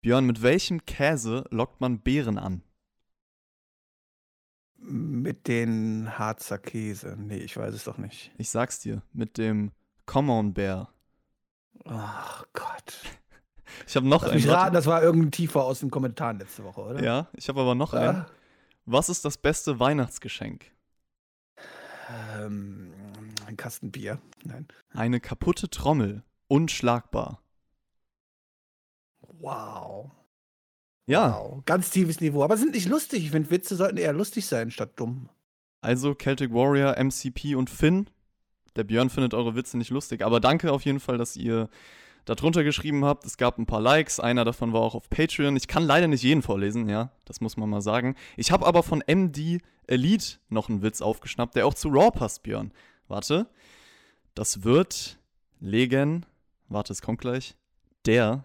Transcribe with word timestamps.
Björn, 0.00 0.26
mit 0.26 0.42
welchem 0.42 0.84
Käse 0.86 1.44
lockt 1.50 1.80
man 1.80 2.00
Beeren 2.00 2.38
an? 2.38 2.62
Mit 4.76 5.48
den 5.48 6.18
Harzer 6.18 6.58
Käse. 6.58 7.16
Nee, 7.18 7.38
ich 7.38 7.56
weiß 7.56 7.74
es 7.74 7.84
doch 7.84 7.98
nicht. 7.98 8.30
Ich 8.38 8.48
sag's 8.50 8.78
dir, 8.80 9.02
mit 9.12 9.36
dem 9.36 9.72
Common 10.06 10.54
Bear. 10.54 10.92
Ach 11.84 12.44
Gott. 12.52 12.94
Ich 13.86 13.96
habe 13.96 14.06
noch 14.06 14.22
Lass 14.22 14.30
einen. 14.32 14.40
mich 14.40 14.48
raten, 14.48 14.74
das 14.74 14.86
war 14.86 15.02
irgendein 15.02 15.32
Tiefer 15.32 15.64
aus 15.64 15.80
den 15.80 15.90
Kommentaren 15.90 16.38
letzte 16.38 16.64
Woche, 16.64 16.80
oder? 16.80 17.02
Ja, 17.02 17.28
ich 17.34 17.48
habe 17.48 17.60
aber 17.60 17.74
noch 17.74 17.92
einen. 17.92 18.16
Ah, 18.18 18.26
Was 18.86 19.08
ist 19.08 19.24
das 19.24 19.36
beste 19.36 19.78
Weihnachtsgeschenk? 19.80 20.70
ähm, 22.38 22.92
ein 23.46 23.56
Kasten 23.56 23.90
Bier. 23.90 24.20
Nein. 24.44 24.66
Eine 24.90 25.20
kaputte 25.20 25.68
Trommel. 25.68 26.22
Unschlagbar. 26.46 27.42
Wow. 29.40 30.10
Ja, 31.06 31.38
Wow. 31.40 31.62
Ganz 31.64 31.90
tiefes 31.90 32.20
Niveau. 32.20 32.42
Aber 32.44 32.56
sind 32.56 32.74
nicht 32.74 32.88
lustig. 32.88 33.24
Ich 33.24 33.30
finde, 33.30 33.50
Witze 33.50 33.76
sollten 33.76 33.96
eher 33.96 34.12
lustig 34.12 34.46
sein 34.46 34.70
statt 34.70 34.92
dumm. 34.96 35.28
also 35.80 36.14
Celtic 36.14 36.52
Warrior, 36.52 36.96
MCP 36.98 37.54
und 37.54 37.70
Finn. 37.70 38.10
Der 38.76 38.84
Björn 38.84 39.10
findet 39.10 39.32
eure 39.34 39.54
Witze 39.54 39.78
nicht 39.78 39.90
lustig, 39.90 40.22
aber 40.22 40.38
danke 40.40 40.72
auf 40.72 40.84
jeden 40.84 41.00
Fall, 41.00 41.18
dass 41.18 41.34
ihr 41.36 41.68
da 42.24 42.34
drunter 42.34 42.62
geschrieben 42.62 43.04
habt. 43.04 43.24
Es 43.24 43.36
gab 43.38 43.58
ein 43.58 43.66
paar 43.66 43.80
Likes, 43.80 44.20
einer 44.20 44.44
davon 44.44 44.72
war 44.72 44.82
auch 44.82 44.94
auf 44.94 45.08
Patreon. 45.08 45.56
Ich 45.56 45.66
kann 45.66 45.82
leider 45.82 46.06
nicht 46.08 46.22
jeden 46.22 46.42
vorlesen, 46.42 46.88
ja, 46.88 47.10
das 47.24 47.40
muss 47.40 47.56
man 47.56 47.70
mal 47.70 47.80
sagen. 47.80 48.14
Ich 48.36 48.52
habe 48.52 48.66
aber 48.66 48.82
von 48.82 49.02
MD 49.06 49.60
Elite 49.86 50.38
noch 50.48 50.68
einen 50.68 50.82
Witz 50.82 51.00
aufgeschnappt, 51.00 51.56
der 51.56 51.66
auch 51.66 51.74
zu 51.74 51.88
Raw 51.88 52.10
passt, 52.10 52.42
Björn. 52.42 52.72
Warte, 53.08 53.46
das 54.34 54.62
wird 54.62 55.18
legen, 55.58 56.26
warte, 56.68 56.92
es 56.92 57.02
kommt 57.02 57.20
gleich, 57.20 57.56
der, 58.04 58.44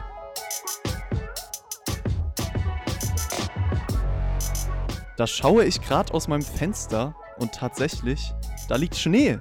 Da 5.21 5.27
schaue 5.27 5.65
ich 5.65 5.79
gerade 5.81 6.15
aus 6.15 6.27
meinem 6.27 6.41
Fenster 6.41 7.13
und 7.37 7.51
tatsächlich, 7.51 8.33
da 8.67 8.75
liegt 8.75 8.95
Schnee. 8.95 9.37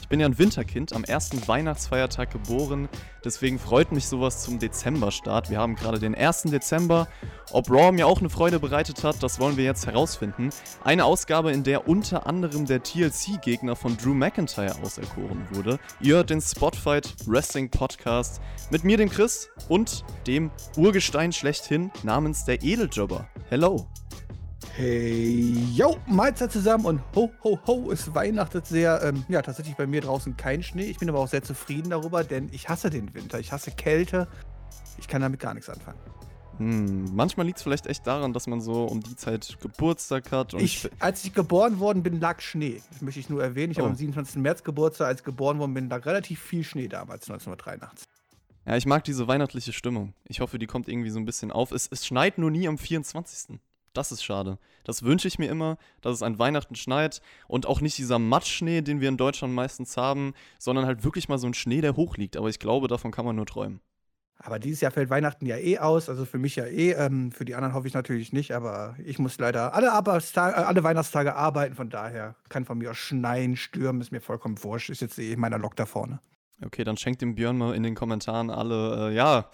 Ich 0.00 0.08
bin 0.08 0.18
ja 0.18 0.24
ein 0.24 0.38
Winterkind, 0.38 0.94
am 0.94 1.04
ersten 1.04 1.46
Weihnachtsfeiertag 1.46 2.30
geboren, 2.30 2.88
deswegen 3.22 3.58
freut 3.58 3.92
mich 3.92 4.06
sowas 4.06 4.42
zum 4.42 4.58
Dezemberstart. 4.58 5.50
Wir 5.50 5.58
haben 5.58 5.76
gerade 5.76 5.98
den 5.98 6.14
1. 6.14 6.44
Dezember. 6.44 7.06
Ob 7.52 7.70
Raw 7.70 7.92
mir 7.92 8.06
auch 8.06 8.20
eine 8.20 8.30
Freude 8.30 8.60
bereitet 8.60 9.04
hat, 9.04 9.22
das 9.22 9.38
wollen 9.38 9.58
wir 9.58 9.64
jetzt 9.64 9.86
herausfinden. 9.86 10.48
Eine 10.84 11.04
Ausgabe, 11.04 11.52
in 11.52 11.64
der 11.64 11.86
unter 11.86 12.26
anderem 12.26 12.64
der 12.64 12.82
TLC-Gegner 12.82 13.76
von 13.76 13.98
Drew 13.98 14.14
McIntyre 14.14 14.74
auserkoren 14.82 15.46
wurde. 15.50 15.78
Ihr 16.00 16.14
hört 16.14 16.30
den 16.30 16.40
Spotfight 16.40 17.14
Wrestling 17.26 17.70
Podcast 17.70 18.40
mit 18.70 18.84
mir, 18.84 18.96
dem 18.96 19.10
Chris, 19.10 19.50
und 19.68 20.02
dem 20.26 20.50
Urgestein 20.78 21.30
schlechthin 21.30 21.90
namens 22.04 22.46
der 22.46 22.62
Edeljobber. 22.62 23.28
Hello. 23.50 23.86
Hey, 24.84 25.52
yo, 25.74 25.98
Mahlzeit 26.06 26.50
zusammen 26.50 26.86
und 26.86 27.02
ho, 27.14 27.30
ho, 27.44 27.58
ho, 27.66 27.92
es 27.92 28.14
weihnachtet 28.14 28.64
sehr. 28.66 29.02
Ähm, 29.02 29.26
ja, 29.28 29.42
tatsächlich 29.42 29.76
bei 29.76 29.86
mir 29.86 30.00
draußen 30.00 30.38
kein 30.38 30.62
Schnee. 30.62 30.84
Ich 30.84 30.96
bin 30.98 31.10
aber 31.10 31.18
auch 31.18 31.28
sehr 31.28 31.42
zufrieden 31.42 31.90
darüber, 31.90 32.24
denn 32.24 32.48
ich 32.50 32.70
hasse 32.70 32.88
den 32.88 33.12
Winter. 33.12 33.38
Ich 33.38 33.52
hasse 33.52 33.72
Kälte. 33.72 34.26
Ich 34.96 35.06
kann 35.06 35.20
damit 35.20 35.38
gar 35.38 35.52
nichts 35.52 35.68
anfangen. 35.68 35.98
Hm, 36.56 37.14
manchmal 37.14 37.44
liegt 37.44 37.58
es 37.58 37.62
vielleicht 37.62 37.88
echt 37.88 38.06
daran, 38.06 38.32
dass 38.32 38.46
man 38.46 38.62
so 38.62 38.84
um 38.86 39.00
die 39.02 39.16
Zeit 39.16 39.58
Geburtstag 39.60 40.32
hat. 40.32 40.54
Ich, 40.54 40.88
als 40.98 41.26
ich 41.26 41.34
geboren 41.34 41.78
worden 41.78 42.02
bin, 42.02 42.18
lag 42.18 42.40
Schnee. 42.40 42.80
Das 42.90 43.02
möchte 43.02 43.20
ich 43.20 43.28
nur 43.28 43.42
erwähnen. 43.42 43.72
Ich 43.72 43.78
Oh. 43.78 43.82
habe 43.82 43.90
am 43.90 43.96
27. 43.96 44.36
März 44.40 44.64
Geburtstag. 44.64 45.08
Als 45.08 45.20
ich 45.20 45.24
geboren 45.26 45.58
worden 45.58 45.74
bin, 45.74 45.90
lag 45.90 46.06
relativ 46.06 46.40
viel 46.40 46.64
Schnee 46.64 46.88
damals, 46.88 47.28
1983. 47.28 48.06
ja, 48.66 48.76
ich 48.78 48.86
mag 48.86 49.04
diese 49.04 49.28
weihnachtliche 49.28 49.74
Stimmung. 49.74 50.14
Ich 50.26 50.40
hoffe, 50.40 50.58
die 50.58 50.66
kommt 50.66 50.88
irgendwie 50.88 51.10
so 51.10 51.18
ein 51.18 51.26
bisschen 51.26 51.52
auf. 51.52 51.70
Es, 51.70 51.86
es 51.90 52.06
schneit 52.06 52.38
nur 52.38 52.50
nie 52.50 52.66
am 52.66 52.78
24. 52.78 53.60
Das 53.92 54.12
ist 54.12 54.22
schade. 54.22 54.58
Das 54.84 55.02
wünsche 55.02 55.26
ich 55.26 55.38
mir 55.38 55.50
immer, 55.50 55.76
dass 56.00 56.14
es 56.14 56.22
an 56.22 56.38
Weihnachten 56.38 56.76
schneit 56.76 57.20
und 57.48 57.66
auch 57.66 57.80
nicht 57.80 57.98
dieser 57.98 58.18
Matschschnee, 58.18 58.82
den 58.82 59.00
wir 59.00 59.08
in 59.08 59.16
Deutschland 59.16 59.52
meistens 59.52 59.96
haben, 59.96 60.32
sondern 60.58 60.86
halt 60.86 61.02
wirklich 61.02 61.28
mal 61.28 61.38
so 61.38 61.48
ein 61.48 61.54
Schnee, 61.54 61.80
der 61.80 61.96
hoch 61.96 62.16
liegt. 62.16 62.36
Aber 62.36 62.48
ich 62.48 62.58
glaube, 62.60 62.86
davon 62.86 63.10
kann 63.10 63.24
man 63.24 63.36
nur 63.36 63.46
träumen. 63.46 63.80
Aber 64.42 64.58
dieses 64.58 64.80
Jahr 64.80 64.90
fällt 64.90 65.10
Weihnachten 65.10 65.44
ja 65.44 65.58
eh 65.58 65.78
aus. 65.78 66.08
Also 66.08 66.24
für 66.24 66.38
mich 66.38 66.56
ja 66.56 66.64
eh. 66.64 66.92
Ähm, 66.92 67.30
für 67.30 67.44
die 67.44 67.54
anderen 67.54 67.74
hoffe 67.74 67.88
ich 67.88 67.94
natürlich 67.94 68.32
nicht. 68.32 68.52
Aber 68.52 68.96
ich 69.04 69.18
muss 69.18 69.38
leider 69.38 69.74
alle, 69.74 69.92
Arbeitstage, 69.92 70.56
äh, 70.56 70.64
alle 70.64 70.82
Weihnachtstage 70.82 71.34
arbeiten. 71.34 71.74
Von 71.74 71.90
daher 71.90 72.36
kann 72.48 72.64
von 72.64 72.78
mir 72.78 72.92
aus 72.92 72.96
schneien, 72.96 73.56
stürmen. 73.56 74.00
Ist 74.00 74.12
mir 74.12 74.20
vollkommen 74.20 74.62
wurscht. 74.62 74.88
Ist 74.88 75.02
jetzt 75.02 75.18
eh 75.18 75.36
meiner 75.36 75.58
Lok 75.58 75.76
da 75.76 75.84
vorne. 75.84 76.20
Okay, 76.64 76.84
dann 76.84 76.96
schenkt 76.96 77.20
dem 77.20 77.34
Björn 77.34 77.58
mal 77.58 77.74
in 77.74 77.82
den 77.82 77.94
Kommentaren 77.94 78.50
alle, 78.50 79.10
äh, 79.10 79.14
ja, 79.14 79.50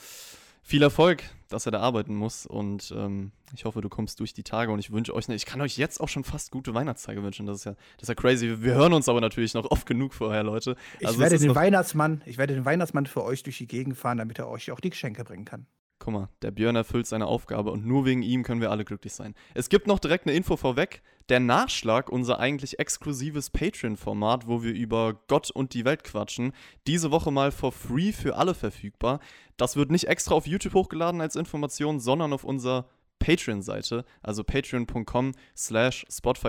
viel 0.66 0.82
Erfolg, 0.82 1.22
dass 1.48 1.64
er 1.64 1.72
da 1.72 1.80
arbeiten 1.80 2.16
muss. 2.16 2.44
Und 2.44 2.92
ähm, 2.96 3.30
ich 3.54 3.64
hoffe, 3.64 3.80
du 3.80 3.88
kommst 3.88 4.18
durch 4.18 4.34
die 4.34 4.42
Tage 4.42 4.72
und 4.72 4.80
ich 4.80 4.90
wünsche 4.90 5.14
euch, 5.14 5.28
ne, 5.28 5.36
ich 5.36 5.46
kann 5.46 5.60
euch 5.60 5.78
jetzt 5.78 6.00
auch 6.00 6.08
schon 6.08 6.24
fast 6.24 6.50
gute 6.50 6.74
Weihnachtstage 6.74 7.22
wünschen. 7.22 7.46
Das 7.46 7.58
ist 7.58 7.64
ja, 7.64 7.72
das 7.72 8.02
ist 8.02 8.08
ja 8.08 8.14
crazy. 8.16 8.62
Wir 8.62 8.74
hören 8.74 8.92
uns 8.92 9.08
aber 9.08 9.20
natürlich 9.20 9.54
noch 9.54 9.70
oft 9.70 9.86
genug 9.86 10.12
vorher, 10.12 10.42
Leute. 10.42 10.74
Ich 10.98 11.06
Also 11.06 11.22
es 11.22 11.30
werde 11.30 11.38
den 11.38 11.54
Weihnachtsmann, 11.54 12.20
ich 12.26 12.36
werde 12.36 12.54
den 12.54 12.64
Weihnachtsmann 12.64 13.06
für 13.06 13.22
euch 13.22 13.44
durch 13.44 13.58
die 13.58 13.68
Gegend 13.68 13.96
fahren, 13.96 14.18
damit 14.18 14.40
er 14.40 14.48
euch 14.48 14.72
auch 14.72 14.80
die 14.80 14.90
Geschenke 14.90 15.22
bringen 15.22 15.44
kann. 15.44 15.66
Guck 16.06 16.14
mal, 16.14 16.28
der 16.40 16.52
Björn 16.52 16.76
erfüllt 16.76 17.08
seine 17.08 17.26
Aufgabe 17.26 17.72
und 17.72 17.84
nur 17.84 18.04
wegen 18.04 18.22
ihm 18.22 18.44
können 18.44 18.60
wir 18.60 18.70
alle 18.70 18.84
glücklich 18.84 19.12
sein. 19.12 19.34
Es 19.54 19.68
gibt 19.68 19.88
noch 19.88 19.98
direkt 19.98 20.24
eine 20.24 20.36
Info 20.36 20.56
vorweg. 20.56 21.02
Der 21.28 21.40
Nachschlag, 21.40 22.10
unser 22.10 22.38
eigentlich 22.38 22.78
exklusives 22.78 23.50
Patreon-Format, 23.50 24.46
wo 24.46 24.62
wir 24.62 24.72
über 24.72 25.18
Gott 25.26 25.50
und 25.50 25.74
die 25.74 25.84
Welt 25.84 26.04
quatschen, 26.04 26.52
diese 26.86 27.10
Woche 27.10 27.32
mal 27.32 27.50
for 27.50 27.72
free 27.72 28.12
für 28.12 28.36
alle 28.36 28.54
verfügbar. 28.54 29.18
Das 29.56 29.74
wird 29.74 29.90
nicht 29.90 30.06
extra 30.06 30.36
auf 30.36 30.46
YouTube 30.46 30.74
hochgeladen 30.74 31.20
als 31.20 31.34
Information, 31.34 31.98
sondern 31.98 32.32
auf 32.32 32.44
unserer 32.44 32.86
Patreon-Seite, 33.18 34.04
also 34.22 34.44
patreon.com 34.44 35.32
slash 35.56 36.06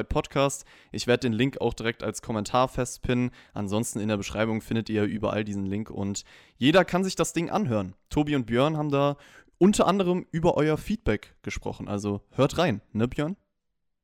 Podcast. 0.09 0.65
Ich 0.91 1.07
werde 1.07 1.21
den 1.21 1.33
Link 1.33 1.59
auch 1.61 1.73
direkt 1.73 2.03
als 2.03 2.21
Kommentar 2.21 2.67
festpinnen. 2.67 3.31
Ansonsten 3.53 3.99
in 3.99 4.09
der 4.09 4.17
Beschreibung 4.17 4.61
findet 4.61 4.89
ihr 4.89 5.03
überall 5.03 5.43
diesen 5.43 5.65
Link 5.65 5.89
und 5.89 6.23
jeder 6.57 6.85
kann 6.85 7.03
sich 7.03 7.15
das 7.15 7.33
Ding 7.33 7.49
anhören. 7.49 7.95
Tobi 8.09 8.35
und 8.35 8.45
Björn 8.45 8.77
haben 8.77 8.91
da 8.91 9.17
unter 9.57 9.87
anderem 9.87 10.25
über 10.31 10.55
euer 10.57 10.77
Feedback 10.77 11.35
gesprochen. 11.41 11.87
Also 11.87 12.21
hört 12.31 12.57
rein, 12.57 12.81
ne 12.93 13.07
Björn? 13.07 13.35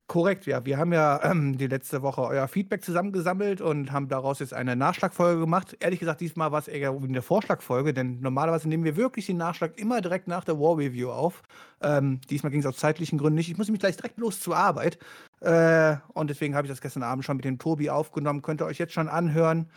Korrekt, 0.06 0.44
ja. 0.44 0.66
Wir 0.66 0.76
haben 0.76 0.92
ja 0.92 1.18
ähm, 1.24 1.56
die 1.56 1.66
letzte 1.66 2.02
Woche 2.02 2.20
euer 2.20 2.46
Feedback 2.46 2.84
zusammengesammelt 2.84 3.62
und 3.62 3.90
haben 3.90 4.08
daraus 4.08 4.38
jetzt 4.38 4.52
eine 4.52 4.76
Nachschlagfolge 4.76 5.40
gemacht. 5.40 5.78
Ehrlich 5.80 5.98
gesagt, 5.98 6.20
diesmal 6.20 6.52
war 6.52 6.58
es 6.58 6.68
eher 6.68 6.90
eine 6.90 7.22
Vorschlagfolge, 7.22 7.94
denn 7.94 8.20
normalerweise 8.20 8.68
nehmen 8.68 8.84
wir 8.84 8.96
wirklich 8.96 9.24
den 9.24 9.38
Nachschlag 9.38 9.78
immer 9.78 10.02
direkt 10.02 10.28
nach 10.28 10.44
der 10.44 10.60
War 10.60 10.76
Review 10.76 11.08
auf. 11.08 11.42
Ähm, 11.80 12.20
diesmal 12.28 12.50
ging 12.50 12.60
es 12.60 12.66
aus 12.66 12.76
zeitlichen 12.76 13.18
Gründen 13.18 13.36
nicht. 13.36 13.50
Ich 13.50 13.56
muss 13.56 13.70
mich 13.70 13.80
gleich 13.80 13.96
direkt 13.96 14.18
los 14.18 14.40
zur 14.40 14.58
Arbeit. 14.58 14.98
Äh, 15.40 15.96
und 16.12 16.28
deswegen 16.28 16.54
habe 16.54 16.66
ich 16.66 16.70
das 16.70 16.82
gestern 16.82 17.02
Abend 17.02 17.24
schon 17.24 17.36
mit 17.36 17.46
dem 17.46 17.58
Tobi 17.58 17.88
aufgenommen. 17.88 18.42
Könnt 18.42 18.60
ihr 18.60 18.66
euch 18.66 18.78
jetzt 18.78 18.92
schon 18.92 19.08
anhören. 19.08 19.70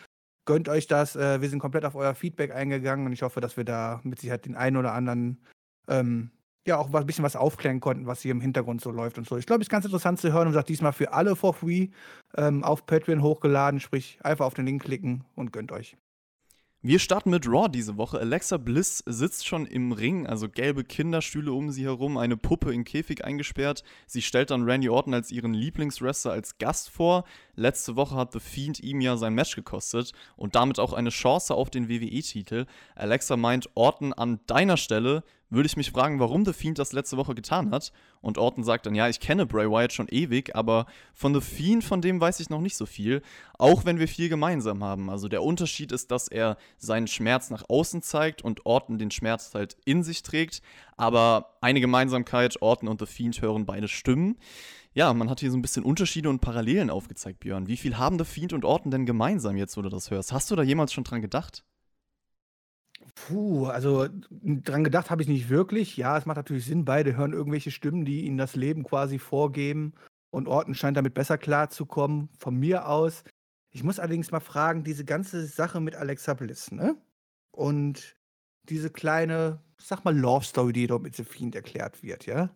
Gönnt 0.44 0.68
euch 0.68 0.86
das. 0.86 1.16
Äh, 1.16 1.40
wir 1.40 1.48
sind 1.48 1.58
komplett 1.58 1.86
auf 1.86 1.94
euer 1.94 2.14
Feedback 2.14 2.54
eingegangen 2.54 3.06
und 3.06 3.14
ich 3.14 3.22
hoffe, 3.22 3.40
dass 3.40 3.56
wir 3.56 3.64
da 3.64 4.00
mit 4.04 4.20
Sicherheit 4.20 4.44
den 4.44 4.56
einen 4.56 4.76
oder 4.76 4.92
anderen 4.92 5.40
ähm, 5.88 6.30
ja 6.66 6.76
auch 6.76 6.92
ein 6.92 7.06
bisschen 7.06 7.24
was 7.24 7.34
aufklären 7.34 7.80
konnten, 7.80 8.06
was 8.06 8.20
hier 8.20 8.30
im 8.30 8.40
Hintergrund 8.40 8.80
so 8.80 8.90
läuft 8.90 9.18
und 9.18 9.26
so. 9.26 9.36
Ich 9.36 9.46
glaube, 9.46 9.62
es 9.62 9.66
ist 9.66 9.70
ganz 9.70 9.84
interessant 9.84 10.20
zu 10.20 10.32
hören 10.32 10.46
und 10.46 10.54
sagt 10.54 10.68
diesmal 10.68 10.92
für 10.92 11.12
alle 11.12 11.34
for 11.34 11.54
free 11.54 11.88
ähm, 12.36 12.62
auf 12.62 12.86
Patreon 12.86 13.22
hochgeladen, 13.22 13.80
sprich 13.80 14.18
einfach 14.22 14.46
auf 14.46 14.54
den 14.54 14.66
Link 14.66 14.84
klicken 14.84 15.24
und 15.34 15.52
gönnt 15.52 15.72
euch. 15.72 15.96
Wir 16.80 17.00
starten 17.00 17.30
mit 17.30 17.44
Raw 17.48 17.68
diese 17.68 17.96
Woche. 17.96 18.20
Alexa 18.20 18.56
Bliss 18.56 19.02
sitzt 19.04 19.48
schon 19.48 19.66
im 19.66 19.90
Ring, 19.90 20.28
also 20.28 20.48
gelbe 20.48 20.84
Kinderstühle 20.84 21.52
um 21.52 21.72
sie 21.72 21.82
herum, 21.82 22.16
eine 22.16 22.36
Puppe 22.36 22.72
in 22.72 22.84
Käfig 22.84 23.24
eingesperrt. 23.24 23.82
Sie 24.06 24.22
stellt 24.22 24.50
dann 24.52 24.62
Randy 24.62 24.88
Orton 24.88 25.12
als 25.12 25.32
ihren 25.32 25.54
Lieblingswrestler 25.54 26.30
als 26.30 26.56
Gast 26.58 26.88
vor. 26.88 27.24
Letzte 27.56 27.96
Woche 27.96 28.14
hat 28.14 28.32
The 28.32 28.38
Fiend 28.38 28.78
ihm 28.78 29.00
ja 29.00 29.16
sein 29.16 29.34
Match 29.34 29.56
gekostet 29.56 30.12
und 30.36 30.54
damit 30.54 30.78
auch 30.78 30.92
eine 30.92 31.10
Chance 31.10 31.52
auf 31.52 31.68
den 31.68 31.88
WWE-Titel. 31.88 32.66
Alexa 32.94 33.36
meint, 33.36 33.68
Orton 33.74 34.12
an 34.12 34.38
deiner 34.46 34.76
Stelle 34.76 35.24
würde 35.50 35.66
ich 35.66 35.76
mich 35.76 35.90
fragen, 35.90 36.20
warum 36.20 36.44
The 36.44 36.52
Fiend 36.52 36.78
das 36.78 36.92
letzte 36.92 37.16
Woche 37.16 37.34
getan 37.34 37.70
hat. 37.70 37.92
Und 38.20 38.38
Orton 38.38 38.64
sagt 38.64 38.86
dann, 38.86 38.94
ja, 38.94 39.08
ich 39.08 39.20
kenne 39.20 39.46
Bray 39.46 39.70
Wyatt 39.70 39.92
schon 39.92 40.08
ewig, 40.08 40.54
aber 40.54 40.86
von 41.14 41.34
The 41.34 41.40
Fiend, 41.40 41.84
von 41.84 42.00
dem 42.00 42.20
weiß 42.20 42.40
ich 42.40 42.50
noch 42.50 42.60
nicht 42.60 42.76
so 42.76 42.86
viel, 42.86 43.22
auch 43.58 43.84
wenn 43.84 43.98
wir 43.98 44.08
viel 44.08 44.28
gemeinsam 44.28 44.84
haben. 44.84 45.10
Also 45.10 45.28
der 45.28 45.42
Unterschied 45.42 45.92
ist, 45.92 46.10
dass 46.10 46.28
er 46.28 46.56
seinen 46.76 47.06
Schmerz 47.06 47.50
nach 47.50 47.64
außen 47.68 48.02
zeigt 48.02 48.42
und 48.42 48.66
Orton 48.66 48.98
den 48.98 49.10
Schmerz 49.10 49.54
halt 49.54 49.76
in 49.84 50.02
sich 50.02 50.22
trägt. 50.22 50.60
Aber 50.96 51.56
eine 51.60 51.80
Gemeinsamkeit, 51.80 52.60
Orton 52.60 52.88
und 52.88 53.00
The 53.00 53.06
Fiend 53.06 53.40
hören 53.40 53.66
beide 53.66 53.88
Stimmen. 53.88 54.36
Ja, 54.94 55.14
man 55.14 55.30
hat 55.30 55.40
hier 55.40 55.50
so 55.50 55.56
ein 55.56 55.62
bisschen 55.62 55.84
Unterschiede 55.84 56.28
und 56.28 56.40
Parallelen 56.40 56.90
aufgezeigt, 56.90 57.40
Björn. 57.40 57.68
Wie 57.68 57.76
viel 57.76 57.98
haben 57.98 58.18
The 58.18 58.24
Fiend 58.24 58.52
und 58.52 58.64
Orton 58.64 58.90
denn 58.90 59.06
gemeinsam 59.06 59.56
jetzt, 59.56 59.76
wo 59.76 59.82
du 59.82 59.88
das 59.88 60.10
hörst? 60.10 60.32
Hast 60.32 60.50
du 60.50 60.56
da 60.56 60.62
jemals 60.62 60.92
schon 60.92 61.04
dran 61.04 61.22
gedacht? 61.22 61.64
Puh, 63.26 63.66
also 63.66 64.06
dran 64.30 64.84
gedacht 64.84 65.10
habe 65.10 65.22
ich 65.22 65.28
nicht 65.28 65.48
wirklich. 65.48 65.96
Ja, 65.96 66.16
es 66.16 66.26
macht 66.26 66.36
natürlich 66.36 66.66
Sinn, 66.66 66.84
beide 66.84 67.16
hören 67.16 67.32
irgendwelche 67.32 67.70
Stimmen, 67.70 68.04
die 68.04 68.24
ihnen 68.24 68.38
das 68.38 68.54
Leben 68.54 68.84
quasi 68.84 69.18
vorgeben. 69.18 69.94
Und 70.30 70.46
Orton 70.46 70.74
scheint 70.74 70.96
damit 70.96 71.14
besser 71.14 71.38
klarzukommen, 71.38 72.28
von 72.38 72.54
mir 72.54 72.86
aus. 72.86 73.24
Ich 73.70 73.82
muss 73.82 73.98
allerdings 73.98 74.30
mal 74.30 74.40
fragen, 74.40 74.84
diese 74.84 75.04
ganze 75.04 75.46
Sache 75.46 75.80
mit 75.80 75.96
Alexa 75.96 76.34
Bliss, 76.34 76.70
ne? 76.70 76.96
Und 77.50 78.16
diese 78.68 78.90
kleine, 78.90 79.62
sag 79.78 80.04
mal, 80.04 80.16
Love 80.16 80.44
Story, 80.44 80.72
die 80.72 80.86
dort 80.86 81.02
mit 81.02 81.16
The 81.16 81.24
Fiend 81.24 81.54
erklärt 81.54 82.02
wird, 82.02 82.26
ja? 82.26 82.54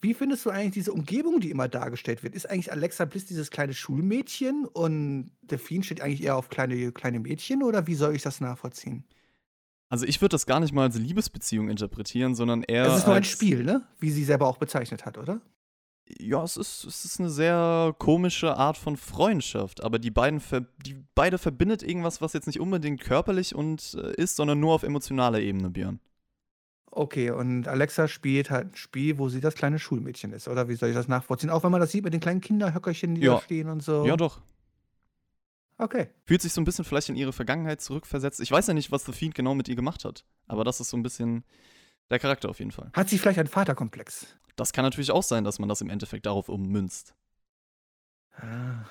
Wie 0.00 0.14
findest 0.14 0.44
du 0.46 0.50
eigentlich 0.50 0.74
diese 0.74 0.92
Umgebung, 0.92 1.40
die 1.40 1.50
immer 1.50 1.68
dargestellt 1.68 2.22
wird? 2.22 2.34
Ist 2.34 2.48
eigentlich 2.50 2.72
Alexa 2.72 3.04
Bliss 3.04 3.26
dieses 3.26 3.50
kleine 3.50 3.74
Schulmädchen 3.74 4.64
und 4.66 5.30
The 5.48 5.58
Fiend 5.58 5.86
steht 5.86 6.00
eigentlich 6.00 6.22
eher 6.22 6.36
auf 6.36 6.48
kleine, 6.48 6.92
kleine 6.92 7.20
Mädchen 7.20 7.62
oder 7.62 7.86
wie 7.86 7.94
soll 7.94 8.14
ich 8.14 8.22
das 8.22 8.40
nachvollziehen? 8.40 9.04
Also 9.90 10.04
ich 10.06 10.20
würde 10.20 10.32
das 10.34 10.46
gar 10.46 10.60
nicht 10.60 10.72
mal 10.74 10.82
als 10.82 10.98
Liebesbeziehung 10.98 11.68
interpretieren, 11.70 12.34
sondern 12.34 12.62
eher. 12.62 12.86
Es 12.86 12.98
ist 12.98 13.06
nur 13.06 13.14
ein 13.16 13.24
Spiel, 13.24 13.64
ne? 13.64 13.86
Wie 13.98 14.10
sie 14.10 14.24
selber 14.24 14.46
auch 14.46 14.58
bezeichnet 14.58 15.06
hat, 15.06 15.16
oder? 15.16 15.40
Ja, 16.18 16.42
es 16.42 16.56
ist, 16.56 16.84
es 16.84 17.04
ist 17.04 17.20
eine 17.20 17.28
sehr 17.30 17.94
komische 17.98 18.56
Art 18.56 18.78
von 18.78 18.96
Freundschaft, 18.96 19.82
aber 19.82 19.98
die 19.98 20.10
beiden 20.10 20.40
ver 20.40 20.62
die 20.86 20.96
beide 21.14 21.36
verbindet 21.36 21.82
irgendwas, 21.82 22.20
was 22.22 22.32
jetzt 22.32 22.46
nicht 22.46 22.60
unbedingt 22.60 23.00
körperlich 23.02 23.54
und 23.54 23.94
äh, 24.02 24.14
ist, 24.14 24.36
sondern 24.36 24.58
nur 24.60 24.74
auf 24.74 24.82
emotionaler 24.82 25.40
Ebene, 25.40 25.68
Björn. 25.70 26.00
Okay, 26.90 27.30
und 27.30 27.68
Alexa 27.68 28.08
spielt 28.08 28.50
halt 28.50 28.72
ein 28.72 28.76
Spiel, 28.76 29.18
wo 29.18 29.28
sie 29.28 29.40
das 29.40 29.54
kleine 29.54 29.78
Schulmädchen 29.78 30.32
ist, 30.32 30.48
oder? 30.48 30.68
Wie 30.68 30.74
soll 30.74 30.88
ich 30.88 30.94
das 30.94 31.08
nachvollziehen? 31.08 31.50
Auch 31.50 31.62
wenn 31.62 31.70
man 31.70 31.80
das 31.80 31.92
sieht 31.92 32.04
mit 32.04 32.14
den 32.14 32.20
kleinen 32.20 32.40
Kinderhöckerchen, 32.40 33.14
die 33.14 33.20
Ja. 33.20 33.34
da 33.34 33.40
stehen 33.42 33.68
und 33.68 33.82
so. 33.82 34.06
Ja, 34.06 34.16
doch. 34.16 34.40
Okay. 35.78 36.08
Fühlt 36.24 36.42
sich 36.42 36.52
so 36.52 36.60
ein 36.60 36.64
bisschen 36.64 36.84
vielleicht 36.84 37.08
in 37.08 37.16
ihre 37.16 37.32
Vergangenheit 37.32 37.80
zurückversetzt. 37.80 38.40
Ich 38.40 38.50
weiß 38.50 38.66
ja 38.66 38.74
nicht, 38.74 38.90
was 38.90 39.04
The 39.04 39.12
Fiend 39.12 39.34
genau 39.34 39.54
mit 39.54 39.68
ihr 39.68 39.76
gemacht 39.76 40.04
hat, 40.04 40.24
aber 40.46 40.64
das 40.64 40.80
ist 40.80 40.90
so 40.90 40.96
ein 40.96 41.02
bisschen 41.02 41.44
der 42.10 42.18
Charakter 42.18 42.48
auf 42.48 42.58
jeden 42.58 42.72
Fall. 42.72 42.90
Hat 42.94 43.08
sie 43.08 43.18
vielleicht 43.18 43.38
einen 43.38 43.48
Vaterkomplex? 43.48 44.26
Das 44.56 44.72
kann 44.72 44.84
natürlich 44.84 45.12
auch 45.12 45.22
sein, 45.22 45.44
dass 45.44 45.60
man 45.60 45.68
das 45.68 45.80
im 45.80 45.88
Endeffekt 45.88 46.26
darauf 46.26 46.48
ummünzt. 46.48 47.14
Ah. 48.32 48.84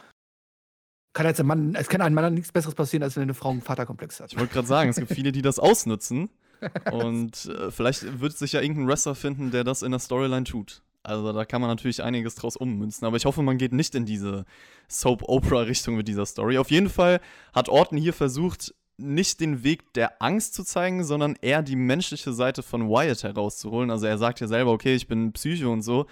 Kann 1.14 1.26
als 1.26 1.40
ein 1.40 1.46
Mann, 1.46 1.76
es 1.76 1.90
kann 1.90 2.02
einem 2.02 2.16
Mann 2.16 2.34
nichts 2.34 2.52
Besseres 2.52 2.76
passieren, 2.76 3.04
als 3.04 3.16
wenn 3.16 3.24
eine 3.24 3.34
Frau 3.34 3.50
einen 3.50 3.62
Vaterkomplex 3.62 4.20
hat. 4.22 4.32
Ich 4.32 4.40
wollte 4.40 4.54
gerade 4.54 4.68
sagen, 4.68 4.90
es 4.90 4.98
gibt 4.98 5.12
viele, 5.12 5.32
die 5.32 5.42
das 5.42 5.60
ausnutzen. 5.60 6.30
Und 6.92 7.46
äh, 7.46 7.72
vielleicht 7.72 8.20
wird 8.20 8.38
sich 8.38 8.54
ja 8.54 8.62
irgendein 8.62 8.88
Wrestler 8.88 9.16
finden, 9.16 9.52
der 9.52 9.64
das 9.64 9.82
in 9.84 9.92
der 9.92 10.00
Storyline 10.00 10.44
tut. 10.44 10.82
Also 11.08 11.32
da 11.32 11.46
kann 11.46 11.62
man 11.62 11.70
natürlich 11.70 12.04
einiges 12.04 12.36
draus 12.36 12.58
ummünzen. 12.58 13.08
Aber 13.08 13.16
ich 13.16 13.26
hoffe, 13.26 13.42
man 13.42 13.58
geht 13.58 13.72
nicht 13.72 13.96
in 13.96 14.06
diese 14.06 14.44
Soap-Opera-Richtung 14.90 15.96
mit 15.96 16.08
dieser 16.08 16.26
Story. 16.26 16.58
Auf 16.58 16.70
jeden 16.70 16.90
Fall 16.90 17.22
hat 17.54 17.70
Orton 17.70 17.98
hier 17.98 18.14
versucht, 18.14 18.74
nicht 18.98 19.40
den 19.40 19.64
Weg 19.64 19.94
der 19.94 20.22
Angst 20.22 20.54
zu 20.54 20.66
zeigen, 20.66 21.06
sondern 21.06 21.38
eher 21.40 21.62
die 21.62 21.76
menschliche 21.76 22.34
Seite 22.34 22.62
von 22.62 22.90
Wyatt 22.90 23.24
herauszuholen. 23.24 23.90
Also 23.90 24.06
er 24.06 24.18
sagt 24.18 24.42
ja 24.42 24.48
selber, 24.48 24.72
okay, 24.72 24.96
ich 24.96 25.08
bin 25.08 25.32
Psycho 25.32 25.72
und 25.72 25.82
so. 25.82 26.08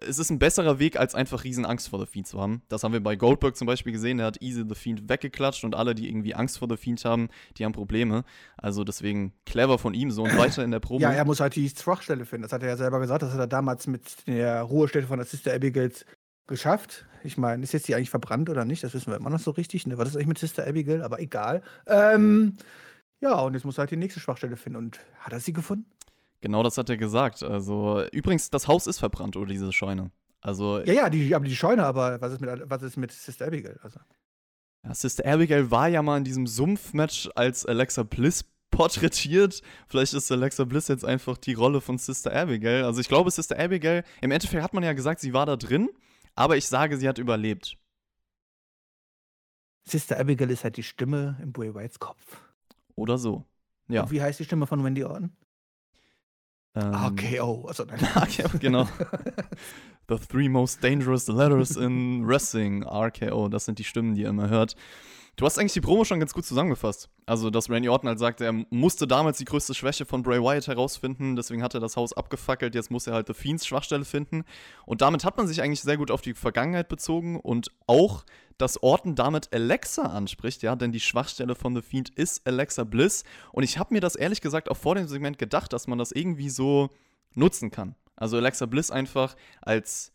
Es 0.00 0.18
ist 0.18 0.30
ein 0.30 0.38
besserer 0.38 0.78
Weg, 0.78 0.98
als 0.98 1.14
einfach 1.14 1.44
riesen 1.44 1.66
Angst 1.66 1.90
vor 1.90 2.00
The 2.00 2.06
Fiend 2.06 2.26
zu 2.26 2.40
haben. 2.40 2.62
Das 2.68 2.82
haben 2.82 2.92
wir 2.92 3.02
bei 3.02 3.14
Goldberg 3.14 3.56
zum 3.56 3.66
Beispiel 3.66 3.92
gesehen. 3.92 4.18
Der 4.18 4.26
hat 4.26 4.40
easy 4.40 4.64
The 4.66 4.74
Fiend 4.74 5.08
weggeklatscht 5.08 5.64
und 5.64 5.74
alle, 5.74 5.94
die 5.94 6.08
irgendwie 6.08 6.34
Angst 6.34 6.58
vor 6.58 6.68
The 6.68 6.76
Fiend 6.76 7.04
haben, 7.04 7.28
die 7.56 7.64
haben 7.64 7.72
Probleme. 7.72 8.24
Also 8.56 8.84
deswegen 8.84 9.32
clever 9.44 9.78
von 9.78 9.94
ihm 9.94 10.10
so 10.10 10.22
und 10.24 10.36
weiter 10.36 10.64
in 10.64 10.70
der 10.70 10.80
Probe. 10.80 11.02
Ja, 11.02 11.12
er 11.12 11.24
muss 11.24 11.40
halt 11.40 11.54
die 11.56 11.68
Schwachstelle 11.68 12.24
finden. 12.24 12.42
Das 12.42 12.52
hat 12.52 12.62
er 12.62 12.70
ja 12.70 12.76
selber 12.76 13.00
gesagt. 13.00 13.22
Das 13.22 13.32
hat 13.32 13.38
er 13.38 13.46
damals 13.46 13.86
mit 13.86 14.26
der 14.26 14.62
Ruhestätte 14.62 15.06
von 15.06 15.18
der 15.18 15.26
Sister 15.26 15.52
Abigail 15.52 15.92
geschafft. 16.46 17.06
Ich 17.22 17.38
meine, 17.38 17.62
ist 17.62 17.72
jetzt 17.72 17.86
die 17.86 17.94
eigentlich 17.94 18.10
verbrannt 18.10 18.50
oder 18.50 18.64
nicht? 18.64 18.82
Das 18.82 18.94
wissen 18.94 19.12
wir 19.12 19.16
immer 19.16 19.30
noch 19.30 19.38
so 19.38 19.52
richtig. 19.52 19.86
Ne? 19.86 19.98
Was 19.98 20.08
ist 20.08 20.16
eigentlich 20.16 20.26
mit 20.26 20.38
Sister 20.38 20.66
Abigail? 20.66 21.02
Aber 21.02 21.20
egal. 21.20 21.62
Ähm, 21.86 22.56
ja, 23.20 23.38
und 23.40 23.54
jetzt 23.54 23.64
muss 23.64 23.78
er 23.78 23.82
halt 23.82 23.90
die 23.90 23.96
nächste 23.96 24.20
Schwachstelle 24.20 24.56
finden. 24.56 24.78
Und 24.78 25.00
hat 25.20 25.32
er 25.32 25.40
sie 25.40 25.52
gefunden? 25.52 25.86
Genau 26.42 26.62
das 26.62 26.76
hat 26.76 26.90
er 26.90 26.96
gesagt. 26.96 27.42
Also 27.42 28.04
übrigens, 28.12 28.50
das 28.50 28.68
Haus 28.68 28.86
ist 28.86 28.98
verbrannt 28.98 29.36
oder 29.36 29.46
diese 29.46 29.72
Scheune. 29.72 30.10
Also 30.40 30.80
Ja, 30.80 30.92
ja, 30.92 31.10
die, 31.10 31.34
aber 31.34 31.46
die 31.46 31.56
Scheune, 31.56 31.84
aber 31.84 32.20
was 32.20 32.32
ist 32.32 32.40
mit, 32.40 32.50
was 32.68 32.82
ist 32.82 32.96
mit 32.96 33.12
Sister 33.12 33.46
Abigail? 33.46 33.78
Also, 33.82 34.00
Ja, 34.84 34.92
Sister 34.92 35.24
Abigail 35.24 35.70
war 35.70 35.88
ja 35.88 36.02
mal 36.02 36.18
in 36.18 36.24
diesem 36.24 36.46
Sumpfmatch 36.48 37.30
als 37.36 37.64
Alexa 37.64 38.02
Bliss 38.02 38.44
porträtiert. 38.72 39.62
Vielleicht 39.86 40.14
ist 40.14 40.32
Alexa 40.32 40.64
Bliss 40.64 40.88
jetzt 40.88 41.04
einfach 41.04 41.38
die 41.38 41.54
Rolle 41.54 41.80
von 41.80 41.96
Sister 41.96 42.34
Abigail. 42.34 42.84
Also 42.84 43.00
ich 43.00 43.08
glaube, 43.08 43.30
Sister 43.30 43.56
Abigail, 43.56 44.02
im 44.20 44.32
Endeffekt 44.32 44.62
hat 44.62 44.74
man 44.74 44.82
ja 44.82 44.94
gesagt, 44.94 45.20
sie 45.20 45.32
war 45.32 45.46
da 45.46 45.54
drin, 45.56 45.88
aber 46.34 46.56
ich 46.56 46.66
sage, 46.66 46.96
sie 46.96 47.08
hat 47.08 47.18
überlebt. 47.18 47.76
Sister 49.84 50.18
Abigail 50.18 50.50
ist 50.50 50.64
halt 50.64 50.76
die 50.76 50.82
Stimme 50.82 51.38
im 51.40 51.52
Bray 51.52 51.72
Whites 51.72 52.00
Kopf. 52.00 52.40
Oder 52.96 53.18
so. 53.18 53.44
Ja. 53.88 54.02
Und 54.02 54.10
wie 54.10 54.22
heißt 54.22 54.40
die 54.40 54.44
Stimme 54.44 54.66
von 54.66 54.82
Wendy 54.82 55.04
Orton? 55.04 55.36
Ähm, 56.74 56.94
RKO. 56.94 57.66
Also, 57.66 57.84
nein. 57.84 57.98
Okay, 58.16 58.44
genau. 58.58 58.88
The 60.08 60.18
three 60.18 60.48
most 60.48 60.82
dangerous 60.82 61.28
letters 61.28 61.76
in 61.76 62.26
Wrestling, 62.26 62.82
RKO, 62.84 63.48
das 63.48 63.64
sind 63.66 63.78
die 63.78 63.84
Stimmen, 63.84 64.14
die 64.14 64.22
ihr 64.22 64.28
immer 64.28 64.48
hört. 64.48 64.74
Du 65.36 65.46
hast 65.46 65.58
eigentlich 65.58 65.72
die 65.72 65.80
Promo 65.80 66.04
schon 66.04 66.20
ganz 66.20 66.34
gut 66.34 66.44
zusammengefasst. 66.44 67.08
Also, 67.24 67.48
dass 67.48 67.70
Randy 67.70 67.88
Orton 67.88 68.08
halt 68.08 68.18
sagte, 68.18 68.44
er 68.44 68.52
musste 68.52 69.06
damals 69.06 69.38
die 69.38 69.46
größte 69.46 69.72
Schwäche 69.74 70.04
von 70.04 70.22
Bray 70.22 70.40
Wyatt 70.40 70.66
herausfinden, 70.66 71.36
deswegen 71.36 71.62
hat 71.62 71.72
er 71.72 71.80
das 71.80 71.96
Haus 71.96 72.12
abgefackelt, 72.12 72.74
jetzt 72.74 72.90
muss 72.90 73.06
er 73.06 73.14
halt 73.14 73.28
The 73.28 73.34
Fiends 73.34 73.66
Schwachstelle 73.66 74.04
finden. 74.04 74.44
Und 74.84 75.00
damit 75.00 75.24
hat 75.24 75.38
man 75.38 75.46
sich 75.46 75.62
eigentlich 75.62 75.80
sehr 75.80 75.96
gut 75.96 76.10
auf 76.10 76.20
die 76.20 76.34
Vergangenheit 76.34 76.88
bezogen 76.88 77.40
und 77.40 77.70
auch, 77.86 78.24
dass 78.58 78.82
Orton 78.82 79.14
damit 79.14 79.54
Alexa 79.54 80.02
anspricht, 80.02 80.62
ja, 80.62 80.76
denn 80.76 80.92
die 80.92 81.00
Schwachstelle 81.00 81.54
von 81.54 81.74
The 81.74 81.82
Fiend 81.82 82.10
ist 82.10 82.46
Alexa 82.46 82.84
Bliss. 82.84 83.24
Und 83.52 83.62
ich 83.62 83.78
habe 83.78 83.94
mir 83.94 84.00
das 84.00 84.16
ehrlich 84.16 84.42
gesagt 84.42 84.70
auch 84.70 84.76
vor 84.76 84.96
dem 84.96 85.08
Segment 85.08 85.38
gedacht, 85.38 85.72
dass 85.72 85.86
man 85.86 85.98
das 85.98 86.12
irgendwie 86.12 86.50
so 86.50 86.90
nutzen 87.34 87.70
kann. 87.70 87.94
Also 88.16 88.36
Alexa 88.36 88.66
Bliss 88.66 88.90
einfach 88.90 89.34
als, 89.62 90.12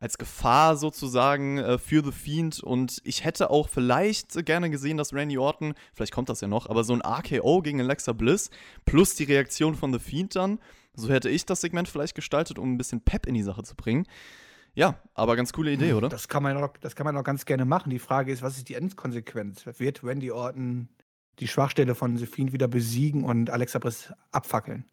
als 0.00 0.16
Gefahr 0.16 0.76
sozusagen 0.76 1.58
äh, 1.58 1.78
für 1.78 2.02
The 2.02 2.10
Fiend. 2.10 2.60
Und 2.60 3.00
ich 3.04 3.24
hätte 3.24 3.50
auch 3.50 3.68
vielleicht 3.68 4.44
gerne 4.46 4.70
gesehen, 4.70 4.96
dass 4.96 5.12
Randy 5.12 5.38
Orton, 5.38 5.74
vielleicht 5.92 6.12
kommt 6.12 6.30
das 6.30 6.40
ja 6.40 6.48
noch, 6.48 6.68
aber 6.68 6.82
so 6.84 6.94
ein 6.94 7.02
RKO 7.02 7.60
gegen 7.60 7.80
Alexa 7.80 8.12
Bliss 8.12 8.50
plus 8.86 9.14
die 9.14 9.24
Reaktion 9.24 9.76
von 9.76 9.92
The 9.92 9.98
Fiend 9.98 10.34
dann. 10.34 10.58
So 10.94 11.10
hätte 11.10 11.30
ich 11.30 11.46
das 11.46 11.60
Segment 11.60 11.88
vielleicht 11.88 12.14
gestaltet, 12.14 12.58
um 12.58 12.72
ein 12.72 12.78
bisschen 12.78 13.02
Pep 13.02 13.26
in 13.26 13.34
die 13.34 13.42
Sache 13.42 13.62
zu 13.62 13.76
bringen. 13.76 14.06
Ja, 14.74 15.00
aber 15.14 15.36
ganz 15.36 15.52
coole 15.52 15.72
Idee, 15.72 15.92
oder? 15.92 16.08
Das 16.08 16.28
kann, 16.28 16.42
man 16.42 16.56
auch, 16.56 16.76
das 16.80 16.96
kann 16.96 17.04
man 17.04 17.16
auch 17.16 17.24
ganz 17.24 17.44
gerne 17.44 17.64
machen. 17.64 17.90
Die 17.90 17.98
Frage 17.98 18.32
ist, 18.32 18.42
was 18.42 18.56
ist 18.56 18.68
die 18.68 18.74
Endkonsequenz? 18.74 19.66
Wird 19.78 20.02
Randy 20.02 20.30
Orton 20.30 20.88
die 21.38 21.48
Schwachstelle 21.48 21.94
von 21.94 22.16
The 22.16 22.26
Fiend 22.26 22.52
wieder 22.52 22.68
besiegen 22.68 23.24
und 23.24 23.50
Alexa 23.50 23.78
Bliss 23.78 24.12
abfackeln? 24.30 24.84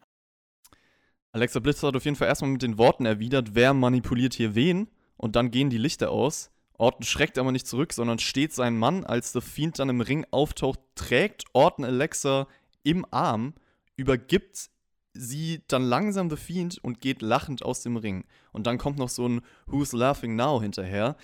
Alexa 1.31 1.59
Bliss 1.59 1.83
hat 1.83 1.95
auf 1.95 2.05
jeden 2.05 2.15
Fall 2.15 2.27
erstmal 2.27 2.51
mit 2.51 2.61
den 2.61 2.77
Worten 2.77 3.05
erwidert, 3.05 3.53
wer 3.53 3.73
manipuliert 3.73 4.33
hier 4.33 4.55
wen? 4.55 4.87
Und 5.17 5.35
dann 5.35 5.51
gehen 5.51 5.69
die 5.69 5.77
Lichter 5.77 6.11
aus. 6.11 6.51
Orton 6.77 7.03
schreckt 7.03 7.37
aber 7.37 7.51
nicht 7.51 7.67
zurück, 7.67 7.91
sondern 7.91 8.19
steht 8.19 8.53
sein 8.53 8.77
Mann, 8.77 9.03
als 9.03 9.33
The 9.33 9.41
Fiend 9.41 9.79
dann 9.79 9.89
im 9.89 10.01
Ring 10.01 10.25
auftaucht, 10.31 10.79
trägt 10.95 11.45
Orton 11.53 11.85
Alexa 11.85 12.47
im 12.83 13.05
Arm, 13.11 13.55
übergibt 13.95 14.69
sie 15.13 15.63
dann 15.67 15.83
langsam 15.83 16.29
The 16.29 16.37
Fiend 16.37 16.77
und 16.83 17.01
geht 17.01 17.23
lachend 17.23 17.63
aus 17.63 17.81
dem 17.81 17.97
Ring. 17.97 18.25
Und 18.51 18.67
dann 18.67 18.77
kommt 18.77 18.99
noch 18.99 19.09
so 19.09 19.27
ein 19.27 19.41
Who's 19.65 19.91
Laughing 19.91 20.35
Now 20.35 20.61
hinterher. 20.61 21.17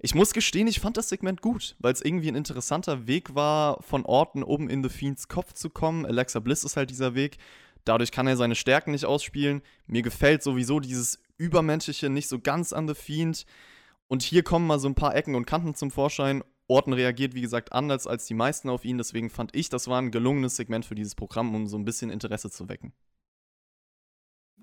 Ich 0.00 0.14
muss 0.14 0.34
gestehen, 0.34 0.66
ich 0.66 0.80
fand 0.80 0.96
das 0.96 1.08
Segment 1.08 1.40
gut, 1.40 1.76
weil 1.78 1.92
es 1.92 2.02
irgendwie 2.02 2.28
ein 2.28 2.34
interessanter 2.34 3.06
Weg 3.06 3.34
war, 3.34 3.82
von 3.82 4.04
Orton 4.04 4.42
oben 4.42 4.68
in 4.68 4.82
The 4.82 4.90
Fiends 4.90 5.28
Kopf 5.28 5.52
zu 5.52 5.70
kommen. 5.70 6.04
Alexa 6.04 6.40
Bliss 6.40 6.64
ist 6.64 6.76
halt 6.76 6.90
dieser 6.90 7.14
Weg. 7.14 7.38
Dadurch 7.84 8.10
kann 8.10 8.26
er 8.26 8.36
seine 8.36 8.56
Stärken 8.56 8.90
nicht 8.90 9.06
ausspielen. 9.06 9.62
Mir 9.86 10.02
gefällt 10.02 10.42
sowieso 10.42 10.80
dieses 10.80 11.20
Übermenschliche 11.38 12.10
nicht 12.10 12.28
so 12.28 12.38
ganz 12.38 12.72
an 12.72 12.88
The 12.88 12.94
Fiend. 12.94 13.46
Und 14.08 14.22
hier 14.22 14.42
kommen 14.42 14.66
mal 14.66 14.78
so 14.78 14.88
ein 14.88 14.94
paar 14.94 15.14
Ecken 15.14 15.34
und 15.34 15.46
Kanten 15.46 15.74
zum 15.74 15.90
Vorschein. 15.90 16.42
Orton 16.68 16.92
reagiert, 16.92 17.34
wie 17.34 17.42
gesagt, 17.42 17.72
anders 17.72 18.06
als 18.06 18.26
die 18.26 18.34
meisten 18.34 18.68
auf 18.68 18.84
ihn. 18.84 18.98
Deswegen 18.98 19.30
fand 19.30 19.54
ich, 19.54 19.68
das 19.68 19.88
war 19.88 20.00
ein 20.00 20.10
gelungenes 20.10 20.56
Segment 20.56 20.84
für 20.84 20.94
dieses 20.94 21.14
Programm, 21.14 21.54
um 21.54 21.66
so 21.66 21.76
ein 21.76 21.84
bisschen 21.84 22.10
Interesse 22.10 22.50
zu 22.50 22.68
wecken. 22.68 22.92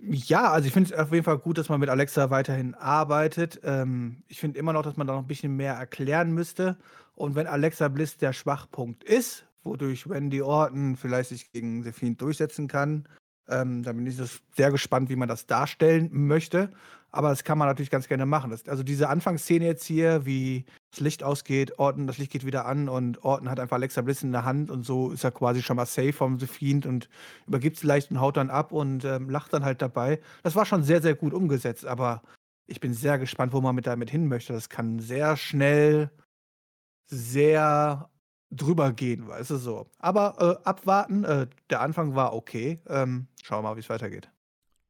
Ja, 0.06 0.51
also 0.51 0.68
ich 0.68 0.74
finde 0.74 0.94
es 0.94 1.00
auf 1.00 1.13
jeden 1.13 1.24
Fall 1.24 1.38
gut, 1.38 1.58
dass 1.58 1.70
man 1.70 1.80
mit 1.80 1.89
Alexa 1.89 2.30
weiterhin 2.30 2.74
arbeitet. 2.74 3.62
Ähm, 3.63 4.24
ich 4.27 4.39
finde 4.39 4.60
immer 4.60 4.74
noch, 4.74 4.82
dass 4.82 4.98
man 4.98 5.08
da 5.08 5.13
noch 5.13 5.22
ein 5.22 5.27
bisschen 5.27 5.56
mehr 5.56 5.75
erklären 5.75 6.34
müsste. 6.34 6.77
Und 7.15 7.36
wenn 7.36 7.48
Alexa 7.48 7.88
Bliss 7.88 8.18
der 8.18 8.34
Schwachpunkt 8.34 9.03
ist, 9.03 9.46
wodurch 9.63 10.10
Wendy 10.10 10.42
Orton 10.42 10.98
vielleicht 10.98 11.30
sich 11.30 11.51
gegen 11.51 11.84
The 11.84 11.94
Fiend 11.94 12.22
durchsetzen 12.22 12.68
kann, 12.68 13.08
Ähm, 13.50 13.83
da 13.83 13.93
bin 13.93 14.05
ich 14.07 14.17
sehr 14.55 14.71
gespannt, 14.71 15.09
wie 15.09 15.15
man 15.15 15.27
das 15.27 15.45
darstellen 15.45 16.09
möchte. 16.12 16.71
Aber 17.12 17.29
das 17.29 17.43
kann 17.43 17.59
man 17.59 17.67
natürlich 17.67 17.91
ganz 17.91 18.07
gerne 18.07 18.25
machen. 18.25 18.50
Das, 18.50 18.67
also 18.67 18.81
diese 18.81 19.07
Anfangsszene 19.07 19.65
jetzt 19.65 19.85
hier, 19.85 20.25
wie 20.25 20.65
das 20.91 21.00
Licht 21.00 21.23
ausgeht, 21.23 21.77
Orton, 21.77 22.07
das 22.07 22.17
Licht 22.17 22.31
geht 22.31 22.43
wieder 22.43 22.65
an 22.65 22.89
und 22.89 23.23
Orton 23.23 23.51
hat 23.51 23.59
einfach 23.59 23.75
Alexa 23.75 24.01
Bliss 24.01 24.23
in 24.23 24.31
der 24.31 24.45
Hand 24.45 24.71
und 24.71 24.83
so 24.83 25.12
ist 25.12 25.23
er 25.23 25.29
quasi 25.29 25.62
schon 25.62 25.75
mal 25.75 25.85
safe 25.85 26.12
vom 26.12 26.39
The 26.39 26.47
Fiend 26.47 26.88
und 26.88 27.09
übergibt 27.45 27.77
es 27.77 27.83
leicht 27.83 28.09
und 28.09 28.19
haut 28.19 28.38
dann 28.38 28.50
ab 28.50 28.71
und 28.71 29.05
ähm, 29.05 29.29
lacht 29.29 29.53
dann 29.53 29.63
halt 29.63 29.83
dabei. 29.83 30.19
Das 30.41 30.55
war 30.55 30.65
schon 30.65 30.81
sehr, 30.81 31.03
sehr 31.03 31.13
gut 31.13 31.35
umgesetzt, 31.35 31.85
aber 31.85 32.23
ich 32.65 32.79
bin 32.79 32.95
sehr 32.95 33.19
gespannt, 33.19 33.53
wo 33.53 33.62
man 33.62 33.75
mit 33.75 33.85
damit 33.85 34.09
hin 34.09 34.27
möchte. 34.27 34.53
Das 34.53 34.69
kann 34.69 34.97
sehr 34.97 35.38
schnell 35.38 36.09
sehr 37.05 38.09
drüber 38.55 38.93
gehen, 38.93 39.27
weißt 39.27 39.51
du 39.51 39.57
so. 39.57 39.88
Aber 40.00 40.60
äh, 40.63 40.67
abwarten, 40.67 41.24
äh, 41.24 41.48
der 41.69 41.81
Anfang 41.81 42.15
war 42.15 42.33
okay. 42.33 42.79
Ähm, 42.88 43.27
schauen 43.41 43.63
wir 43.63 43.69
mal, 43.69 43.75
wie 43.75 43.81
es 43.81 43.89
weitergeht 43.89 44.29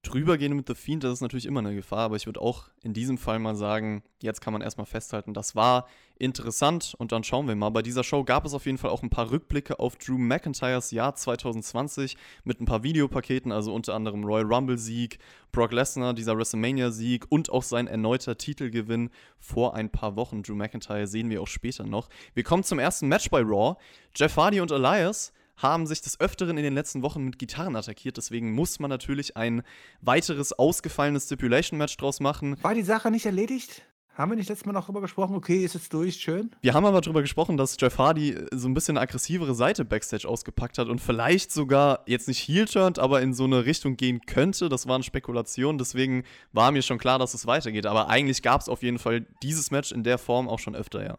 drüber 0.04 0.38
gehen 0.38 0.56
mit 0.56 0.68
The 0.68 0.76
Fiend, 0.76 1.04
das 1.04 1.14
ist 1.14 1.22
natürlich 1.22 1.46
immer 1.46 1.62
eine 1.62 1.74
Gefahr, 1.74 2.00
aber 2.00 2.18
ich 2.18 2.26
würde 2.26 2.42
auch 2.42 2.66
in 2.84 2.94
diesem 2.94 3.18
Fall 3.18 3.40
mal 3.40 3.56
sagen, 3.56 4.04
jetzt 4.22 4.42
kann 4.42 4.54
man 4.54 4.62
erstmal 4.62 4.86
festhalten, 4.86 5.34
das 5.34 5.56
war 5.56 5.88
interessant 6.20 6.94
und 6.98 7.12
dann 7.12 7.24
schauen 7.24 7.48
wir 7.48 7.56
mal. 7.56 7.70
Bei 7.70 7.82
dieser 7.82 8.04
Show 8.04 8.24
gab 8.24 8.46
es 8.46 8.54
auf 8.54 8.66
jeden 8.66 8.78
Fall 8.78 8.92
auch 8.92 9.02
ein 9.02 9.10
paar 9.10 9.32
Rückblicke 9.32 9.80
auf 9.80 9.96
Drew 9.96 10.18
McIntyres 10.18 10.92
Jahr 10.92 11.16
2020 11.16 12.18
mit 12.44 12.62
ein 12.62 12.66
paar 12.66 12.84
Videopaketen, 12.84 13.52
also 13.52 13.74
unter 13.74 13.96
anderem 13.96 14.24
Royal 14.24 14.46
Rumble 14.46 14.78
Sieg, 14.78 15.20
Brock 15.52 15.72
Lesnar, 15.72 16.14
dieser 16.14 16.38
WrestleMania 16.38 16.92
Sieg 16.92 17.26
und 17.30 17.50
auch 17.50 17.64
sein 17.64 17.88
erneuter 17.88 18.38
Titelgewinn 18.38 19.10
vor 19.40 19.74
ein 19.74 19.90
paar 19.90 20.16
Wochen. 20.16 20.44
Drew 20.44 20.56
McIntyre 20.56 21.08
sehen 21.08 21.30
wir 21.30 21.42
auch 21.42 21.48
später 21.48 21.86
noch. 21.86 22.10
Wir 22.34 22.44
kommen 22.44 22.64
zum 22.64 22.80
ersten 22.80 23.08
Match 23.08 23.30
bei 23.30 23.42
Raw. 23.42 23.78
Jeff 24.16 24.36
Hardy 24.36 24.62
und 24.62 24.72
Elias 24.72 25.34
haben 25.58 25.88
sich 25.88 26.02
des 26.02 26.20
Öfteren 26.20 26.58
in 26.58 26.64
den 26.64 26.74
letzten 26.74 27.02
Wochen 27.02 27.24
mit 27.24 27.40
Gitarren 27.40 27.76
attackiert. 27.76 28.18
Deswegen 28.18 28.54
muss 28.54 28.80
man 28.80 28.90
natürlich 28.90 29.38
ein 29.38 29.64
weiteres 30.02 30.54
ausgefallenes 30.54 31.26
Stipulation-Match 31.26 31.98
draus 31.98 32.20
machen. 32.20 32.58
War 32.62 32.74
die 32.74 32.84
Sache 32.84 33.12
nicht 33.12 33.26
erledigt? 33.26 33.84
Haben 34.16 34.32
wir 34.32 34.36
nicht 34.36 34.48
letztes 34.48 34.68
Mal 34.68 34.74
noch 34.74 34.86
drüber 34.86 35.02
gesprochen? 35.02 35.36
Okay, 35.36 35.66
ist 35.66 35.74
jetzt 35.74 35.92
durch, 35.92 36.18
schön. 36.18 36.52
Wir 36.62 36.76
haben 36.76 36.86
aber 36.86 37.02
drüber 37.02 37.24
gesprochen, 37.24 37.58
dass 37.58 37.78
Jeff 37.80 37.98
Hardy 37.98 38.38
so 38.52 38.68
ein 38.68 38.76
bisschen 38.76 38.96
eine 38.96 39.04
aggressivere 39.04 39.56
Seite 39.56 39.86
Backstage 39.86 40.28
ausgepackt 40.28 40.78
hat 40.78 40.88
und 40.88 41.02
vielleicht 41.02 41.52
sogar 41.52 42.04
jetzt 42.06 42.28
nicht 42.28 42.48
heel-turned, 42.48 43.00
aber 43.00 43.24
in 43.24 43.34
so 43.34 43.46
eine 43.46 43.66
Richtung 43.66 43.98
gehen 43.98 44.22
könnte. 44.28 44.70
Das 44.70 44.88
waren 44.88 45.02
Spekulationen, 45.02 45.80
deswegen 45.80 46.26
war 46.52 46.72
mir 46.72 46.84
schon 46.84 47.00
klar, 47.00 47.18
dass 47.18 47.34
es 47.34 47.48
weitergeht. 47.48 47.88
Aber 47.88 48.08
eigentlich 48.08 48.44
gab 48.44 48.62
es 48.62 48.70
auf 48.70 48.84
jeden 48.84 49.00
Fall 49.00 49.26
dieses 49.42 49.72
Match 49.72 49.92
in 49.92 50.04
der 50.04 50.20
Form 50.20 50.48
auch 50.48 50.60
schon 50.60 50.76
öfter, 50.76 51.04
ja. 51.04 51.18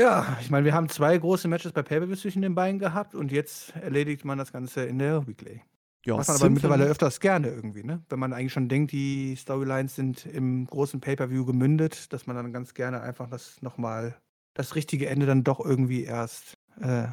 Ja, 0.00 0.38
ich 0.40 0.50
meine, 0.50 0.64
wir 0.64 0.72
haben 0.72 0.88
zwei 0.88 1.18
große 1.18 1.46
Matches 1.46 1.72
bei 1.72 1.82
pay 1.82 2.00
zwischen 2.16 2.40
den 2.40 2.54
beiden 2.54 2.78
gehabt 2.78 3.14
und 3.14 3.30
jetzt 3.30 3.76
erledigt 3.76 4.24
man 4.24 4.38
das 4.38 4.50
Ganze 4.50 4.86
in 4.86 4.98
der 4.98 5.26
Weekly. 5.26 5.60
Ja, 6.06 6.16
Was 6.16 6.28
man 6.28 6.38
aber 6.38 6.48
mittlerweile 6.48 6.86
öfters 6.86 7.20
gerne 7.20 7.48
irgendwie, 7.48 7.82
ne? 7.82 8.02
Wenn 8.08 8.18
man 8.18 8.32
eigentlich 8.32 8.54
schon 8.54 8.70
denkt, 8.70 8.92
die 8.92 9.36
Storylines 9.36 9.96
sind 9.96 10.24
im 10.24 10.64
großen 10.64 11.02
Pay-Per-View 11.02 11.44
gemündet, 11.44 12.10
dass 12.14 12.26
man 12.26 12.34
dann 12.34 12.50
ganz 12.50 12.72
gerne 12.72 13.02
einfach 13.02 13.28
das 13.28 13.60
nochmal, 13.60 14.16
das 14.54 14.74
richtige 14.74 15.06
Ende 15.06 15.26
dann 15.26 15.44
doch 15.44 15.62
irgendwie 15.62 16.04
erst 16.04 16.54
äh, 16.80 17.08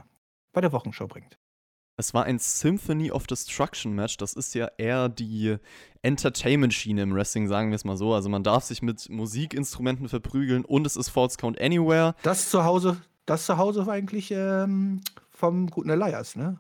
bei 0.54 0.62
der 0.62 0.72
Wochenshow 0.72 1.08
bringt. 1.08 1.38
Es 2.00 2.14
war 2.14 2.26
ein 2.26 2.38
Symphony 2.38 3.12
of 3.12 3.26
Destruction 3.26 3.92
Match. 3.94 4.18
Das 4.18 4.34
ist 4.34 4.54
ja 4.54 4.70
eher 4.78 5.10
die 5.10 5.58
Entertainment-Schiene 6.04 7.02
im 7.02 7.16
Wrestling, 7.16 7.48
sagen 7.48 7.72
wir 7.72 7.76
es 7.76 7.86
mal 7.86 7.98
so. 7.98 8.14
Also 8.14 8.30
man 8.30 8.44
darf 8.44 8.64
sich 8.64 8.84
mit 8.84 9.10
Musikinstrumenten 9.10 10.08
verprügeln 10.08 10.64
und 10.64 10.86
es 10.86 10.96
ist 10.96 11.10
False 11.10 11.38
Count 11.38 11.60
Anywhere. 11.60 12.14
Das 12.22 12.52
zu 12.52 12.64
Hause, 12.64 13.02
das 13.26 13.48
zu 13.48 13.58
Hause 13.58 13.88
war 13.88 13.96
eigentlich 13.96 14.30
ähm, 14.30 15.02
vom 15.32 15.72
guten 15.72 15.90
Elias, 15.90 16.36
ne? 16.36 16.60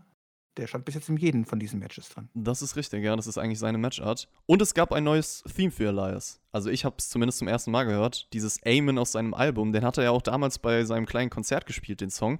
Der 0.58 0.65
stand 0.65 0.86
bis 0.86 0.96
jetzt 0.96 1.08
in 1.08 1.17
jedem 1.17 1.46
von 1.46 1.60
diesen 1.60 1.77
Matches 1.77 2.10
dran. 2.10 2.29
Das 2.34 2.63
ist 2.63 2.75
richtig, 2.75 3.03
ja. 3.03 3.15
Das 3.15 3.27
ist 3.27 3.38
eigentlich 3.38 3.60
seine 3.60 3.77
Matchart. 3.77 4.27
Und 4.48 4.60
es 4.63 4.74
gab 4.74 4.91
ein 4.91 5.03
neues 5.03 5.44
Theme 5.56 5.70
für 5.70 5.89
Elias. 5.89 6.41
Also 6.51 6.72
ich 6.72 6.84
habe 6.84 6.96
es 6.98 7.10
zumindest 7.10 7.38
zum 7.38 7.48
ersten 7.48 7.70
Mal 7.70 7.84
gehört. 7.84 8.27
Dieses 8.34 8.60
Amen 8.65 8.98
aus 8.98 9.12
seinem 9.12 9.36
Album. 9.36 9.72
Den 9.72 9.86
hat 9.86 10.00
er 10.00 10.06
ja 10.06 10.10
auch 10.10 10.24
damals 10.24 10.58
bei 10.58 10.84
seinem 10.84 11.06
kleinen 11.06 11.29
Konzert 11.29 11.67
gespielt, 11.67 12.01
den 12.01 12.10
Song. 12.10 12.39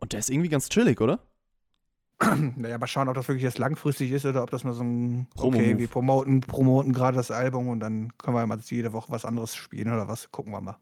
Und 0.00 0.14
der 0.14 0.20
ist 0.20 0.30
irgendwie 0.30 0.48
ganz 0.48 0.70
chillig, 0.70 1.02
oder? 1.02 1.20
naja, 2.56 2.78
mal 2.78 2.86
schauen, 2.86 3.08
ob 3.08 3.14
das 3.14 3.28
wirklich 3.28 3.44
jetzt 3.44 3.58
langfristig 3.58 4.10
ist 4.10 4.26
oder 4.26 4.42
ob 4.42 4.50
das 4.50 4.64
nur 4.64 4.74
so 4.74 4.82
ein, 4.82 5.28
okay, 5.36 5.78
wir 5.78 5.88
promoten, 5.88 6.40
promoten 6.40 6.92
gerade 6.92 7.16
das 7.16 7.30
Album 7.30 7.68
und 7.68 7.80
dann 7.80 8.16
können 8.18 8.36
wir 8.36 8.46
mal 8.46 8.58
jede 8.64 8.92
Woche 8.92 9.12
was 9.12 9.24
anderes 9.24 9.54
spielen 9.54 9.92
oder 9.92 10.08
was. 10.08 10.30
Gucken 10.32 10.52
wir 10.52 10.60
mal. 10.60 10.76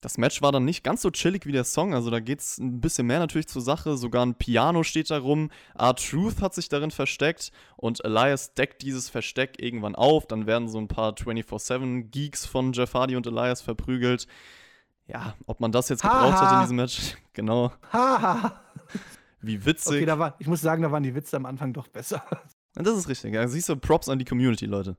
Das 0.00 0.18
Match 0.18 0.42
war 0.42 0.52
dann 0.52 0.66
nicht 0.66 0.84
ganz 0.84 1.00
so 1.00 1.10
chillig 1.10 1.46
wie 1.46 1.52
der 1.52 1.64
Song, 1.64 1.94
also 1.94 2.10
da 2.10 2.20
geht 2.20 2.40
es 2.40 2.58
ein 2.58 2.80
bisschen 2.80 3.06
mehr 3.06 3.20
natürlich 3.20 3.46
zur 3.46 3.62
Sache. 3.62 3.96
Sogar 3.96 4.26
ein 4.26 4.34
Piano 4.34 4.82
steht 4.82 5.10
da 5.10 5.18
rum. 5.18 5.50
R-Truth 5.78 6.42
hat 6.42 6.54
sich 6.54 6.68
darin 6.68 6.90
versteckt 6.90 7.52
und 7.76 8.04
Elias 8.04 8.52
deckt 8.52 8.82
dieses 8.82 9.08
Versteck 9.08 9.62
irgendwann 9.62 9.94
auf. 9.94 10.26
Dann 10.26 10.46
werden 10.46 10.68
so 10.68 10.78
ein 10.78 10.88
paar 10.88 11.12
24-7-Geeks 11.12 12.44
von 12.44 12.72
Jeff 12.74 12.92
Hardy 12.92 13.16
und 13.16 13.26
Elias 13.26 13.62
verprügelt. 13.62 14.26
Ja, 15.06 15.34
ob 15.46 15.60
man 15.60 15.72
das 15.72 15.88
jetzt 15.88 16.02
gebraucht 16.02 16.38
hat 16.38 16.52
in 16.52 16.60
diesem 16.60 16.76
Match, 16.76 17.16
genau. 17.32 17.72
Haha. 17.90 18.60
Wie 19.46 19.64
witzig. 19.64 19.96
Okay, 19.96 20.06
da 20.06 20.18
war, 20.18 20.36
ich 20.38 20.46
muss 20.46 20.60
sagen, 20.60 20.82
da 20.82 20.90
waren 20.90 21.02
die 21.02 21.14
Witze 21.14 21.36
am 21.36 21.46
Anfang 21.46 21.72
doch 21.72 21.88
besser. 21.88 22.24
Das 22.74 22.96
ist 22.96 23.08
richtig. 23.08 23.34
Ja, 23.34 23.46
siehst 23.46 23.68
du, 23.68 23.76
Props 23.76 24.08
an 24.08 24.18
die 24.18 24.24
Community, 24.24 24.66
Leute. 24.66 24.96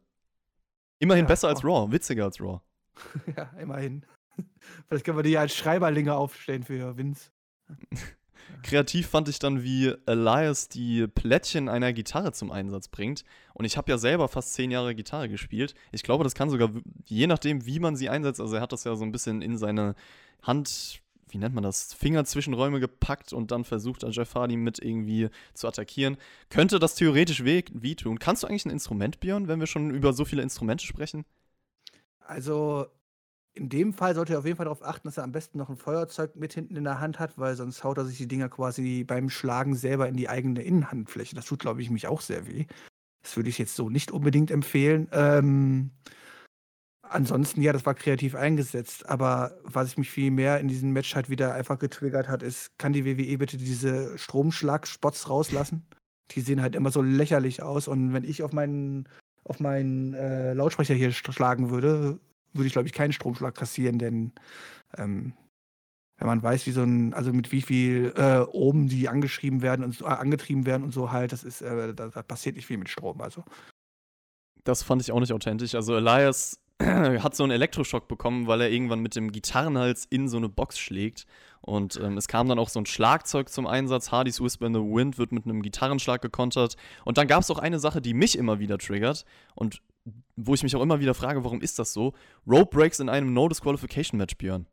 Immerhin 1.00 1.26
ja, 1.26 1.30
besser 1.30 1.50
als 1.50 1.64
Raw, 1.64 1.92
witziger 1.92 2.26
als 2.26 2.40
Raw. 2.40 2.62
ja, 3.38 3.52
immerhin. 3.60 4.06
Vielleicht 4.88 5.06
können 5.06 5.18
wir 5.18 5.24
die 5.24 5.32
ja 5.32 5.42
als 5.42 5.56
Schreiberlinge 5.56 6.16
aufstellen 6.16 6.64
für 6.64 6.98
Vince. 6.98 7.32
Kreativ 8.64 9.08
fand 9.08 9.28
ich 9.28 9.40
dann, 9.40 9.64
wie 9.64 9.94
Elias 10.06 10.70
die 10.70 11.08
Plättchen 11.08 11.68
einer 11.68 11.94
Gitarre 11.94 12.32
zum 12.32 12.52
Einsatz 12.52 12.88
bringt. 12.88 13.24
Und 13.54 13.66
ich 13.66 13.76
habe 13.76 13.92
ja 13.92 13.98
selber 13.98 14.28
fast 14.28 14.54
zehn 14.54 14.72
Jahre 14.72 14.96
Gitarre 14.96 15.30
gespielt. 15.30 15.74
Ich 15.92 16.04
glaube, 16.04 16.24
das 16.24 16.36
kann 16.36 16.50
sogar, 16.50 16.70
je 17.06 17.28
nachdem, 17.28 17.66
wie 17.66 17.80
man 17.80 17.96
sie 17.96 18.10
einsetzt, 18.10 18.40
also 18.40 18.56
er 18.56 18.62
hat 18.62 18.72
das 18.72 18.84
ja 18.84 18.96
so 18.96 19.04
ein 19.04 19.12
bisschen 19.12 19.42
in 19.42 19.58
seine 19.58 19.96
Hand 20.44 21.02
wie 21.30 21.38
nennt 21.38 21.56
man 21.56 21.64
das, 21.64 21.94
Fingerzwischenräume 21.94 22.80
gepackt 22.80 23.34
und 23.34 23.52
dann 23.52 23.64
versucht 23.64 24.04
Jeff 24.10 24.36
Hardy 24.36 24.58
mit 24.58 24.80
irgendwie 24.80 25.30
zu 25.54 25.68
attackieren. 25.68 26.18
Könnte 26.50 26.80
das 26.80 26.96
theoretisch 26.96 27.44
weh 27.44 27.64
wehtun? 27.74 28.20
Kannst 28.20 28.44
du 28.44 28.48
eigentlich 28.48 28.66
ein 28.66 28.72
Instrument, 28.72 29.20
Björn, 29.20 29.48
wenn 29.48 29.60
wir 29.60 29.68
schon 29.68 29.92
über 29.92 30.14
so 30.14 30.26
viele 30.26 30.42
Instrumente 30.42 30.86
sprechen? 30.86 31.26
Also, 32.20 32.88
in 33.54 33.70
dem 33.70 33.94
Fall 33.94 34.16
sollte 34.16 34.34
er 34.34 34.40
auf 34.40 34.46
jeden 34.46 34.58
Fall 34.58 34.66
darauf 34.66 34.84
achten, 34.84 35.08
dass 35.08 35.18
er 35.18 35.24
am 35.24 35.32
besten 35.32 35.58
noch 35.58 35.70
ein 35.70 35.78
Feuerzeug 35.78 36.36
mit 36.36 36.54
hinten 36.54 36.76
in 36.76 36.84
der 36.84 37.00
Hand 37.00 37.20
hat, 37.20 37.38
weil 37.38 37.56
sonst 37.56 37.84
haut 37.84 37.98
er 37.98 38.06
sich 38.06 38.18
die 38.18 38.28
Dinger 38.28 38.50
quasi 38.50 39.04
beim 39.04 39.30
Schlagen 39.30 39.76
selber 39.76 40.08
in 40.08 40.18
die 40.18 40.30
eigene 40.30 40.62
Innenhandfläche. 40.62 41.36
Das 41.36 41.46
tut, 41.46 41.60
glaube 41.60 41.82
ich, 41.82 41.90
mich 41.90 42.08
auch 42.08 42.22
sehr 42.22 42.48
weh. 42.48 42.66
Das 43.24 43.36
würde 43.38 43.50
ich 43.50 43.58
jetzt 43.58 43.76
so 43.76 43.90
nicht 43.90 44.12
unbedingt 44.12 44.52
empfehlen. 44.52 45.08
Ähm, 45.12 45.92
Ansonsten, 47.16 47.62
ja, 47.62 47.72
das 47.72 47.86
war 47.86 47.94
kreativ 47.94 48.36
eingesetzt, 48.36 49.08
aber 49.08 49.58
was 49.64 49.88
ich 49.88 49.98
mich 49.98 50.10
viel 50.10 50.32
mehr 50.32 50.60
in 50.60 50.68
diesem 50.68 50.92
Match 50.92 51.16
halt 51.16 51.30
wieder 51.30 51.54
einfach 51.54 51.80
getriggert 51.80 52.28
hat, 52.28 52.44
ist, 52.44 52.78
kann 52.78 52.92
die 52.92 53.06
WWE 53.06 53.38
bitte 53.38 53.56
diese 53.56 54.18
Stromschlag-Spots 54.18 55.30
rauslassen? 55.30 55.88
Die 56.32 56.42
sehen 56.42 56.62
halt 56.62 56.76
immer 56.76 56.92
so 56.92 57.02
lächerlich 57.02 57.64
aus 57.64 57.88
und 57.88 58.12
wenn 58.12 58.26
ich 58.26 58.44
auf 58.44 58.52
meinen, 58.52 59.08
auf 59.46 59.62
meinen 59.62 60.14
äh, 60.14 60.52
Lautsprecher 60.52 60.94
hier 60.94 61.14
schlagen 61.14 61.70
würde, 61.70 62.20
würde 62.52 62.68
ich, 62.68 62.74
glaube 62.74 62.90
ich, 62.90 62.94
keinen 62.94 63.14
Stromschlag 63.14 63.56
kassieren, 63.56 63.98
denn 63.98 64.34
ähm, 64.98 65.32
wenn 66.18 66.28
man 66.28 66.44
weiß, 66.44 66.66
wie 66.66 66.72
so 66.72 66.84
ein, 66.84 67.14
also 67.14 67.32
mit 67.32 67.54
wie 67.54 67.62
viel 67.62 68.12
äh, 68.18 68.40
oben 68.40 68.90
die 68.90 69.08
angeschrieben 69.08 69.62
werden 69.62 69.86
und 69.86 70.02
äh, 70.02 70.04
angetrieben 70.04 70.66
werden 70.66 70.84
und 70.84 70.92
so 70.92 71.14
halt, 71.14 71.32
das 71.32 71.46
ist, 71.46 71.62
äh, 71.62 71.94
da, 71.94 72.10
da 72.10 72.24
passiert 72.24 72.58
nicht 72.58 72.66
viel 72.66 72.78
mit 72.78 72.90
Strom, 72.90 73.22
also. 73.22 73.46
Das 74.66 74.84
fand 74.84 75.02
ich 75.02 75.14
auch 75.14 75.20
nicht 75.22 75.32
authentisch. 75.32 75.76
Also 75.76 75.96
Elias 75.96 76.60
hat 76.84 77.36
so 77.36 77.44
einen 77.44 77.52
Elektroschock 77.52 78.08
bekommen, 78.08 78.48
weil 78.48 78.62
er 78.62 78.70
irgendwann 78.70 79.00
mit 79.00 79.16
dem 79.16 79.32
Gitarrenhals 79.32 80.06
in 80.06 80.28
so 80.28 80.38
eine 80.38 80.50
Box 80.50 80.78
schlägt. 80.78 81.26
Und 81.62 82.00
ähm, 82.04 82.18
es 82.18 82.28
kam 82.28 82.48
dann 82.48 82.60
auch 82.60 82.70
so 82.70 82.80
ein 82.80 82.86
Schlagzeug 82.86 83.50
zum 83.50 83.66
Einsatz. 83.66 84.12
Hardys 84.12 84.42
Whisper 84.42 84.68
in 84.68 84.74
the 84.74 84.80
Wind 84.80 85.18
wird 85.18 85.32
mit 85.32 85.46
einem 85.46 85.62
Gitarrenschlag 85.62 86.22
gekontert. 86.22 86.76
Und 87.06 87.18
dann 87.18 87.28
gab 87.28 87.42
es 87.42 87.50
auch 87.50 87.60
eine 87.60 87.80
Sache, 87.80 88.02
die 88.02 88.14
mich 88.14 88.38
immer 88.38 88.60
wieder 88.60 88.78
triggert 88.78 89.26
und 89.56 89.82
wo 90.36 90.54
ich 90.54 90.64
mich 90.64 90.76
auch 90.76 90.82
immer 90.82 91.00
wieder 91.00 91.14
frage, 91.14 91.44
warum 91.44 91.62
ist 91.62 91.80
das 91.80 91.94
so? 91.94 92.14
Rope 92.46 92.78
Breaks 92.78 93.00
in 93.00 93.10
einem 93.10 93.34
No 93.34 93.48
Disqualification 93.48 94.18
Match, 94.18 94.38
Björn. 94.38 94.68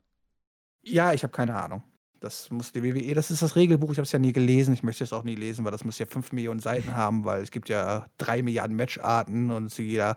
Ja, 0.82 1.12
ich 1.12 1.22
habe 1.22 1.32
keine 1.32 1.56
Ahnung. 1.56 1.82
Das 2.20 2.50
muss 2.50 2.70
die 2.70 2.84
WWE, 2.84 3.14
das 3.14 3.32
ist 3.32 3.42
das 3.42 3.56
Regelbuch, 3.56 3.90
ich 3.90 3.98
habe 3.98 4.04
es 4.04 4.12
ja 4.12 4.18
nie 4.20 4.32
gelesen, 4.32 4.74
ich 4.74 4.84
möchte 4.84 5.02
es 5.02 5.12
auch 5.12 5.24
nie 5.24 5.34
lesen, 5.34 5.64
weil 5.64 5.72
das 5.72 5.84
muss 5.84 5.98
ja 5.98 6.06
5 6.06 6.30
Millionen 6.30 6.60
Seiten 6.60 6.94
haben, 6.94 7.24
weil 7.24 7.42
es 7.42 7.50
gibt 7.50 7.68
ja 7.68 8.06
3 8.18 8.44
Milliarden 8.44 8.76
Matcharten 8.76 9.50
und 9.50 9.76
jeder 9.76 10.16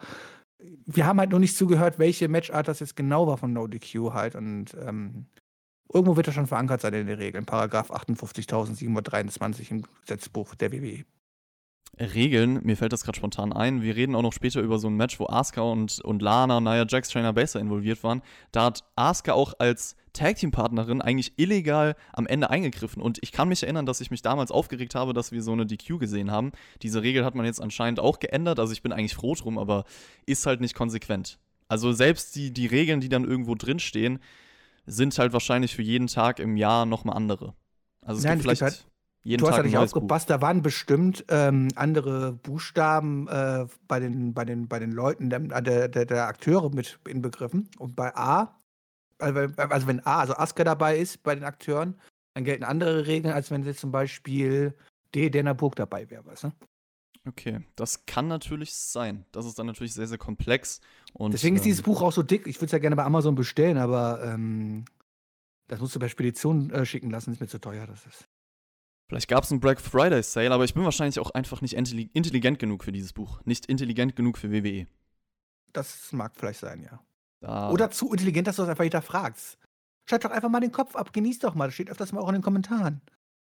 wir 0.86 1.06
haben 1.06 1.20
halt 1.20 1.32
noch 1.32 1.40
nicht 1.40 1.58
zugehört, 1.58 2.00
welche 2.00 2.28
Matchart 2.28 2.68
das 2.68 2.80
jetzt 2.80 2.96
genau 2.96 3.28
war 3.28 3.38
von 3.38 3.54
NoDQ 3.54 4.14
halt. 4.14 4.36
Und 4.36 4.76
ähm, 4.80 5.28
irgendwo 5.94 6.16
wird 6.16 6.28
das 6.28 6.36
schon 6.36 6.48
verankert 6.48 6.82
sein 6.82 6.94
in 6.94 7.08
den 7.08 7.18
Regeln. 7.18 7.46
Paragraph 7.46 7.92
58.723 7.92 9.72
im 9.72 9.84
Gesetzbuch 10.02 10.56
der 10.56 10.72
WWE. 10.72 11.06
Regeln, 12.00 12.60
mir 12.64 12.76
fällt 12.76 12.92
das 12.94 13.04
gerade 13.04 13.18
spontan 13.18 13.54
ein. 13.54 13.82
Wir 13.82 13.96
reden 13.96 14.16
auch 14.16 14.22
noch 14.22 14.34
später 14.34 14.62
über 14.62 14.80
so 14.80 14.88
ein 14.88 14.96
Match, 14.96 15.20
wo 15.20 15.28
Asuka 15.28 15.62
und, 15.62 16.00
und 16.02 16.22
Lana, 16.22 16.60
Nia 16.60 16.86
Jax, 16.88 17.10
Trainer 17.10 17.32
Baser 17.34 17.60
involviert 17.60 18.04
waren. 18.04 18.22
Da 18.52 18.66
hat 18.66 18.84
Asuka 18.96 19.34
auch 19.34 19.54
als 19.60 19.96
Tag 20.12 20.36
Team 20.38 20.52
Partnerin 20.52 21.02
eigentlich 21.02 21.34
illegal 21.38 21.96
am 22.14 22.28
Ende 22.28 22.50
eingegriffen. 22.50 23.02
Und 23.02 23.20
ich 23.22 23.32
kann 23.32 23.48
mich 23.50 23.64
erinnern, 23.64 23.86
dass 23.86 24.02
ich 24.02 24.12
mich 24.12 24.22
damals 24.22 24.52
aufgeregt 24.52 24.96
habe, 24.96 25.14
dass 25.14 25.32
wir 25.32 25.42
so 25.42 25.54
eine 25.54 25.66
DQ 25.66 26.00
gesehen 26.00 26.32
haben. 26.32 26.52
Diese 26.82 27.02
Regel 27.02 27.24
hat 27.24 27.36
man 27.36 27.46
jetzt 27.46 27.62
anscheinend 27.62 28.00
auch 28.00 28.20
geändert. 28.20 28.60
Also 28.60 28.74
ich 28.74 28.82
bin 28.82 28.92
eigentlich 28.92 29.16
froh 29.16 29.36
drum, 29.36 29.58
aber 29.58 29.86
ist 30.26 30.46
halt 30.46 30.62
nicht 30.62 30.76
konsequent. 30.76 31.40
Also 31.68 31.94
selbst 31.94 32.36
die, 32.36 32.52
die 32.52 32.68
Regeln, 32.68 33.00
die 33.00 33.10
dann 33.10 33.24
irgendwo 33.26 33.56
drinstehen, 33.56 34.20
sind 34.86 35.18
halt 35.18 35.34
wahrscheinlich 35.34 35.74
für 35.76 35.82
jeden 35.82 36.08
Tag 36.08 36.40
im 36.40 36.58
Jahr 36.58 36.86
nochmal 36.86 37.18
andere. 37.18 37.56
Also 38.02 38.20
es 38.20 38.24
Nein, 38.26 38.38
gibt 38.40 38.52
es 38.52 38.60
vielleicht 38.60 38.74
gibt 38.76 38.86
halt- 38.86 38.95
jeden 39.26 39.40
du 39.42 39.48
hast 39.48 39.58
ja 39.58 39.64
Tag 39.64 39.66
nicht 39.66 39.78
aufgepasst, 39.78 40.30
da 40.30 40.40
waren 40.40 40.62
bestimmt 40.62 41.26
ähm, 41.30 41.70
andere 41.76 42.34
Buchstaben 42.34 43.28
äh, 43.28 43.66
bei, 43.88 44.00
den, 44.00 44.34
bei, 44.36 44.46
den, 44.46 44.68
bei 44.68 44.78
den 44.78 44.92
Leuten 44.92 45.32
der, 45.32 45.40
der, 45.40 45.88
der, 45.88 46.28
Akteure 46.28 46.70
mit 46.70 47.00
inbegriffen. 47.08 47.68
Und 47.80 47.96
bei 47.96 48.16
A, 48.16 48.60
also 49.18 49.36
wenn- 49.36 49.58
also 49.58 49.88
wenn 49.88 50.06
A, 50.06 50.20
also 50.20 50.36
Aska 50.36 50.64
dabei 50.64 50.98
ist 51.00 51.24
bei 51.24 51.34
den 51.34 51.44
Akteuren, 51.44 52.00
dann 52.36 52.44
gelten 52.44 52.64
andere 52.64 53.08
Regeln, 53.08 53.34
als 53.34 53.50
wenn 53.50 53.64
jetzt 53.64 53.80
zum 53.80 53.92
Beispiel 53.92 54.76
D. 55.16 55.32
Dana 55.32 55.54
Burg 55.54 55.76
dabei 55.76 56.08
wäre, 56.10 56.24
weißt 56.26 56.44
du? 56.44 56.52
Okay, 57.28 57.62
das 57.76 58.06
kann 58.06 58.28
natürlich 58.28 58.76
sein. 58.76 59.26
Das 59.32 59.48
ist 59.48 59.58
dann 59.58 59.66
natürlich 59.66 59.96
sehr, 59.96 60.06
sehr 60.06 60.20
komplex. 60.20 60.82
Und, 61.14 61.34
Deswegen 61.34 61.56
ist 61.56 61.64
ähm, 61.64 61.70
dieses 61.70 61.82
Buch 61.82 62.04
auch 62.04 62.12
so 62.12 62.22
dick. 62.22 62.46
Ich 62.46 62.58
würde 62.58 62.68
es 62.68 62.72
ja 62.74 62.78
gerne 62.78 62.96
bei 62.96 63.04
Amazon 63.04 63.34
bestellen, 63.34 63.78
aber 63.78 64.24
ähm, 64.24 64.86
das 65.68 65.80
musst 65.80 65.96
du 65.96 66.00
per 66.00 66.10
Spedition 66.10 66.70
äh, 66.70 66.86
schicken 66.86 67.10
lassen, 67.10 67.32
ist 67.32 67.42
mir 67.42 67.48
zu 67.48 67.60
teuer. 67.60 67.88
Das 67.88 68.06
ist. 68.06 68.28
Vielleicht 69.08 69.28
gab 69.28 69.44
es 69.44 69.52
einen 69.52 69.60
Black 69.60 69.80
Friday 69.80 70.24
Sale, 70.24 70.52
aber 70.52 70.64
ich 70.66 70.74
bin 70.74 70.84
wahrscheinlich 70.84 71.20
auch 71.20 71.32
einfach 71.32 71.62
nicht 71.62 71.78
intelli- 71.78 72.10
intelligent 72.14 72.58
genug 72.58 72.84
für 72.84 72.92
dieses 72.92 73.14
Buch. 73.14 73.40
Nicht 73.46 73.68
intelligent 73.68 74.16
genug 74.16 74.38
für 74.38 74.52
WWE. 74.52 74.88
Das 75.74 76.12
mag 76.12 76.34
vielleicht 76.36 76.62
sein, 76.62 76.82
ja. 76.82 77.00
Da, 77.42 77.70
Oder 77.70 77.92
zu 77.92 78.12
intelligent, 78.12 78.48
dass 78.48 78.56
du 78.56 78.64
das 78.64 78.70
einfach 78.70 78.84
hinterfragst. 78.84 79.58
Schalt 80.10 80.26
doch 80.26 80.32
einfach 80.32 80.50
mal 80.50 80.60
den 80.60 80.72
Kopf 80.72 80.96
ab, 80.96 81.14
genieß 81.14 81.40
doch 81.40 81.54
mal. 81.54 81.66
Das 81.68 81.76
steht 81.76 81.90
öfters 81.90 82.12
mal 82.12 82.22
auch 82.22 82.30
in 82.30 82.36
den 82.36 82.42
Kommentaren. 82.42 83.02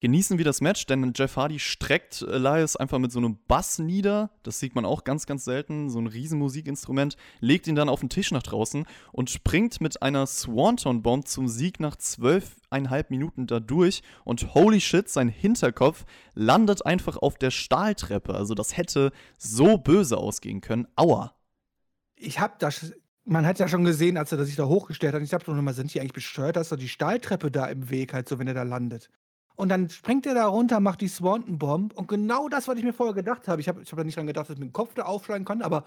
Genießen 0.01 0.39
wir 0.39 0.45
das 0.45 0.61
Match, 0.61 0.87
denn 0.87 1.13
Jeff 1.15 1.37
Hardy 1.37 1.59
streckt 1.59 2.23
Elias 2.23 2.77
einfach 2.77 2.99
mit 2.99 3.13
so 3.13 3.19
einem 3.19 3.39
Bass 3.47 3.79
nieder. 3.79 4.31
Das 4.43 4.59
sieht 4.59 4.75
man 4.75 4.85
auch 4.85 5.05
ganz, 5.05 5.27
ganz 5.27 5.45
selten. 5.45 5.91
So 5.91 5.99
ein 5.99 6.07
riesen 6.07 6.39
Musikinstrument. 6.39 7.17
Legt 7.41 7.67
ihn 7.67 7.75
dann 7.75 7.89
auf 7.89 8.01
den 8.01 8.09
Tisch 8.09 8.31
nach 8.33 8.43
draußen 8.43 8.87
und 9.13 9.31
springt 9.31 9.81
mit 9.81 10.03
einer 10.03 10.27
Swanton-Bomb 10.27 11.29
zum 11.29 11.49
Sieg 11.49 11.81
nach 11.81 11.97
zwölfeinhalb 11.97 13.11
Minuten 13.11 13.47
da 13.47 13.61
durch. 13.61 14.03
Und 14.25 14.55
holy 14.55 14.81
shit, 14.81 15.09
sein 15.09 15.29
Hinterkopf 15.29 16.05
landet 16.35 16.85
einfach 16.87 17.17
auf 17.17 17.37
der 17.37 17.51
Stahltreppe. 17.51 18.35
Also 18.35 18.55
das 18.55 18.77
hätte 18.77 19.13
so 19.39 19.79
böse 19.79 20.17
ausgehen 20.17 20.61
können. 20.61 20.89
Aua. 20.97 21.35
Ich 22.17 22.41
hab 22.41 22.59
das. 22.59 22.93
Man 23.25 23.47
hat 23.47 23.59
ja 23.59 23.69
schon 23.69 23.85
gesehen, 23.85 24.17
als 24.17 24.33
er 24.33 24.45
sich 24.45 24.57
da 24.57 24.65
hochgestellt 24.65 25.15
hat. 25.15 25.23
Ich 25.23 25.35
hab 25.35 25.45
doch 25.45 25.55
nochmal, 25.55 25.75
sind 25.75 25.93
die 25.93 26.01
eigentlich 26.01 26.15
besteuert? 26.15 26.57
Da 26.57 26.63
ist 26.63 26.73
doch 26.73 26.77
die 26.77 26.89
Stahltreppe 26.89 27.51
da 27.51 27.67
im 27.67 27.91
Weg, 27.91 28.13
halt 28.15 28.29
so, 28.29 28.39
wenn 28.39 28.49
er 28.49 28.55
da 28.55 28.63
landet. 28.63 29.11
Und 29.57 29.69
dann 29.69 29.91
springt 29.91 30.27
er 30.27 30.35
da 30.35 30.47
runter, 30.47 30.81
macht 30.81 31.01
die 31.01 31.09
Swanton-Bomb. 31.09 31.93
Und 31.95 32.09
genau 32.09 32.49
das, 32.49 32.67
was 32.67 32.79
ich 32.79 32.85
mir 32.85 32.93
vorher 32.93 33.15
gedacht 33.15 33.47
habe. 33.49 33.61
Ich 33.61 33.69
habe 33.69 33.83
ich 33.83 33.91
hab 33.91 33.99
da 33.99 34.05
nicht 34.05 34.17
dran 34.17 34.27
gedacht, 34.27 34.49
dass 34.49 34.55
ich 34.55 34.61
mit 34.61 34.71
dem 34.71 34.73
Kopf 34.73 34.95
da 34.95 35.03
aufschlagen 35.03 35.45
kann, 35.45 35.63
aber 35.63 35.85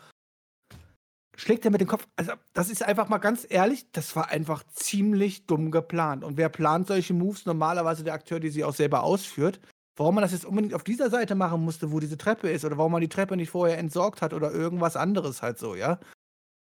schlägt 1.36 1.66
er 1.66 1.72
mit 1.72 1.82
dem 1.82 1.88
Kopf. 1.88 2.08
Also, 2.16 2.34
das 2.54 2.70
ist 2.70 2.84
einfach 2.84 3.10
mal 3.10 3.18
ganz 3.18 3.46
ehrlich, 3.50 3.92
das 3.92 4.16
war 4.16 4.30
einfach 4.30 4.64
ziemlich 4.74 5.46
dumm 5.46 5.72
geplant. 5.72 6.24
Und 6.24 6.38
wer 6.38 6.50
plant 6.50 6.88
solche 6.88 7.14
Moves? 7.14 7.46
Normalerweise 7.46 8.04
der 8.04 8.14
Akteur, 8.14 8.40
der 8.40 8.52
sie 8.52 8.64
auch 8.64 8.76
selber 8.76 9.04
ausführt. 9.04 9.60
Warum 9.96 10.16
man 10.16 10.24
das 10.24 10.32
jetzt 10.32 10.46
unbedingt 10.46 10.74
auf 10.74 10.84
dieser 10.84 11.10
Seite 11.10 11.36
machen 11.36 11.64
musste, 11.64 11.92
wo 11.92 12.00
diese 12.00 12.18
Treppe 12.18 12.50
ist, 12.50 12.66
oder 12.66 12.78
warum 12.78 12.94
man 12.94 13.02
die 13.02 13.10
Treppe 13.10 13.38
nicht 13.38 13.52
vorher 13.52 13.78
entsorgt 13.78 14.22
hat 14.22 14.34
oder 14.34 14.52
irgendwas 14.52 14.96
anderes 14.96 15.42
halt 15.42 15.60
so, 15.60 15.76
ja. 15.76 16.00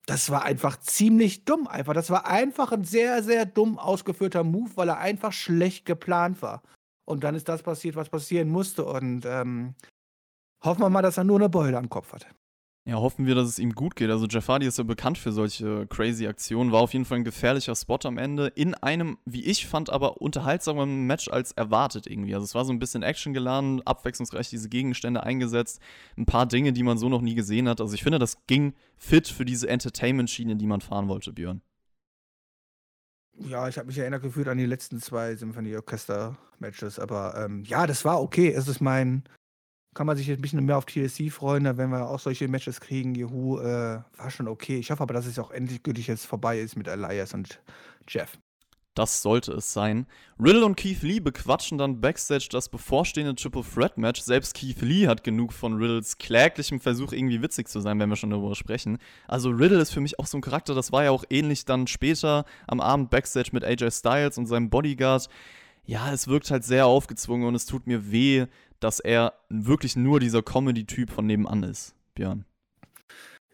Das 0.05 0.29
war 0.29 0.43
einfach 0.43 0.79
ziemlich 0.79 1.45
dumm, 1.45 1.67
einfach. 1.67 1.93
Das 1.93 2.09
war 2.09 2.25
einfach 2.25 2.71
ein 2.71 2.83
sehr, 2.83 3.21
sehr 3.21 3.45
dumm 3.45 3.77
ausgeführter 3.77 4.43
Move, 4.43 4.71
weil 4.75 4.89
er 4.89 4.97
einfach 4.97 5.33
schlecht 5.33 5.85
geplant 5.85 6.41
war. 6.41 6.63
Und 7.09 7.23
dann 7.23 7.35
ist 7.35 7.49
das 7.49 7.63
passiert, 7.63 7.95
was 7.95 8.09
passieren 8.09 8.49
musste. 8.49 8.85
Und 8.85 9.25
ähm, 9.25 9.73
hoffen 10.63 10.81
wir 10.81 10.89
mal, 10.89 11.01
dass 11.01 11.17
er 11.17 11.23
nur 11.23 11.37
eine 11.37 11.49
Beule 11.49 11.77
am 11.77 11.89
Kopf 11.89 12.13
hat. 12.13 12.27
Ja, 12.85 12.95
hoffen 12.95 13.25
wir, 13.25 13.35
dass 13.35 13.47
es 13.47 13.59
ihm 13.59 13.73
gut 13.73 13.95
geht. 13.95 14.09
Also 14.09 14.25
Jeff 14.25 14.47
Hardy 14.47 14.65
ist 14.65 14.77
ja 14.77 14.83
bekannt 14.83 15.17
für 15.17 15.31
solche 15.31 15.85
crazy 15.87 16.27
Aktionen, 16.27 16.71
war 16.71 16.81
auf 16.81 16.93
jeden 16.93 17.05
Fall 17.05 17.17
ein 17.17 17.23
gefährlicher 17.23 17.75
Spot 17.75 17.99
am 18.03 18.17
Ende. 18.17 18.47
In 18.47 18.73
einem, 18.73 19.17
wie 19.25 19.43
ich 19.43 19.67
fand, 19.67 19.89
aber 19.89 20.21
unterhaltsamen 20.21 21.05
Match 21.05 21.27
als 21.27 21.51
erwartet 21.51 22.07
irgendwie. 22.07 22.33
Also 22.33 22.45
es 22.45 22.55
war 22.55 22.65
so 22.65 22.73
ein 22.73 22.79
bisschen 22.79 23.03
Action 23.03 23.33
geladen, 23.33 23.81
abwechslungsreich 23.85 24.49
diese 24.49 24.69
Gegenstände 24.69 25.21
eingesetzt, 25.23 25.81
ein 26.17 26.25
paar 26.25 26.45
Dinge, 26.45 26.73
die 26.73 26.83
man 26.83 26.97
so 26.97 27.09
noch 27.09 27.21
nie 27.21 27.35
gesehen 27.35 27.67
hat. 27.69 27.81
Also 27.81 27.93
ich 27.93 28.01
finde, 28.03 28.17
das 28.17 28.37
ging 28.47 28.73
fit 28.97 29.27
für 29.27 29.45
diese 29.45 29.67
Entertainment-Schiene, 29.67 30.55
die 30.55 30.67
man 30.67 30.81
fahren 30.81 31.09
wollte, 31.09 31.33
Björn. 31.33 31.61
Ja, 33.47 33.67
ich 33.67 33.77
habe 33.77 33.87
mich 33.87 33.97
erinnert 33.97 34.21
gefühlt 34.21 34.47
an 34.47 34.57
die 34.57 34.65
letzten 34.65 34.99
zwei 34.99 35.35
Symphonie-Orchester-Matches. 35.35 36.99
Aber 36.99 37.35
ähm, 37.37 37.63
ja, 37.63 37.87
das 37.87 38.03
war 38.05 38.21
okay. 38.21 38.51
Es 38.51 38.67
ist 38.67 38.81
mein. 38.81 39.23
Kann 39.95 40.05
man 40.05 40.15
sich 40.15 40.27
jetzt 40.27 40.39
ein 40.39 40.41
bisschen 40.43 40.63
mehr 40.63 40.77
auf 40.77 40.85
TLC 40.85 41.31
freuen, 41.31 41.63
da 41.63 41.77
wenn 41.77 41.89
wir 41.89 42.09
auch 42.09 42.19
solche 42.19 42.47
Matches 42.47 42.79
kriegen. 42.79 43.15
Juhu, 43.15 43.59
äh, 43.59 44.01
war 44.17 44.29
schon 44.29 44.47
okay. 44.47 44.77
Ich 44.77 44.91
hoffe 44.91 45.01
aber, 45.01 45.15
dass 45.15 45.25
es 45.25 45.39
auch 45.39 45.51
endgültig 45.51 46.07
jetzt 46.07 46.25
vorbei 46.25 46.59
ist 46.59 46.75
mit 46.75 46.87
Elias 46.87 47.33
und 47.33 47.59
Jeff. 48.07 48.37
Das 48.95 49.21
sollte 49.21 49.53
es 49.53 49.71
sein. 49.71 50.07
Riddle 50.39 50.65
und 50.65 50.75
Keith 50.75 51.03
Lee 51.03 51.19
bequatschen 51.19 51.77
dann 51.77 52.01
backstage 52.01 52.47
das 52.51 52.69
bevorstehende 52.69 53.35
Triple 53.35 53.63
Threat 53.63 53.97
Match. 53.97 54.21
Selbst 54.21 54.55
Keith 54.55 54.81
Lee 54.81 55.07
hat 55.07 55.23
genug 55.23 55.53
von 55.53 55.75
Riddles 55.75 56.17
kläglichem 56.17 56.79
Versuch, 56.79 57.13
irgendwie 57.13 57.41
witzig 57.41 57.69
zu 57.69 57.79
sein, 57.79 57.99
wenn 57.99 58.09
wir 58.09 58.15
schon 58.15 58.31
darüber 58.31 58.55
sprechen. 58.55 58.97
Also 59.27 59.51
Riddle 59.51 59.79
ist 59.79 59.91
für 59.91 60.01
mich 60.01 60.19
auch 60.19 60.25
so 60.25 60.37
ein 60.37 60.41
Charakter, 60.41 60.73
das 60.73 60.91
war 60.91 61.03
ja 61.03 61.11
auch 61.11 61.23
ähnlich 61.29 61.65
dann 61.65 61.87
später 61.87 62.45
am 62.67 62.81
Abend 62.81 63.09
backstage 63.09 63.49
mit 63.53 63.63
AJ 63.63 63.91
Styles 63.91 64.37
und 64.37 64.47
seinem 64.47 64.69
Bodyguard. 64.69 65.29
Ja, 65.85 66.11
es 66.11 66.27
wirkt 66.27 66.51
halt 66.51 66.63
sehr 66.63 66.85
aufgezwungen 66.85 67.47
und 67.47 67.55
es 67.55 67.65
tut 67.65 67.87
mir 67.87 68.11
weh, 68.11 68.47
dass 68.79 68.99
er 68.99 69.33
wirklich 69.49 69.95
nur 69.95 70.19
dieser 70.19 70.41
Comedy-Typ 70.41 71.09
von 71.09 71.25
nebenan 71.25 71.63
ist, 71.63 71.95
Björn. 72.15 72.45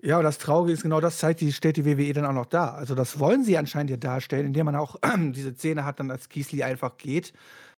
Ja, 0.06 0.20
und 0.20 0.24
das 0.24 0.38
Traurige 0.38 0.72
ist 0.72 0.84
genau 0.84 1.02
das 1.02 1.18
zeigt, 1.18 1.42
die 1.42 1.52
stellt 1.52 1.78
die 1.78 1.86
WWE 1.86 2.14
dann 2.14 2.26
auch 2.28 2.32
noch 2.32 2.46
dar. 2.46 2.76
Also 2.76 2.94
das 2.94 3.18
wollen 3.18 3.44
sie 3.44 3.58
anscheinend 3.58 3.90
ja 3.90 3.98
darstellen, 3.98 4.46
indem 4.46 4.68
man 4.68 4.76
auch 4.76 4.98
diese 5.32 5.56
Szene 5.56 5.84
hat, 5.84 6.00
dann 6.00 6.12
als 6.12 6.30
Kiesli 6.30 6.62
einfach 6.62 6.98
geht. 6.98 7.34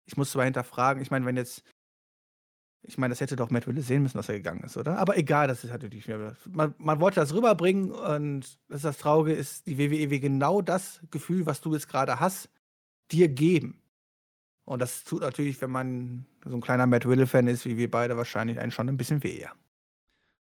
Ich 0.06 0.16
muss 0.16 0.32
zwar 0.32 0.44
hinterfragen, 0.44 1.00
ich 1.00 1.12
meine, 1.12 1.24
wenn 1.24 1.36
jetzt, 1.36 1.62
ich 2.82 2.98
meine, 2.98 3.12
das 3.12 3.20
hätte 3.20 3.36
doch 3.36 3.50
Matt 3.50 3.68
Wille 3.68 3.80
sehen 3.80 4.02
müssen, 4.02 4.16
dass 4.16 4.28
er 4.28 4.34
gegangen 4.34 4.64
ist, 4.64 4.76
oder? 4.76 4.98
Aber 4.98 5.16
egal, 5.16 5.46
das 5.46 5.62
ist 5.62 5.70
halt 5.70 5.84
natürlich, 5.84 6.08
man, 6.46 6.74
man 6.78 7.00
wollte 7.00 7.20
das 7.20 7.32
rüberbringen 7.32 7.92
und 7.92 8.58
das, 8.68 8.78
ist 8.78 8.84
das 8.84 8.98
Traurige 8.98 9.36
ist, 9.36 9.64
die 9.68 9.78
WWE 9.78 10.10
will 10.10 10.20
genau 10.20 10.62
das 10.62 11.00
Gefühl, 11.12 11.46
was 11.46 11.60
du 11.60 11.74
jetzt 11.74 11.88
gerade 11.88 12.18
hast, 12.18 12.48
dir 13.12 13.28
geben. 13.28 13.80
Und 14.64 14.82
das 14.82 15.04
tut 15.04 15.20
natürlich, 15.20 15.60
wenn 15.60 15.70
man 15.70 16.26
so 16.44 16.56
ein 16.56 16.60
kleiner 16.60 16.88
Matt 16.88 17.06
Wille-Fan 17.06 17.46
ist, 17.46 17.66
wie 17.66 17.76
wir 17.76 17.88
beide, 17.88 18.16
wahrscheinlich 18.16 18.58
einen 18.58 18.72
schon 18.72 18.88
ein 18.88 18.96
bisschen 18.96 19.22
weh. 19.22 19.40
Ja. 19.40 19.52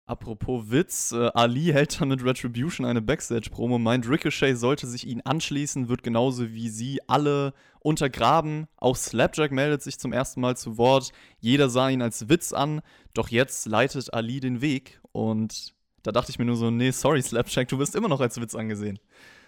Apropos 0.08 0.72
Witz, 0.72 1.12
äh, 1.12 1.30
Ali 1.34 1.66
hält 1.66 2.00
dann 2.00 2.08
mit 2.08 2.24
Retribution 2.24 2.86
eine 2.86 3.02
Backstage-Promo, 3.02 3.78
meint 3.78 4.08
Ricochet 4.10 4.58
sollte 4.58 4.88
sich 4.88 5.06
ihnen 5.06 5.20
anschließen, 5.20 5.90
wird 5.90 6.02
genauso 6.02 6.50
wie 6.54 6.70
sie 6.70 7.02
alle 7.08 7.54
untergraben. 7.82 8.68
Auch 8.78 8.96
Slapjack 8.96 9.52
meldet 9.52 9.84
sich 9.84 10.00
zum 10.00 10.14
ersten 10.14 10.40
Mal 10.40 10.56
zu 10.56 10.78
Wort. 10.78 11.12
Jeder 11.42 11.70
sah 11.70 11.90
ihn 11.90 12.02
als 12.02 12.30
Witz 12.30 12.54
an, 12.54 12.80
doch 13.14 13.28
jetzt 13.28 13.66
leitet 13.66 14.14
Ali 14.14 14.40
den 14.40 14.62
Weg 14.62 15.02
und 15.12 15.74
da 16.04 16.14
dachte 16.14 16.32
ich 16.32 16.40
mir 16.40 16.46
nur 16.46 16.56
so, 16.56 16.72
nee, 16.72 16.92
sorry 16.92 17.22
Slapjack, 17.22 17.68
du 17.68 17.78
wirst 17.78 17.94
immer 17.94 18.08
noch 18.08 18.22
als 18.22 18.40
Witz 18.40 18.56
angesehen. 18.56 19.00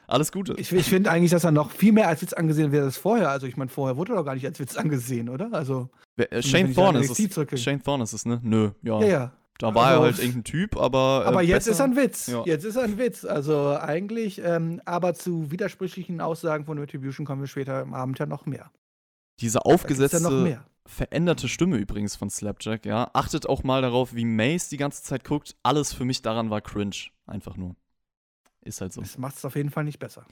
Alles 0.07 0.33
Gute. 0.33 0.55
Ich, 0.57 0.73
ich 0.73 0.87
finde 0.87 1.09
eigentlich, 1.09 1.31
dass 1.31 1.45
er 1.45 1.51
noch 1.51 1.71
viel 1.71 1.93
mehr 1.93 2.09
als 2.09 2.21
Witz 2.21 2.33
angesehen 2.33 2.73
wird 2.73 2.83
als 2.83 2.97
vorher. 2.97 3.29
Also 3.29 3.47
ich 3.47 3.55
meine, 3.55 3.69
vorher 3.69 3.95
wurde 3.95 4.11
er 4.11 4.17
doch 4.17 4.25
gar 4.25 4.33
nicht 4.33 4.45
als 4.45 4.59
Witz 4.59 4.75
angesehen, 4.75 5.29
oder? 5.29 5.53
Also 5.53 5.89
äh, 6.17 6.41
Shane 6.41 6.73
Thorne 6.73 6.99
ist 6.99 7.17
es. 7.17 7.61
Shane 7.61 7.81
Thorne 7.81 8.03
ist 8.03 8.11
es, 8.11 8.25
ne? 8.25 8.41
Nö, 8.43 8.71
ja. 8.81 8.99
ja, 9.01 9.07
ja. 9.07 9.31
Da 9.59 9.75
war 9.75 9.91
er 9.91 9.99
Also- 9.99 10.03
halt 10.05 10.19
irgendein 10.19 10.43
Typ, 10.45 10.75
aber. 10.77 11.23
Äh, 11.25 11.27
Aber 11.27 11.41
jetzt 11.43 11.65
besser. 11.65 11.71
ist 11.71 11.79
er 11.79 11.85
ein 11.85 11.95
Witz. 11.95 12.27
Ja. 12.27 12.43
Jetzt 12.45 12.63
ist 12.63 12.75
er 12.77 12.83
ein 12.83 12.97
Witz. 12.97 13.25
Also 13.25 13.77
eigentlich, 13.77 14.41
ähm, 14.43 14.81
aber 14.85 15.13
zu 15.13 15.51
widersprüchlichen 15.51 16.21
Aussagen 16.21 16.65
von 16.65 16.77
Retribution 16.79 17.25
kommen 17.25 17.41
wir 17.41 17.47
später 17.47 17.81
im 17.81 17.93
Abend 17.93 18.17
ja 18.19 18.25
noch 18.25 18.45
mehr. 18.45 18.71
Diese 19.41 19.63
aufgesetzte. 19.65 20.17
ja 20.17 20.23
noch 20.23 20.43
mehr. 20.43 20.65
veränderte 20.85 21.47
Stimme 21.47 21.77
übrigens 21.77 22.15
von 22.15 22.29
Slapjack, 22.31 22.85
ja. 22.85 23.11
Achtet 23.13 23.47
auch 23.47 23.63
mal 23.63 23.81
darauf, 23.83 24.15
wie 24.15 24.25
Mace 24.25 24.69
die 24.69 24.77
ganze 24.77 25.03
Zeit 25.03 25.23
guckt. 25.23 25.55
Alles 25.61 25.93
für 25.93 26.03
mich 26.03 26.21
daran 26.23 26.49
war 26.49 26.61
cringe. 26.61 26.95
Einfach 27.27 27.55
nur. 27.57 27.75
Ist 28.61 28.81
halt 28.81 28.93
so. 28.93 29.01
Das 29.01 29.17
macht 29.17 29.37
es 29.37 29.45
auf 29.45 29.55
jeden 29.55 29.69
Fall 29.69 29.83
nicht 29.83 29.99
besser. 29.99 30.25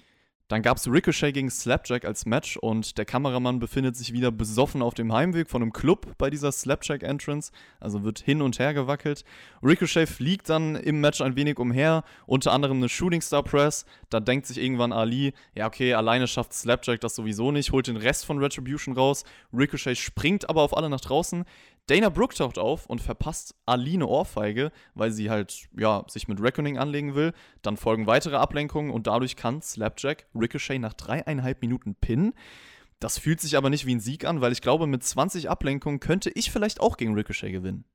Dann 0.47 0.61
gab 0.61 0.77
es 0.77 0.89
Ricochet 0.89 1.33
gegen 1.33 1.49
Slapjack 1.49 2.05
als 2.05 2.25
Match 2.25 2.55
und 2.55 2.97
der 2.97 3.03
Kameramann 3.03 3.59
befindet 3.59 3.97
sich 3.97 4.13
wieder 4.13 4.31
besoffen 4.31 4.81
auf 4.81 4.93
dem 4.93 5.11
Heimweg 5.11 5.49
von 5.49 5.61
einem 5.61 5.73
Club 5.73 6.13
bei 6.17 6.29
dieser 6.29 6.53
Slapjack-Entrance. 6.53 7.51
Also 7.81 8.03
wird 8.03 8.19
hin 8.19 8.41
und 8.41 8.57
her 8.57 8.73
gewackelt. 8.73 9.25
Ricochet 9.61 10.07
fliegt 10.07 10.47
dann 10.49 10.75
im 10.75 11.01
Match 11.01 11.19
ein 11.19 11.35
wenig 11.35 11.59
umher, 11.59 12.05
unter 12.25 12.53
anderem 12.53 12.77
eine 12.77 12.87
Shooting 12.87 13.21
Star 13.21 13.43
Press. 13.43 13.85
Da 14.09 14.21
denkt 14.21 14.45
sich 14.45 14.57
irgendwann 14.57 14.93
Ali, 14.93 15.33
ja 15.53 15.67
okay, 15.67 15.93
alleine 15.93 16.27
schafft 16.27 16.53
Slapjack 16.53 17.01
das 17.01 17.15
sowieso 17.15 17.51
nicht, 17.51 17.73
holt 17.73 17.87
den 17.87 17.97
Rest 17.97 18.25
von 18.25 18.37
Retribution 18.37 18.95
raus. 18.95 19.25
Ricochet 19.51 19.97
springt 19.97 20.49
aber 20.49 20.61
auf 20.61 20.77
alle 20.77 20.89
nach 20.89 21.01
draußen. 21.01 21.43
Dana 21.87 22.09
Brooke 22.09 22.35
taucht 22.35 22.57
auf 22.57 22.85
und 22.85 23.01
verpasst 23.01 23.55
Ali 23.65 23.93
eine 23.93 24.07
Ohrfeige, 24.07 24.71
weil 24.93 25.11
sie 25.11 25.29
halt, 25.29 25.69
ja, 25.77 26.03
sich 26.09 26.27
mit 26.27 26.41
Reckoning 26.41 26.77
anlegen 26.77 27.15
will. 27.15 27.31
Dann 27.61 27.77
folgen 27.77 28.07
weitere 28.07 28.35
Ablenkungen 28.35 28.91
und 28.91 29.07
dadurch 29.07 29.37
kann 29.37 29.61
Slapjack 29.61 30.27
Ricochet 30.35 30.79
nach 30.79 30.93
dreieinhalb 30.93 31.61
Minuten 31.61 31.95
pinnen. 31.95 32.33
Das 32.99 33.17
fühlt 33.17 33.39
sich 33.39 33.55
aber 33.55 33.69
nicht 33.69 33.85
wie 33.85 33.95
ein 33.95 34.01
Sieg 34.01 34.25
an, 34.25 34.41
weil 34.41 34.51
ich 34.51 34.61
glaube, 34.61 34.85
mit 34.85 35.03
20 35.03 35.49
Ablenkungen 35.49 36.01
könnte 36.01 36.29
ich 36.31 36.51
vielleicht 36.51 36.81
auch 36.81 36.97
gegen 36.97 37.13
Ricochet 37.13 37.51
gewinnen. 37.51 37.85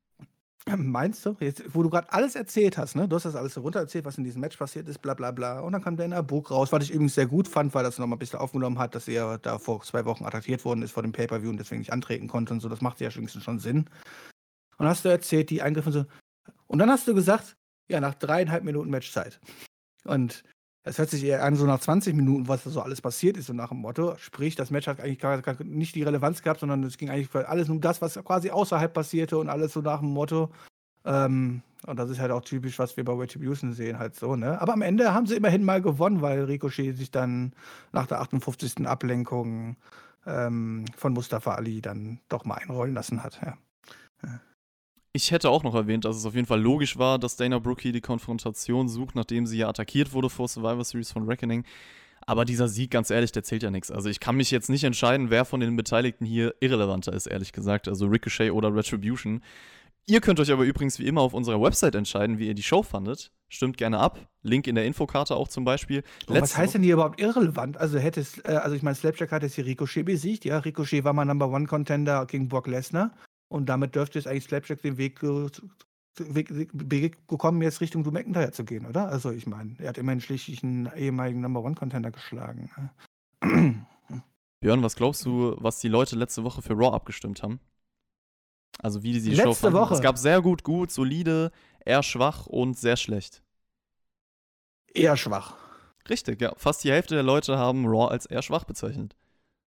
Meinst 0.77 1.27
du? 1.27 1.37
Jetzt, 1.41 1.75
wo 1.75 1.83
du 1.83 1.91
gerade 1.91 2.13
alles 2.13 2.37
erzählt 2.37 2.79
hast, 2.79 2.95
ne? 2.95 3.09
Du 3.09 3.17
hast 3.17 3.25
das 3.25 3.35
alles 3.35 3.55
so 3.55 3.63
runter 3.63 3.81
erzählt, 3.81 4.05
was 4.05 4.17
in 4.17 4.25
diesem 4.25 4.41
Match 4.41 4.57
passiert 4.57 4.89
ist, 4.89 5.03
bla 5.03 5.15
bla 5.15 5.33
bla. 5.33 5.61
Und 5.61 5.73
dann 5.73 5.83
kam 5.83 5.97
Dana 5.97 6.23
Brooke 6.23 6.55
raus, 6.55 6.71
was 6.71 6.85
ich 6.85 6.93
übrigens 6.93 7.17
sehr 7.17 7.27
gut 7.27 7.49
fand, 7.49 7.75
weil 7.75 7.83
das 7.83 7.99
nochmal 7.99 8.17
ein 8.17 8.21
bisschen 8.21 8.39
aufgenommen 8.39 8.79
hat, 8.79 8.95
dass 8.95 9.09
er 9.09 9.39
da 9.39 9.59
vor 9.59 9.83
zwei 9.83 10.05
Wochen 10.05 10.25
attackiert 10.25 10.65
worden 10.65 10.83
ist 10.83 10.93
vor 10.93 11.03
dem 11.03 11.13
Pay-Per-View 11.13 11.51
und 11.51 11.57
deswegen 11.57 11.81
nicht 11.81 11.93
antreten 11.93 12.29
konnte 12.29 12.55
und 12.55 12.61
so. 12.61 12.69
Das 12.69 12.81
macht 12.81 13.01
ja 13.01 13.11
schon, 13.11 13.29
schon 13.29 13.59
Sinn. 13.59 13.91
Und 14.79 14.87
hast 14.87 15.05
du 15.05 15.09
erzählt, 15.09 15.51
die 15.51 15.63
Eingriffe 15.63 15.89
und 15.89 15.93
so. 15.93 16.05
Und 16.69 16.79
dann 16.79 16.91
hast 16.91 17.09
du 17.09 17.15
gesagt, 17.15 17.57
ja, 17.89 18.01
nach 18.01 18.15
dreieinhalb 18.15 18.63
Minuten 18.63 18.91
Matchzeit. 18.91 19.41
Und 20.05 20.45
es 20.85 20.99
hört 20.99 21.11
sich 21.11 21.25
eher 21.25 21.45
an, 21.45 21.55
so 21.55 21.65
nach 21.65 21.81
20 21.81 22.15
Minuten, 22.15 22.49
was 22.49 22.65
da 22.65 22.71
so 22.71 22.81
alles 22.81 23.01
passiert 23.01 23.37
ist, 23.37 23.47
so 23.47 23.53
nach 23.53 23.69
dem 23.69 23.79
Motto. 23.79 24.17
Sprich, 24.19 24.57
das 24.57 24.71
Match 24.71 24.89
hat 24.89 25.01
eigentlich 25.01 25.21
gar, 25.21 25.41
gar 25.41 25.57
nicht 25.63 25.95
die 25.95 26.03
Relevanz 26.03 26.43
gehabt, 26.43 26.61
sondern 26.61 26.83
es 26.83 26.99
ging 26.99 27.09
eigentlich 27.09 27.33
alles 27.35 27.69
um 27.69 27.81
das, 27.81 28.03
was 28.03 28.15
quasi 28.25 28.51
außerhalb 28.51 28.93
passierte 28.93 29.39
und 29.39 29.49
alles 29.49 29.73
so 29.73 29.81
nach 29.81 30.01
dem 30.01 30.11
Motto. 30.11 30.51
Ähm, 31.05 31.63
und 31.87 31.99
das 31.99 32.11
ist 32.11 32.21
halt 32.21 32.33
auch 32.33 32.43
typisch, 32.43 32.79
was 32.79 32.97
wir 32.97 33.05
bei 33.05 33.13
Retribution 33.13 33.73
sehen, 33.73 33.99
halt 33.99 34.15
so, 34.15 34.37
ne? 34.37 34.61
Aber 34.61 34.73
am 34.73 34.83
Ende 34.83 35.15
haben 35.15 35.27
sie 35.27 35.37
immerhin 35.37 35.65
mal 35.65 35.83
gewonnen, 35.83 36.21
weil 36.21 36.45
Ricochet 36.45 36.97
sich 36.97 37.11
dann 37.11 37.53
nach 37.93 38.07
der 38.07 38.21
58. 38.21 38.87
Ablenkung 38.87 39.77
ähm, 40.27 40.85
von 40.97 41.13
Mustafa 41.13 41.55
Ali 41.55 41.81
dann 41.81 42.21
doch 42.29 42.45
mal 42.45 42.57
einrollen 42.57 42.95
lassen 42.95 43.23
hat, 43.23 43.41
ja. 43.45 43.57
ja. 44.25 44.41
Ich 45.15 45.31
hätte 45.31 45.51
auch 45.51 45.63
noch 45.63 45.75
erwähnt, 45.75 46.07
dass 46.07 46.17
es 46.17 46.25
auf 46.25 46.35
jeden 46.35 46.47
Fall 46.47 46.61
logisch 46.61 46.97
war, 46.97 47.19
dass 47.19 47.37
Dana 47.37 47.59
Brooke 47.59 47.83
hier 47.83 47.93
die 47.93 48.01
Konfrontation 48.01 48.89
sucht, 48.89 49.15
nachdem 49.15 49.47
sie 49.47 49.59
ja 49.59 49.69
attackiert 49.69 50.15
wurde 50.15 50.31
vor 50.31 50.49
Survivor 50.49 50.85
Series 50.85 51.13
von 51.13 51.25
Reckoning. 51.29 51.65
Aber 52.27 52.47
dieser 52.47 52.69
Sieg, 52.69 52.91
ganz 52.91 53.11
ehrlich, 53.11 53.31
der 53.31 53.43
zählt 53.43 53.63
ja 53.63 53.71
nichts. 53.71 53.91
Also 53.91 54.09
ich 54.09 54.21
kann 54.21 54.37
mich 54.37 54.51
jetzt 54.51 54.71
nicht 54.71 54.85
entscheiden, 54.85 55.29
wer 55.29 55.45
von 55.45 55.61
den 55.61 55.77
Beteiligten 55.77 56.25
hier 56.25 56.55
irrelevanter 56.61 57.13
ist, 57.13 57.27
ehrlich 57.27 57.53
gesagt. 57.53 57.89
Also 57.89 58.07
Ricochet 58.07 58.53
oder 58.53 58.75
Retribution. 58.75 59.43
Ihr 60.07 60.21
könnt 60.21 60.41
euch 60.41 60.51
aber 60.51 60.65
übrigens 60.65 60.99
wie 60.99 61.07
immer 61.07 61.21
auf 61.21 61.35
unserer 61.35 61.61
Website 61.61 61.95
entscheiden, 61.95 62.39
wie 62.39 62.47
ihr 62.47 62.55
die 62.55 62.63
Show 62.63 62.83
fandet. 62.83 63.33
Stimmt 63.51 63.77
gerne 63.77 63.99
ab. 63.99 64.19
Link 64.43 64.67
in 64.67 64.77
der 64.77 64.87
Infokarte 64.87 65.37
auch 65.37 65.49
zum 65.49 65.65
Beispiel. 65.65 66.05
Oh, 66.27 66.35
was 66.35 66.57
heißt 66.57 66.75
denn 66.75 66.83
hier 66.83 66.95
überhaupt 66.95 67.21
irrelevant? 67.21 67.77
Also 67.77 67.99
hättest, 67.99 68.49
äh, 68.49 68.53
also 68.53 68.75
ich 68.75 68.83
meine, 68.83 68.95
Slapjack 68.95 69.31
hat 69.31 69.43
jetzt 69.43 69.57
hier 69.57 69.67
Ricochet 69.67 70.05
besiegt, 70.05 70.47
ja. 70.47 70.59
Ricochet 70.59 71.05
war 71.05 71.13
mal 71.13 71.27
Number 71.27 71.49
One 71.49 71.67
Contender 71.67 72.25
gegen 72.25 72.49
Brock 72.49 72.67
Lesnar. 72.67 73.13
Und 73.53 73.67
damit 73.67 73.95
dürfte 73.95 74.19
es 74.19 74.27
eigentlich 74.27 74.45
Slapjack 74.45 74.81
den 74.81 74.97
Weg, 74.97 75.21
Weg 76.17 77.29
gekommen, 77.29 77.61
jetzt 77.61 77.83
Richtung 77.83 78.03
Drew 78.03 78.11
McIntyre 78.11 78.51
zu 78.51 78.65
gehen, 78.65 78.87
oder? 78.87 79.09
Also 79.09 79.31
ich 79.31 79.47
meine, 79.47 79.77
er 79.79 79.91
hat 79.91 79.99
immerhin 79.99 80.23
schließlich 80.23 80.63
einen 80.63 80.91
ehemaligen 80.97 81.43
Number 81.43 81.63
One 81.63 81.75
Contender 81.75 82.11
geschlagen. 82.11 82.71
Björn, 84.61 84.83
was 84.83 84.97
glaubst 84.97 85.27
du, 85.27 85.55
was 85.59 85.81
die 85.81 85.89
Leute 85.89 86.17
letzte 86.17 86.45
Woche 86.45 86.63
für 86.63 86.73
Raw 86.73 86.95
abgestimmt 86.95 87.43
haben? 87.43 87.61
Also 88.79 89.03
wie 89.03 89.13
die 89.13 89.31
letzte 89.31 89.43
Show 89.43 89.55
fanden. 89.55 89.79
Woche. 89.79 89.95
Es 89.95 90.01
gab 90.01 90.17
sehr 90.17 90.41
gut, 90.41 90.65
gut, 90.65 90.91
solide, 90.91 91.53
eher 91.85 92.03
schwach 92.03 92.47
und 92.47 92.79
sehr 92.79 92.97
schlecht. 92.97 93.43
Eher 94.95 95.19
schwach. 95.19 95.59
Richtig, 96.09 96.41
ja. 96.41 96.55
Fast 96.57 96.85
die 96.85 96.91
Hälfte 96.91 97.17
der 97.17 97.23
Leute 97.23 97.59
haben 97.59 97.85
Raw 97.85 98.11
als 98.11 98.25
eher 98.25 98.41
schwach 98.41 98.65
bezeichnet. 98.65 99.15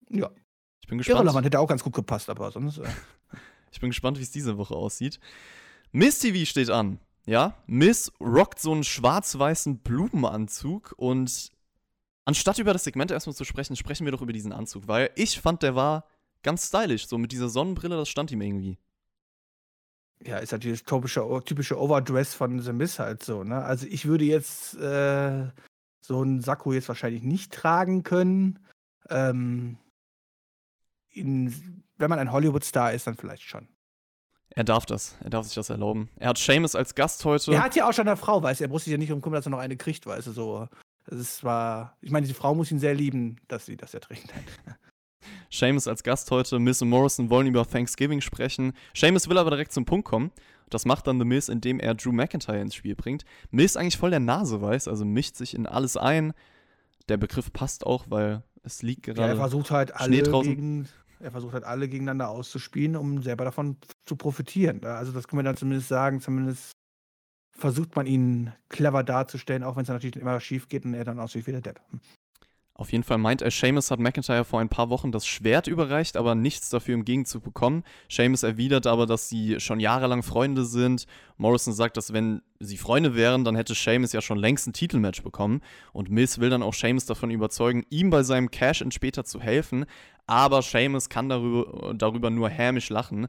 Ja. 0.08 0.30
Ich 0.80 0.88
bin 0.88 0.96
gespannt. 0.96 1.18
Irrelevant 1.18 1.44
hätte 1.44 1.60
auch 1.60 1.68
ganz 1.68 1.84
gut 1.84 1.92
gepasst, 1.92 2.30
aber 2.30 2.50
sonst. 2.50 2.78
Äh 2.78 2.88
ich 3.76 3.80
bin 3.80 3.90
gespannt, 3.90 4.18
wie 4.18 4.22
es 4.22 4.30
diese 4.30 4.56
Woche 4.56 4.74
aussieht. 4.74 5.20
Miss 5.92 6.18
TV 6.18 6.46
steht 6.46 6.70
an. 6.70 6.98
Ja, 7.26 7.62
Miss 7.66 8.10
rockt 8.20 8.58
so 8.58 8.72
einen 8.72 8.84
schwarz-weißen 8.84 9.80
Blumenanzug 9.80 10.94
und 10.96 11.50
anstatt 12.24 12.58
über 12.58 12.72
das 12.72 12.84
Segment 12.84 13.10
erstmal 13.10 13.36
zu 13.36 13.44
sprechen, 13.44 13.76
sprechen 13.76 14.06
wir 14.06 14.12
doch 14.12 14.22
über 14.22 14.32
diesen 14.32 14.52
Anzug, 14.52 14.88
weil 14.88 15.10
ich 15.14 15.40
fand, 15.40 15.62
der 15.62 15.74
war 15.74 16.06
ganz 16.42 16.68
stylisch, 16.68 17.06
so 17.06 17.18
mit 17.18 17.32
dieser 17.32 17.50
Sonnenbrille, 17.50 17.96
das 17.96 18.08
stand 18.08 18.30
ihm 18.30 18.40
irgendwie. 18.40 18.78
Ja, 20.24 20.38
ist 20.38 20.52
natürlich 20.52 20.82
das 20.82 20.88
typische, 20.88 21.42
typische 21.44 21.78
Overdress 21.78 22.32
von 22.32 22.58
The 22.60 22.72
Miss 22.72 22.98
halt 22.98 23.22
so, 23.22 23.44
ne? 23.44 23.62
Also 23.62 23.86
ich 23.86 24.06
würde 24.06 24.24
jetzt 24.24 24.74
äh, 24.76 25.50
so 26.00 26.22
einen 26.22 26.40
Sakko 26.40 26.72
jetzt 26.72 26.88
wahrscheinlich 26.88 27.22
nicht 27.22 27.52
tragen 27.52 28.04
können. 28.04 28.58
Ähm, 29.10 29.76
in, 31.10 31.84
wenn 31.98 32.10
man 32.10 32.18
ein 32.18 32.32
Hollywood-Star 32.32 32.92
ist, 32.92 33.06
dann 33.06 33.16
vielleicht 33.16 33.42
schon. 33.42 33.68
Er 34.50 34.64
darf 34.64 34.86
das. 34.86 35.16
Er 35.22 35.30
darf 35.30 35.44
sich 35.44 35.54
das 35.54 35.70
erlauben. 35.70 36.08
Er 36.16 36.30
hat 36.30 36.38
Seamus 36.38 36.74
als 36.74 36.94
Gast 36.94 37.24
heute. 37.24 37.52
Er 37.52 37.62
hat 37.62 37.76
ja 37.76 37.88
auch 37.88 37.92
schon 37.92 38.08
eine 38.08 38.16
Frau, 38.16 38.42
weißt 38.42 38.60
du. 38.60 38.64
Er 38.64 38.70
muss 38.70 38.84
sich 38.84 38.92
ja 38.92 38.98
nicht 38.98 39.10
darum 39.10 39.20
kümmern, 39.20 39.36
dass 39.38 39.46
er 39.46 39.50
noch 39.50 39.58
eine 39.58 39.76
kriegt, 39.76 40.06
weißt 40.06 40.28
du. 40.28 40.32
So. 40.32 40.68
Das 41.06 41.44
war. 41.44 41.96
Ich 42.00 42.10
meine, 42.10 42.26
die 42.26 42.34
Frau 42.34 42.54
muss 42.54 42.70
ihn 42.70 42.78
sehr 42.78 42.94
lieben, 42.94 43.36
dass 43.48 43.66
sie 43.66 43.76
das 43.76 43.92
er 43.94 44.00
trägt. 44.00 44.32
Seamus 45.50 45.88
als 45.88 46.02
Gast 46.02 46.30
heute. 46.30 46.58
Miss 46.58 46.80
und 46.80 46.88
Morrison 46.88 47.30
wollen 47.30 47.46
über 47.46 47.66
Thanksgiving 47.68 48.20
sprechen. 48.20 48.72
Seamus 48.94 49.28
will 49.28 49.38
aber 49.38 49.50
direkt 49.50 49.72
zum 49.72 49.84
Punkt 49.84 50.06
kommen. 50.06 50.30
Das 50.70 50.84
macht 50.84 51.06
dann 51.06 51.18
The 51.18 51.24
Miz, 51.24 51.48
indem 51.48 51.78
er 51.78 51.94
Drew 51.94 52.12
McIntyre 52.12 52.60
ins 52.60 52.74
Spiel 52.74 52.96
bringt. 52.96 53.24
Miz 53.50 53.76
eigentlich 53.76 53.96
voll 53.96 54.10
der 54.10 54.20
Nase 54.20 54.60
weiß, 54.60 54.88
also 54.88 55.04
mischt 55.04 55.36
sich 55.36 55.54
in 55.54 55.66
alles 55.66 55.96
ein. 55.96 56.32
Der 57.08 57.18
Begriff 57.18 57.52
passt 57.52 57.86
auch, 57.86 58.06
weil 58.08 58.42
es 58.64 58.82
liegt 58.82 59.04
gerade. 59.04 59.20
Ja, 59.20 59.28
er 59.28 59.36
versucht 59.36 59.70
halt 59.70 59.94
alle 59.94 60.22
gegen, 60.22 60.88
er 61.20 61.30
versucht 61.30 61.54
halt 61.54 61.64
alle 61.64 61.88
gegeneinander 61.88 62.28
auszuspielen, 62.28 62.96
um 62.96 63.22
selber 63.22 63.44
davon 63.44 63.76
zu 64.04 64.16
profitieren. 64.16 64.84
Also 64.84 65.12
das 65.12 65.28
können 65.28 65.40
wir 65.40 65.44
dann 65.44 65.56
zumindest 65.56 65.88
sagen, 65.88 66.20
zumindest 66.20 66.72
versucht 67.56 67.96
man 67.96 68.06
ihn 68.06 68.52
clever 68.68 69.02
darzustellen, 69.02 69.62
auch 69.62 69.76
wenn 69.76 69.82
es 69.82 69.88
natürlich 69.88 70.16
immer 70.16 70.38
schief 70.40 70.68
geht 70.68 70.84
und 70.84 70.94
er 70.94 71.04
dann 71.04 71.18
aussieht 71.18 71.46
wie 71.46 71.52
der 71.52 71.62
Depp. 71.62 71.80
Auf 72.78 72.92
jeden 72.92 73.04
Fall 73.04 73.16
meint 73.16 73.40
er, 73.40 73.50
Seamus 73.50 73.90
hat 73.90 74.00
McIntyre 74.00 74.44
vor 74.44 74.60
ein 74.60 74.68
paar 74.68 74.90
Wochen 74.90 75.10
das 75.10 75.26
Schwert 75.26 75.66
überreicht, 75.66 76.14
aber 76.14 76.34
nichts 76.34 76.68
dafür 76.68 76.92
im 76.92 77.06
Gegenzug 77.06 77.42
bekommen. 77.42 77.84
Seamus 78.10 78.42
erwidert 78.42 78.86
aber, 78.86 79.06
dass 79.06 79.30
sie 79.30 79.58
schon 79.60 79.80
jahrelang 79.80 80.22
Freunde 80.22 80.66
sind. 80.66 81.06
Morrison 81.38 81.72
sagt, 81.72 81.96
dass 81.96 82.12
wenn 82.12 82.42
sie 82.60 82.76
Freunde 82.76 83.14
wären, 83.14 83.44
dann 83.44 83.56
hätte 83.56 83.74
Seamus 83.74 84.12
ja 84.12 84.20
schon 84.20 84.36
längst 84.36 84.66
ein 84.66 84.74
Titelmatch 84.74 85.22
bekommen. 85.22 85.62
Und 85.94 86.10
Miz 86.10 86.38
will 86.38 86.50
dann 86.50 86.62
auch 86.62 86.74
Seamus 86.74 87.06
davon 87.06 87.30
überzeugen, 87.30 87.86
ihm 87.88 88.10
bei 88.10 88.22
seinem 88.22 88.50
Cash-In 88.50 88.90
später 88.90 89.24
zu 89.24 89.40
helfen. 89.40 89.86
Aber 90.26 90.60
Seamus 90.60 91.08
kann 91.08 91.30
darüber, 91.30 91.94
darüber 91.94 92.28
nur 92.28 92.50
hämisch 92.50 92.90
lachen. 92.90 93.28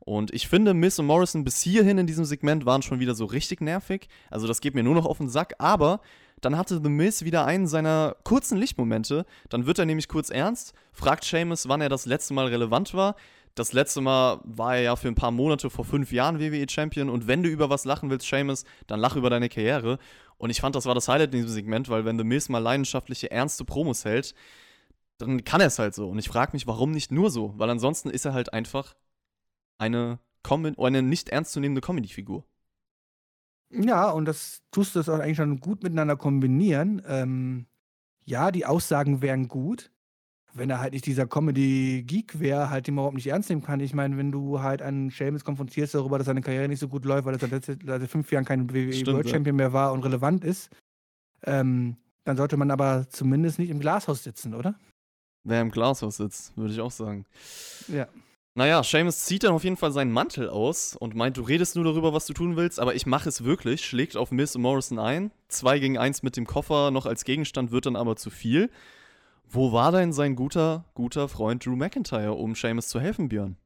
Und 0.00 0.32
ich 0.34 0.48
finde, 0.48 0.74
Miss 0.74 0.98
und 0.98 1.06
Morrison 1.06 1.44
bis 1.44 1.60
hierhin 1.60 1.98
in 1.98 2.06
diesem 2.08 2.24
Segment 2.24 2.66
waren 2.66 2.82
schon 2.82 2.98
wieder 2.98 3.14
so 3.14 3.26
richtig 3.26 3.60
nervig. 3.60 4.08
Also 4.28 4.48
das 4.48 4.60
geht 4.60 4.74
mir 4.74 4.82
nur 4.82 4.94
noch 4.96 5.06
auf 5.06 5.18
den 5.18 5.28
Sack. 5.28 5.54
Aber 5.58 6.00
dann 6.40 6.56
hatte 6.56 6.80
The 6.82 6.88
Miz 6.88 7.24
wieder 7.24 7.44
einen 7.44 7.66
seiner 7.66 8.16
kurzen 8.24 8.58
Lichtmomente. 8.58 9.24
Dann 9.48 9.66
wird 9.66 9.78
er 9.78 9.86
nämlich 9.86 10.08
kurz 10.08 10.30
ernst, 10.30 10.72
fragt 10.92 11.24
Seamus, 11.24 11.68
wann 11.68 11.80
er 11.80 11.88
das 11.88 12.06
letzte 12.06 12.34
Mal 12.34 12.46
relevant 12.46 12.94
war. 12.94 13.16
Das 13.54 13.72
letzte 13.72 14.00
Mal 14.00 14.40
war 14.44 14.76
er 14.76 14.82
ja 14.82 14.96
für 14.96 15.08
ein 15.08 15.16
paar 15.16 15.32
Monate 15.32 15.68
vor 15.68 15.84
fünf 15.84 16.12
Jahren 16.12 16.38
WWE-Champion. 16.38 17.08
Und 17.08 17.26
wenn 17.26 17.42
du 17.42 17.48
über 17.48 17.70
was 17.70 17.84
lachen 17.84 18.08
willst, 18.10 18.28
Seamus, 18.28 18.64
dann 18.86 19.00
lach 19.00 19.16
über 19.16 19.30
deine 19.30 19.48
Karriere. 19.48 19.98
Und 20.36 20.50
ich 20.50 20.60
fand, 20.60 20.76
das 20.76 20.86
war 20.86 20.94
das 20.94 21.08
Highlight 21.08 21.34
in 21.34 21.40
diesem 21.40 21.54
Segment, 21.54 21.88
weil 21.88 22.04
wenn 22.04 22.16
The 22.16 22.24
Miz 22.24 22.48
mal 22.48 22.58
leidenschaftliche, 22.58 23.30
ernste 23.30 23.64
Promos 23.64 24.04
hält, 24.04 24.34
dann 25.18 25.44
kann 25.44 25.60
er 25.60 25.66
es 25.66 25.80
halt 25.80 25.94
so. 25.94 26.08
Und 26.08 26.18
ich 26.18 26.28
frage 26.28 26.52
mich, 26.52 26.68
warum 26.68 26.92
nicht 26.92 27.10
nur 27.10 27.30
so? 27.30 27.52
Weil 27.56 27.70
ansonsten 27.70 28.10
ist 28.10 28.24
er 28.24 28.32
halt 28.32 28.52
einfach 28.52 28.94
eine, 29.78 30.20
eine 30.78 31.02
nicht 31.02 31.28
ernstzunehmende 31.28 31.80
Comedy-Figur. 31.80 32.44
Ja, 33.70 34.10
und 34.10 34.24
das 34.24 34.62
tust 34.70 34.94
du 34.94 35.00
das 35.00 35.08
auch 35.08 35.18
eigentlich 35.18 35.36
schon 35.36 35.60
gut 35.60 35.82
miteinander 35.82 36.16
kombinieren. 36.16 37.02
Ähm, 37.06 37.66
ja, 38.24 38.50
die 38.50 38.66
Aussagen 38.66 39.20
wären 39.22 39.48
gut. 39.48 39.90
Wenn 40.54 40.70
er 40.70 40.80
halt 40.80 40.94
nicht 40.94 41.06
dieser 41.06 41.26
Comedy-Geek 41.26 42.40
wäre, 42.40 42.70
halt 42.70 42.86
den 42.86 42.94
man 42.94 43.02
überhaupt 43.02 43.16
nicht 43.16 43.26
ernst 43.26 43.50
nehmen 43.50 43.62
kann. 43.62 43.80
Ich 43.80 43.94
meine, 43.94 44.16
wenn 44.16 44.32
du 44.32 44.60
halt 44.60 44.80
einen 44.80 45.10
Seamus 45.10 45.44
konfrontierst 45.44 45.94
darüber, 45.94 46.16
dass 46.16 46.26
seine 46.26 46.40
Karriere 46.40 46.68
nicht 46.68 46.80
so 46.80 46.88
gut 46.88 47.04
läuft, 47.04 47.26
weil 47.26 47.34
er 47.34 47.48
seit, 47.48 47.64
seit 47.64 48.10
fünf 48.10 48.32
Jahren 48.32 48.46
kein 48.46 48.70
WWE 48.70 49.06
World 49.06 49.28
Champion 49.28 49.56
mehr 49.56 49.72
war 49.72 49.92
und 49.92 50.04
relevant 50.04 50.44
ist, 50.44 50.70
ähm, 51.44 51.96
dann 52.24 52.36
sollte 52.36 52.56
man 52.56 52.70
aber 52.70 53.08
zumindest 53.10 53.58
nicht 53.58 53.70
im 53.70 53.80
Glashaus 53.80 54.24
sitzen, 54.24 54.54
oder? 54.54 54.74
Wer 55.44 55.60
im 55.60 55.70
Glashaus 55.70 56.16
sitzt, 56.16 56.56
würde 56.56 56.72
ich 56.72 56.80
auch 56.80 56.90
sagen. 56.90 57.24
Ja. 57.88 58.08
Naja, 58.58 58.82
Seamus 58.82 59.24
zieht 59.24 59.44
dann 59.44 59.52
auf 59.52 59.62
jeden 59.62 59.76
Fall 59.76 59.92
seinen 59.92 60.10
Mantel 60.10 60.48
aus 60.48 60.96
und 60.96 61.14
meint, 61.14 61.36
du 61.36 61.42
redest 61.42 61.76
nur 61.76 61.84
darüber, 61.84 62.12
was 62.12 62.26
du 62.26 62.32
tun 62.32 62.56
willst, 62.56 62.80
aber 62.80 62.96
ich 62.96 63.06
mache 63.06 63.28
es 63.28 63.44
wirklich, 63.44 63.86
schlägt 63.86 64.16
auf 64.16 64.32
Miss 64.32 64.58
Morrison 64.58 64.98
ein. 64.98 65.30
Zwei 65.46 65.78
gegen 65.78 65.96
eins 65.96 66.24
mit 66.24 66.36
dem 66.36 66.44
Koffer 66.44 66.90
noch 66.90 67.06
als 67.06 67.22
Gegenstand 67.22 67.70
wird 67.70 67.86
dann 67.86 67.94
aber 67.94 68.16
zu 68.16 68.30
viel. 68.30 68.68
Wo 69.48 69.70
war 69.70 69.92
denn 69.92 70.12
sein 70.12 70.34
guter, 70.34 70.86
guter 70.94 71.28
Freund 71.28 71.64
Drew 71.64 71.76
McIntyre, 71.76 72.32
um 72.32 72.56
Seamus 72.56 72.88
zu 72.88 72.98
helfen, 72.98 73.28
Björn? 73.28 73.56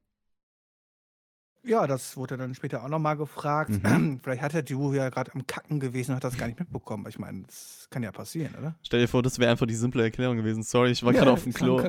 Ja, 1.63 1.87
das 1.87 2.15
wurde 2.15 2.37
dann 2.37 2.53
später 2.53 2.83
auch 2.83 2.89
nochmal 2.89 3.17
gefragt. 3.17 3.71
Mhm. 3.71 4.19
Vielleicht 4.23 4.43
hat 4.43 4.53
der 4.53 4.61
Drew 4.61 4.93
ja 4.93 5.09
gerade 5.09 5.33
am 5.33 5.47
Kacken 5.47 5.79
gewesen 5.79 6.11
und 6.11 6.17
hat 6.17 6.23
das 6.23 6.37
gar 6.37 6.45
nicht 6.45 6.59
mitbekommen. 6.59 7.07
Ich 7.09 7.17
meine, 7.17 7.41
das 7.47 7.87
kann 7.89 8.03
ja 8.03 8.11
passieren, 8.11 8.53
oder? 8.59 8.75
Stell 8.83 8.99
dir 8.99 9.07
vor, 9.07 9.23
das 9.23 9.39
wäre 9.39 9.49
einfach 9.49 9.65
die 9.65 9.73
simple 9.73 10.03
Erklärung 10.03 10.37
gewesen. 10.37 10.61
Sorry, 10.61 10.91
ich 10.91 11.01
war 11.03 11.13
ja, 11.13 11.21
gerade 11.21 11.31
auf 11.31 11.41
dem 11.41 11.53
Klo. 11.53 11.81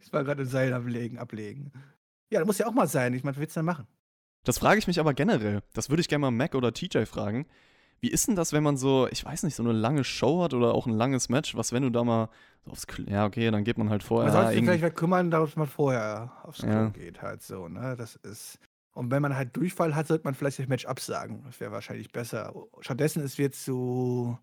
Ich 0.00 0.12
war 0.12 0.24
gerade 0.24 0.42
im 0.42 0.48
Seil 0.48 0.72
ablegen, 0.72 1.18
ablegen. 1.18 1.72
Ja, 2.30 2.40
das 2.40 2.46
muss 2.46 2.58
ja 2.58 2.66
auch 2.66 2.72
mal 2.72 2.86
sein. 2.88 3.14
Ich 3.14 3.24
meine, 3.24 3.36
was 3.36 3.40
willst 3.40 3.56
du 3.56 3.60
denn 3.60 3.66
machen? 3.66 3.86
Das 4.44 4.58
frage 4.58 4.78
ich 4.78 4.86
mich 4.86 5.00
aber 5.00 5.14
generell. 5.14 5.62
Das 5.72 5.90
würde 5.90 6.00
ich 6.00 6.08
gerne 6.08 6.20
mal 6.22 6.30
Mac 6.30 6.54
oder 6.54 6.72
TJ 6.72 7.04
fragen. 7.06 7.46
Wie 8.00 8.10
ist 8.10 8.28
denn 8.28 8.36
das, 8.36 8.52
wenn 8.52 8.62
man 8.62 8.76
so, 8.76 9.08
ich 9.10 9.24
weiß 9.24 9.44
nicht, 9.44 9.54
so 9.54 9.62
eine 9.62 9.72
lange 9.72 10.04
Show 10.04 10.42
hat 10.42 10.52
oder 10.52 10.74
auch 10.74 10.86
ein 10.86 10.92
langes 10.92 11.30
Match? 11.30 11.56
Was, 11.56 11.72
wenn 11.72 11.82
du 11.82 11.90
da 11.90 12.04
mal 12.04 12.28
so 12.64 12.72
aufs 12.72 12.86
Klo, 12.86 13.06
ja, 13.08 13.24
okay, 13.24 13.50
dann 13.50 13.64
geht 13.64 13.78
man 13.78 13.88
halt 13.88 14.02
vorher. 14.02 14.30
Man 14.30 14.42
sollte 14.42 14.58
sich 14.58 14.80
vielleicht 14.80 14.96
kümmern, 14.96 15.30
dass 15.30 15.56
man 15.56 15.66
vorher 15.66 16.32
aufs 16.42 16.58
Klo 16.58 16.68
Ja. 16.70 16.88
geht, 16.90 17.22
halt 17.22 17.42
so, 17.42 17.68
ne? 17.68 17.94
Das 17.96 18.16
ist. 18.16 18.58
Und 18.92 19.10
wenn 19.10 19.22
man 19.22 19.34
halt 19.34 19.56
Durchfall 19.56 19.94
hat, 19.94 20.06
sollte 20.06 20.24
man 20.24 20.34
vielleicht 20.34 20.58
das 20.58 20.68
Match 20.68 20.84
absagen. 20.84 21.42
Das 21.44 21.58
wäre 21.58 21.72
wahrscheinlich 21.72 22.12
besser. 22.12 22.54
Stattdessen 22.80 23.22
ist 23.24 23.38
jetzt 23.38 23.64
so 23.64 24.38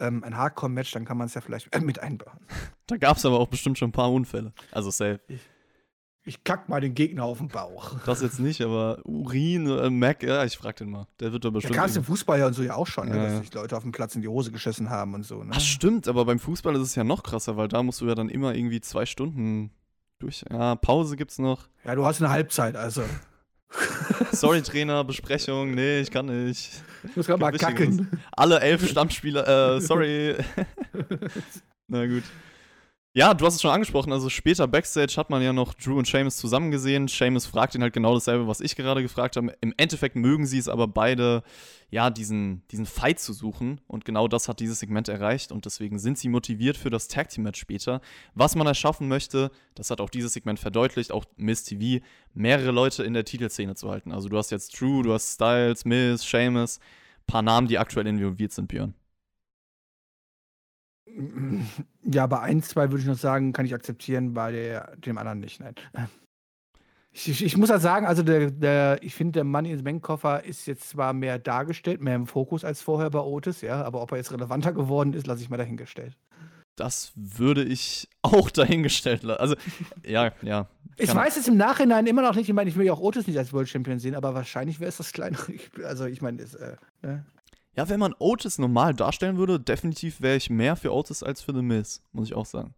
ähm, 0.00 0.24
ein 0.24 0.36
Hardcore-Match, 0.36 0.92
dann 0.92 1.04
kann 1.04 1.16
man 1.16 1.26
es 1.26 1.34
ja 1.34 1.40
vielleicht 1.40 1.74
mit 1.82 2.00
einbauen. 2.00 2.38
Da 2.86 2.96
gab 2.96 3.16
es 3.16 3.24
aber 3.26 3.38
auch 3.40 3.48
bestimmt 3.48 3.78
schon 3.78 3.90
ein 3.90 3.92
paar 3.92 4.12
Unfälle. 4.12 4.52
Also 4.72 4.90
safe. 4.90 5.20
Ich 6.26 6.42
kack 6.42 6.70
mal 6.70 6.80
den 6.80 6.94
Gegner 6.94 7.24
auf 7.24 7.38
den 7.38 7.48
Bauch. 7.48 7.96
Das 8.06 8.22
jetzt 8.22 8.40
nicht, 8.40 8.62
aber 8.62 8.98
Urin, 9.04 9.66
äh, 9.66 9.90
Mac, 9.90 10.22
ja, 10.22 10.44
ich 10.44 10.56
frag 10.56 10.76
den 10.76 10.90
mal. 10.90 11.06
Der 11.20 11.32
wird 11.32 11.44
da 11.44 11.48
Da 11.48 11.54
bestimmt. 11.54 11.74
kam 11.76 11.86
es 11.86 11.96
im 11.96 12.04
Fußball 12.04 12.38
ja 12.38 12.46
und 12.46 12.54
so 12.54 12.62
ja 12.62 12.74
auch 12.74 12.86
schon, 12.86 13.08
ne? 13.08 13.16
Ja, 13.16 13.22
dass 13.24 13.32
ja. 13.32 13.40
sich 13.40 13.54
Leute 13.54 13.76
auf 13.76 13.82
dem 13.82 13.92
Platz 13.92 14.14
in 14.14 14.22
die 14.22 14.28
Hose 14.28 14.50
geschissen 14.50 14.88
haben 14.88 15.14
und 15.14 15.24
so. 15.24 15.42
Ne? 15.44 15.52
Ach, 15.54 15.60
stimmt, 15.60 16.08
aber 16.08 16.24
beim 16.24 16.38
Fußball 16.38 16.74
ist 16.76 16.82
es 16.82 16.94
ja 16.94 17.04
noch 17.04 17.22
krasser, 17.22 17.56
weil 17.56 17.68
da 17.68 17.82
musst 17.82 18.00
du 18.00 18.06
ja 18.06 18.14
dann 18.14 18.30
immer 18.30 18.54
irgendwie 18.54 18.80
zwei 18.80 19.04
Stunden 19.04 19.70
durch. 20.18 20.44
Ja, 20.50 20.76
Pause 20.76 21.16
gibt's 21.16 21.38
noch. 21.38 21.68
Ja, 21.84 21.94
du 21.94 22.06
hast 22.06 22.22
eine 22.22 22.30
Halbzeit, 22.30 22.76
also. 22.76 23.02
Sorry, 24.32 24.62
Trainer, 24.62 25.04
Besprechung. 25.04 25.74
Nee, 25.74 26.00
ich 26.00 26.10
kann 26.10 26.26
nicht. 26.26 26.70
Ich 27.04 27.16
muss 27.16 27.26
gerade 27.26 27.40
mal 27.40 27.52
kacken. 27.52 28.08
Alle 28.32 28.60
elf 28.60 28.88
Stammspieler, 28.88 29.76
äh, 29.76 29.80
sorry. 29.80 30.36
Na 31.88 32.06
gut. 32.06 32.22
Ja, 33.16 33.32
du 33.32 33.46
hast 33.46 33.54
es 33.54 33.62
schon 33.62 33.70
angesprochen, 33.70 34.12
also 34.12 34.28
später 34.28 34.66
Backstage 34.66 35.14
hat 35.16 35.30
man 35.30 35.40
ja 35.40 35.52
noch 35.52 35.72
Drew 35.74 35.96
und 35.96 36.04
Seamus 36.04 36.36
zusammen 36.36 36.72
gesehen. 36.72 37.06
Seamus 37.06 37.46
fragt 37.46 37.76
ihn 37.76 37.82
halt 37.82 37.92
genau 37.92 38.12
dasselbe, 38.14 38.48
was 38.48 38.60
ich 38.60 38.74
gerade 38.74 39.02
gefragt 39.02 39.36
habe. 39.36 39.56
Im 39.60 39.72
Endeffekt 39.76 40.16
mögen 40.16 40.46
sie 40.46 40.58
es 40.58 40.66
aber 40.66 40.88
beide, 40.88 41.44
ja, 41.90 42.10
diesen, 42.10 42.66
diesen 42.72 42.86
Fight 42.86 43.20
zu 43.20 43.32
suchen. 43.32 43.80
Und 43.86 44.04
genau 44.04 44.26
das 44.26 44.48
hat 44.48 44.58
dieses 44.58 44.80
Segment 44.80 45.08
erreicht. 45.08 45.52
Und 45.52 45.64
deswegen 45.64 46.00
sind 46.00 46.18
sie 46.18 46.28
motiviert 46.28 46.76
für 46.76 46.90
das 46.90 47.06
Tag 47.06 47.28
Team 47.28 47.44
Match 47.44 47.60
später. 47.60 48.00
Was 48.34 48.56
man 48.56 48.66
erschaffen 48.66 49.06
möchte, 49.06 49.52
das 49.76 49.90
hat 49.90 50.00
auch 50.00 50.10
dieses 50.10 50.32
Segment 50.32 50.58
verdeutlicht, 50.58 51.12
auch 51.12 51.24
Miss 51.36 51.62
TV, 51.62 52.04
mehrere 52.32 52.72
Leute 52.72 53.04
in 53.04 53.14
der 53.14 53.24
Titelszene 53.24 53.76
zu 53.76 53.92
halten. 53.92 54.10
Also 54.10 54.28
du 54.28 54.36
hast 54.36 54.50
jetzt 54.50 54.80
Drew, 54.80 55.02
du 55.02 55.12
hast 55.12 55.34
Styles, 55.34 55.84
Miz, 55.84 56.28
Seamus, 56.28 56.80
paar 57.28 57.42
Namen, 57.42 57.68
die 57.68 57.78
aktuell 57.78 58.08
involviert 58.08 58.50
sind, 58.50 58.66
Björn. 58.66 58.94
Ja, 62.02 62.26
bei 62.26 62.40
ein, 62.40 62.62
zwei 62.62 62.90
würde 62.90 63.02
ich 63.02 63.06
noch 63.06 63.16
sagen, 63.16 63.52
kann 63.52 63.66
ich 63.66 63.74
akzeptieren, 63.74 64.34
bei 64.34 64.52
der, 64.52 64.96
dem 64.96 65.18
anderen 65.18 65.40
nicht. 65.40 65.60
Nein. 65.60 65.74
Ich, 67.12 67.28
ich, 67.28 67.44
ich 67.44 67.56
muss 67.56 67.68
ja 67.68 67.78
sagen, 67.78 68.06
also 68.06 68.24
der, 68.24 68.50
der, 68.50 68.98
ich 69.02 69.14
finde, 69.14 69.32
der 69.32 69.44
Mann 69.44 69.64
ins 69.64 69.84
Bankkoffer 69.84 70.44
ist 70.44 70.66
jetzt 70.66 70.88
zwar 70.88 71.12
mehr 71.12 71.38
dargestellt, 71.38 72.00
mehr 72.00 72.16
im 72.16 72.26
Fokus 72.26 72.64
als 72.64 72.82
vorher 72.82 73.08
bei 73.10 73.20
Otis, 73.20 73.60
ja, 73.60 73.84
aber 73.84 74.02
ob 74.02 74.10
er 74.10 74.18
jetzt 74.18 74.32
relevanter 74.32 74.72
geworden 74.72 75.12
ist, 75.12 75.28
lasse 75.28 75.40
ich 75.42 75.48
mal 75.48 75.56
dahingestellt. 75.56 76.16
Das 76.74 77.12
würde 77.14 77.62
ich 77.62 78.08
auch 78.22 78.50
dahingestellt 78.50 79.22
lassen. 79.22 79.40
Also, 79.40 79.54
ja, 80.04 80.32
ja. 80.42 80.68
Ich 80.96 81.14
weiß 81.14 81.36
es 81.36 81.46
im 81.46 81.56
Nachhinein 81.56 82.06
immer 82.08 82.22
noch 82.22 82.34
nicht, 82.34 82.48
ich 82.48 82.54
meine, 82.54 82.68
ich 82.68 82.76
will 82.76 82.86
ja 82.86 82.92
auch 82.92 83.00
Otis 83.00 83.28
nicht 83.28 83.38
als 83.38 83.52
World 83.52 83.68
Champion 83.68 84.00
sehen, 84.00 84.16
aber 84.16 84.34
wahrscheinlich 84.34 84.80
wäre 84.80 84.88
es 84.88 84.96
das 84.96 85.12
kleinere. 85.12 85.52
Also 85.84 86.06
ich 86.06 86.20
meine, 86.20 86.42
es, 86.42 86.54
äh, 86.54 86.76
ne? 87.02 87.24
Ja, 87.76 87.88
wenn 87.88 87.98
man 88.00 88.14
Otis 88.18 88.58
normal 88.58 88.94
darstellen 88.94 89.36
würde, 89.36 89.58
definitiv 89.58 90.20
wäre 90.20 90.36
ich 90.36 90.48
mehr 90.50 90.76
für 90.76 90.92
Otis 90.92 91.22
als 91.22 91.42
für 91.42 91.52
The 91.52 91.62
Miz, 91.62 92.02
muss 92.12 92.28
ich 92.28 92.34
auch 92.34 92.46
sagen. 92.46 92.74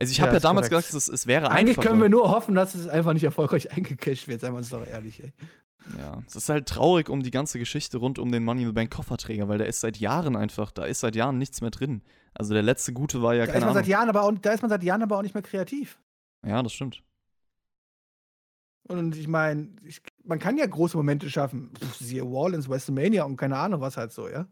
Also 0.00 0.10
ich 0.10 0.18
Ja, 0.18 0.22
habe 0.24 0.32
ja, 0.32 0.36
ist 0.38 0.44
damals 0.44 0.68
korrekt. 0.68 0.88
gesagt, 0.88 1.02
es, 1.02 1.08
es 1.08 1.26
wäre 1.26 1.50
eigentlich 1.50 1.78
einfacher. 1.78 1.88
können 1.90 2.02
wir 2.02 2.08
nur 2.08 2.30
hoffen, 2.30 2.54
dass 2.56 2.74
es 2.74 2.88
einfach 2.88 3.12
nicht 3.12 3.24
erfolgreich 3.24 3.70
eingecasht 3.76 4.26
wird, 4.28 4.40
seien 4.40 4.52
wir 4.52 4.58
uns 4.58 4.70
doch 4.70 4.84
ehrlich. 4.86 5.22
Ey. 5.22 5.32
Ja, 5.98 6.22
es 6.26 6.34
ist 6.34 6.48
halt 6.48 6.66
traurig 6.66 7.08
um 7.10 7.22
die 7.22 7.30
ganze 7.30 7.58
Geschichte 7.58 7.98
rund 7.98 8.18
um 8.18 8.32
den 8.32 8.42
Money 8.42 8.62
in 8.62 8.68
the 8.68 8.72
Bank 8.72 8.90
Kofferträger, 8.90 9.48
weil 9.48 9.58
der 9.58 9.66
ist 9.68 9.80
seit 9.80 9.98
Jahren 9.98 10.34
einfach, 10.34 10.70
da 10.72 10.84
ist 10.86 11.00
seit 11.00 11.14
Jahren 11.14 11.38
nichts 11.38 11.60
mehr 11.60 11.70
drin. 11.70 12.02
Also 12.32 12.54
der 12.54 12.62
letzte 12.62 12.92
gute 12.92 13.22
war 13.22 13.34
ja 13.34 13.40
Da 13.46 13.52
ist, 13.52 13.52
keine 13.52 13.66
man 13.66 13.74
seit 13.74 13.82
Ahnung. 13.84 13.90
Jahren 13.90 14.08
aber 14.08 14.22
auch, 14.22 14.32
da 14.40 14.52
ist 14.52 14.62
man 14.62 14.70
seit 14.70 14.82
Jahren 14.82 15.02
aber 15.02 15.18
auch 15.18 15.22
nicht 15.22 15.34
mehr 15.34 15.42
kreativ. 15.42 15.98
Ja, 16.44 16.62
das 16.62 16.72
stimmt. 16.72 17.02
Und 18.88 19.16
ich 19.16 19.28
meine, 19.28 19.68
man 20.24 20.38
kann 20.38 20.58
ja 20.58 20.66
große 20.66 20.96
Momente 20.96 21.30
schaffen. 21.30 21.70
Pff, 21.78 21.96
siehe 21.96 22.24
Wallins, 22.24 22.68
WrestleMania 22.68 23.24
und 23.24 23.36
keine 23.36 23.56
Ahnung 23.56 23.80
was 23.80 23.96
halt 23.96 24.12
so, 24.12 24.28
ja. 24.28 24.46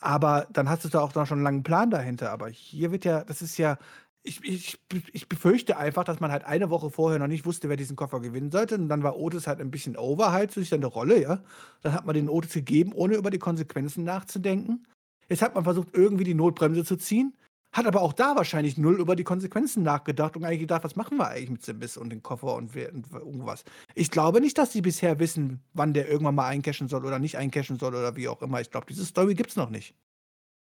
Aber 0.00 0.46
dann 0.52 0.68
hast 0.68 0.84
du 0.84 0.88
da 0.88 1.00
auch 1.00 1.14
noch 1.14 1.26
schon 1.26 1.38
einen 1.38 1.44
langen 1.44 1.62
Plan 1.62 1.90
dahinter. 1.90 2.30
Aber 2.32 2.48
hier 2.48 2.92
wird 2.92 3.04
ja, 3.04 3.24
das 3.24 3.42
ist 3.42 3.58
ja, 3.58 3.78
ich, 4.22 4.42
ich, 4.44 4.78
ich 5.12 5.28
befürchte 5.28 5.76
einfach, 5.78 6.04
dass 6.04 6.20
man 6.20 6.30
halt 6.30 6.44
eine 6.44 6.70
Woche 6.70 6.90
vorher 6.90 7.18
noch 7.18 7.26
nicht 7.26 7.46
wusste, 7.46 7.68
wer 7.68 7.76
diesen 7.76 7.96
Koffer 7.96 8.20
gewinnen 8.20 8.50
sollte. 8.50 8.76
Und 8.76 8.88
dann 8.88 9.02
war 9.02 9.16
Otis 9.16 9.46
halt 9.46 9.60
ein 9.60 9.70
bisschen 9.70 9.96
over 9.96 10.32
halt 10.32 10.54
durch 10.56 10.68
seine 10.68 10.86
Rolle, 10.86 11.20
ja. 11.20 11.42
Dann 11.82 11.92
hat 11.94 12.06
man 12.06 12.14
den 12.14 12.28
Otis 12.28 12.52
gegeben, 12.52 12.92
ohne 12.92 13.16
über 13.16 13.30
die 13.30 13.38
Konsequenzen 13.38 14.04
nachzudenken. 14.04 14.86
Jetzt 15.28 15.42
hat 15.42 15.54
man 15.54 15.64
versucht, 15.64 15.88
irgendwie 15.94 16.24
die 16.24 16.34
Notbremse 16.34 16.84
zu 16.84 16.96
ziehen. 16.96 17.34
Hat 17.72 17.86
aber 17.86 18.02
auch 18.02 18.12
da 18.12 18.34
wahrscheinlich 18.34 18.78
null 18.78 18.98
über 18.98 19.14
die 19.14 19.24
Konsequenzen 19.24 19.82
nachgedacht 19.84 20.36
und 20.36 20.44
eigentlich 20.44 20.60
gedacht, 20.60 20.82
was 20.82 20.96
machen 20.96 21.18
wir 21.18 21.28
eigentlich 21.28 21.50
mit 21.50 21.62
Simbis 21.64 21.96
und 21.96 22.10
dem 22.10 22.22
Koffer 22.22 22.54
und, 22.54 22.74
und 22.74 23.12
irgendwas. 23.12 23.64
Ich 23.94 24.10
glaube 24.10 24.40
nicht, 24.40 24.58
dass 24.58 24.70
die 24.70 24.82
bisher 24.82 25.20
wissen, 25.20 25.60
wann 25.72 25.94
der 25.94 26.08
irgendwann 26.08 26.34
mal 26.34 26.48
eincashen 26.48 26.88
soll 26.88 27.04
oder 27.04 27.20
nicht 27.20 27.36
eincashen 27.38 27.78
soll 27.78 27.94
oder 27.94 28.16
wie 28.16 28.28
auch 28.28 28.42
immer. 28.42 28.60
Ich 28.60 28.70
glaube, 28.70 28.86
diese 28.88 29.04
Story 29.04 29.34
gibt's 29.34 29.56
noch 29.56 29.70
nicht. 29.70 29.94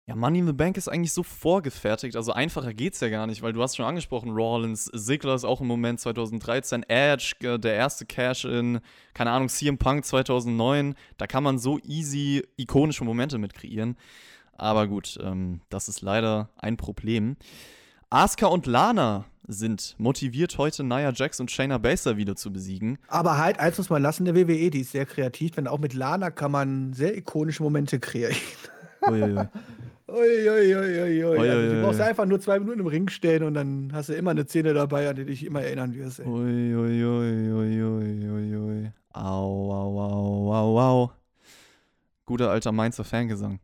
Ja, 0.09 0.15
Money 0.15 0.39
in 0.39 0.47
the 0.47 0.53
Bank 0.53 0.77
ist 0.77 0.87
eigentlich 0.87 1.13
so 1.13 1.25
vorgefertigt, 1.25 2.15
also 2.15 2.31
einfacher 2.31 2.73
geht's 2.73 3.01
ja 3.01 3.09
gar 3.09 3.27
nicht, 3.27 3.43
weil 3.43 3.53
du 3.53 3.61
hast 3.61 3.75
schon 3.75 3.87
angesprochen, 3.87 4.31
Rollins, 4.31 4.85
Ziggler 4.95 5.35
ist 5.35 5.45
auch 5.45 5.61
im 5.61 5.67
Moment 5.67 5.99
2013, 5.99 6.85
Edge, 6.85 7.35
äh, 7.41 7.59
der 7.59 7.75
erste 7.75 8.07
Cash-In, 8.07 8.79
keine 9.15 9.33
Ahnung, 9.33 9.49
CM 9.49 9.79
Punk 9.79 10.05
2009, 10.05 10.95
da 11.17 11.27
kann 11.27 11.43
man 11.43 11.59
so 11.59 11.81
easy 11.81 12.45
ikonische 12.57 13.03
Momente 13.03 13.39
mit 13.39 13.53
kreieren. 13.53 13.97
Aber 14.59 14.87
gut, 14.87 15.19
ähm, 15.23 15.61
das 15.69 15.89
ist 15.89 16.01
leider 16.03 16.51
ein 16.57 16.77
Problem. 16.77 17.37
Asuka 18.11 18.47
und 18.47 18.67
Lana 18.67 19.25
sind 19.49 19.95
motiviert, 19.99 20.59
heute 20.59 20.85
Nia 20.85 21.13
Jax 21.13 21.41
und 21.41 21.51
Shayna 21.51 21.79
Baszler 21.79 22.17
wieder 22.17 22.37
zu 22.37 22.53
besiegen. 22.53 22.99
Aber 23.09 23.39
halt, 23.39 23.59
eins 23.61 23.79
muss 23.79 23.91
man 23.91 24.03
lassen, 24.03 24.25
der 24.25 24.35
WWE, 24.35 24.71
die 24.71 24.81
ist 24.81 24.93
sehr 24.93 25.07
kreativ, 25.07 25.53
denn 25.53 25.67
auch 25.69 25.79
mit 25.79 25.95
Lana 25.95 26.31
kann 26.31 26.51
man 26.51 26.93
sehr 26.93 27.17
ikonische 27.17 27.63
Momente 27.63 28.01
kreieren. 28.01 28.37
Uiuiui. 29.03 29.55
Also, 30.09 31.41
Uiuiui. 31.43 31.75
du 31.75 31.83
brauchst 31.83 32.01
einfach 32.01 32.27
nur 32.27 32.41
zwei 32.41 32.59
Minuten 32.61 32.81
im 32.81 32.87
Ring 32.87 33.09
stehen 33.09 33.43
und 33.43 33.55
dann 33.55 33.91
hast 33.93 34.09
du 34.09 34.15
immer 34.15 34.31
eine 34.31 34.47
Szene 34.47 34.73
dabei, 34.73 35.09
an 35.09 35.17
die 35.17 35.25
dich 35.25 35.45
immer 35.45 35.63
erinnern 35.63 35.95
wirst. 35.95 36.21
Ey. 36.21 36.27
Uiuiuiuiui. 36.27 37.53
Au, 39.13 39.73
au, 39.73 40.01
au, 40.01 40.53
au, 40.53 40.79
au. 40.79 41.11
Guter 42.25 42.51
alter 42.51 42.73
Mainzer 42.73 43.05
Fangesang. 43.05 43.61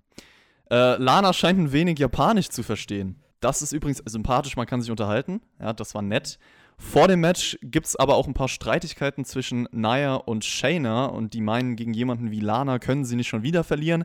Äh, 0.72 0.96
Lana 0.96 1.34
scheint 1.34 1.58
ein 1.58 1.72
wenig 1.72 1.98
Japanisch 1.98 2.48
zu 2.48 2.62
verstehen. 2.62 3.16
Das 3.40 3.60
ist 3.60 3.72
übrigens 3.72 4.02
sympathisch, 4.06 4.56
man 4.56 4.66
kann 4.66 4.80
sich 4.80 4.90
unterhalten. 4.90 5.42
Ja, 5.60 5.74
das 5.74 5.94
war 5.94 6.00
nett. 6.00 6.38
Vor 6.78 7.08
dem 7.08 7.20
Match 7.20 7.58
gibt 7.62 7.86
es 7.86 7.96
aber 7.96 8.16
auch 8.16 8.26
ein 8.26 8.32
paar 8.32 8.48
Streitigkeiten 8.48 9.26
zwischen 9.26 9.68
Naya 9.70 10.14
und 10.14 10.46
Shayna 10.46 11.06
und 11.06 11.34
die 11.34 11.42
meinen, 11.42 11.76
gegen 11.76 11.92
jemanden 11.92 12.30
wie 12.30 12.40
Lana 12.40 12.78
können 12.78 13.04
sie 13.04 13.16
nicht 13.16 13.28
schon 13.28 13.42
wieder 13.42 13.64
verlieren. 13.64 14.04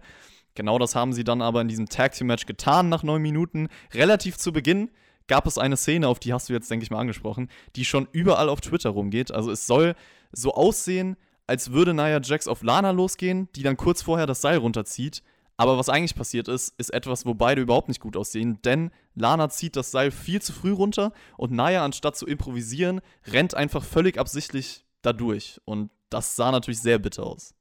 Genau 0.55 0.77
das 0.77 0.93
haben 0.93 1.13
sie 1.13 1.23
dann 1.23 1.41
aber 1.41 1.61
in 1.61 1.69
diesem 1.69 1.87
Tag 1.87 2.11
Team 2.11 2.27
Match 2.27 2.45
getan 2.45 2.89
nach 2.89 3.01
neun 3.01 3.21
Minuten. 3.21 3.69
Relativ 3.93 4.37
zu 4.37 4.51
Beginn 4.51 4.89
gab 5.27 5.47
es 5.47 5.57
eine 5.57 5.77
Szene, 5.77 6.09
auf 6.09 6.19
die 6.19 6.33
hast 6.33 6.49
du 6.49 6.53
jetzt, 6.53 6.69
denke 6.69 6.83
ich 6.83 6.91
mal, 6.91 6.99
angesprochen, 6.99 7.49
die 7.77 7.85
schon 7.85 8.09
überall 8.11 8.49
auf 8.49 8.59
Twitter 8.59 8.89
rumgeht. 8.89 9.31
Also 9.31 9.51
es 9.51 9.67
soll 9.67 9.95
so 10.33 10.53
aussehen, 10.53 11.15
als 11.45 11.71
würde 11.71 11.93
Nia 11.93 12.19
Jax 12.21 12.47
auf 12.49 12.61
Lana 12.61 12.91
losgehen, 12.91 13.47
die 13.55 13.63
dann 13.63 13.77
kurz 13.77 14.01
vorher 14.01 14.25
das 14.25 14.41
Seil 14.41 14.57
runterzieht. 14.57 15.23
Aber 15.57 15.79
was 15.79 15.89
eigentlich 15.89 16.15
passiert 16.15 16.47
ist, 16.47 16.73
ist 16.77 16.93
etwas, 16.93 17.25
wo 17.25 17.33
beide 17.33 17.61
überhaupt 17.61 17.87
nicht 17.87 17.99
gut 17.99 18.15
aussehen, 18.15 18.61
denn 18.63 18.91
Lana 19.15 19.49
zieht 19.49 19.75
das 19.75 19.89
Seil 19.89 20.11
viel 20.11 20.39
zu 20.39 20.53
früh 20.53 20.71
runter 20.71 21.11
und 21.35 21.51
Nia, 21.51 21.83
anstatt 21.83 22.15
zu 22.15 22.27
improvisieren, 22.27 23.01
rennt 23.25 23.55
einfach 23.55 23.83
völlig 23.83 24.19
absichtlich 24.19 24.85
da 25.01 25.13
durch. 25.13 25.59
Und 25.65 25.89
das 26.09 26.35
sah 26.35 26.51
natürlich 26.51 26.79
sehr 26.79 26.99
bitter 26.99 27.23
aus. 27.23 27.55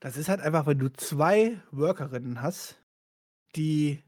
Das 0.00 0.18
ist 0.18 0.28
halt 0.28 0.40
einfach, 0.40 0.66
wenn 0.66 0.78
du 0.78 0.92
zwei 0.92 1.58
Workerinnen 1.70 2.42
hast, 2.42 2.76
die 3.56 4.02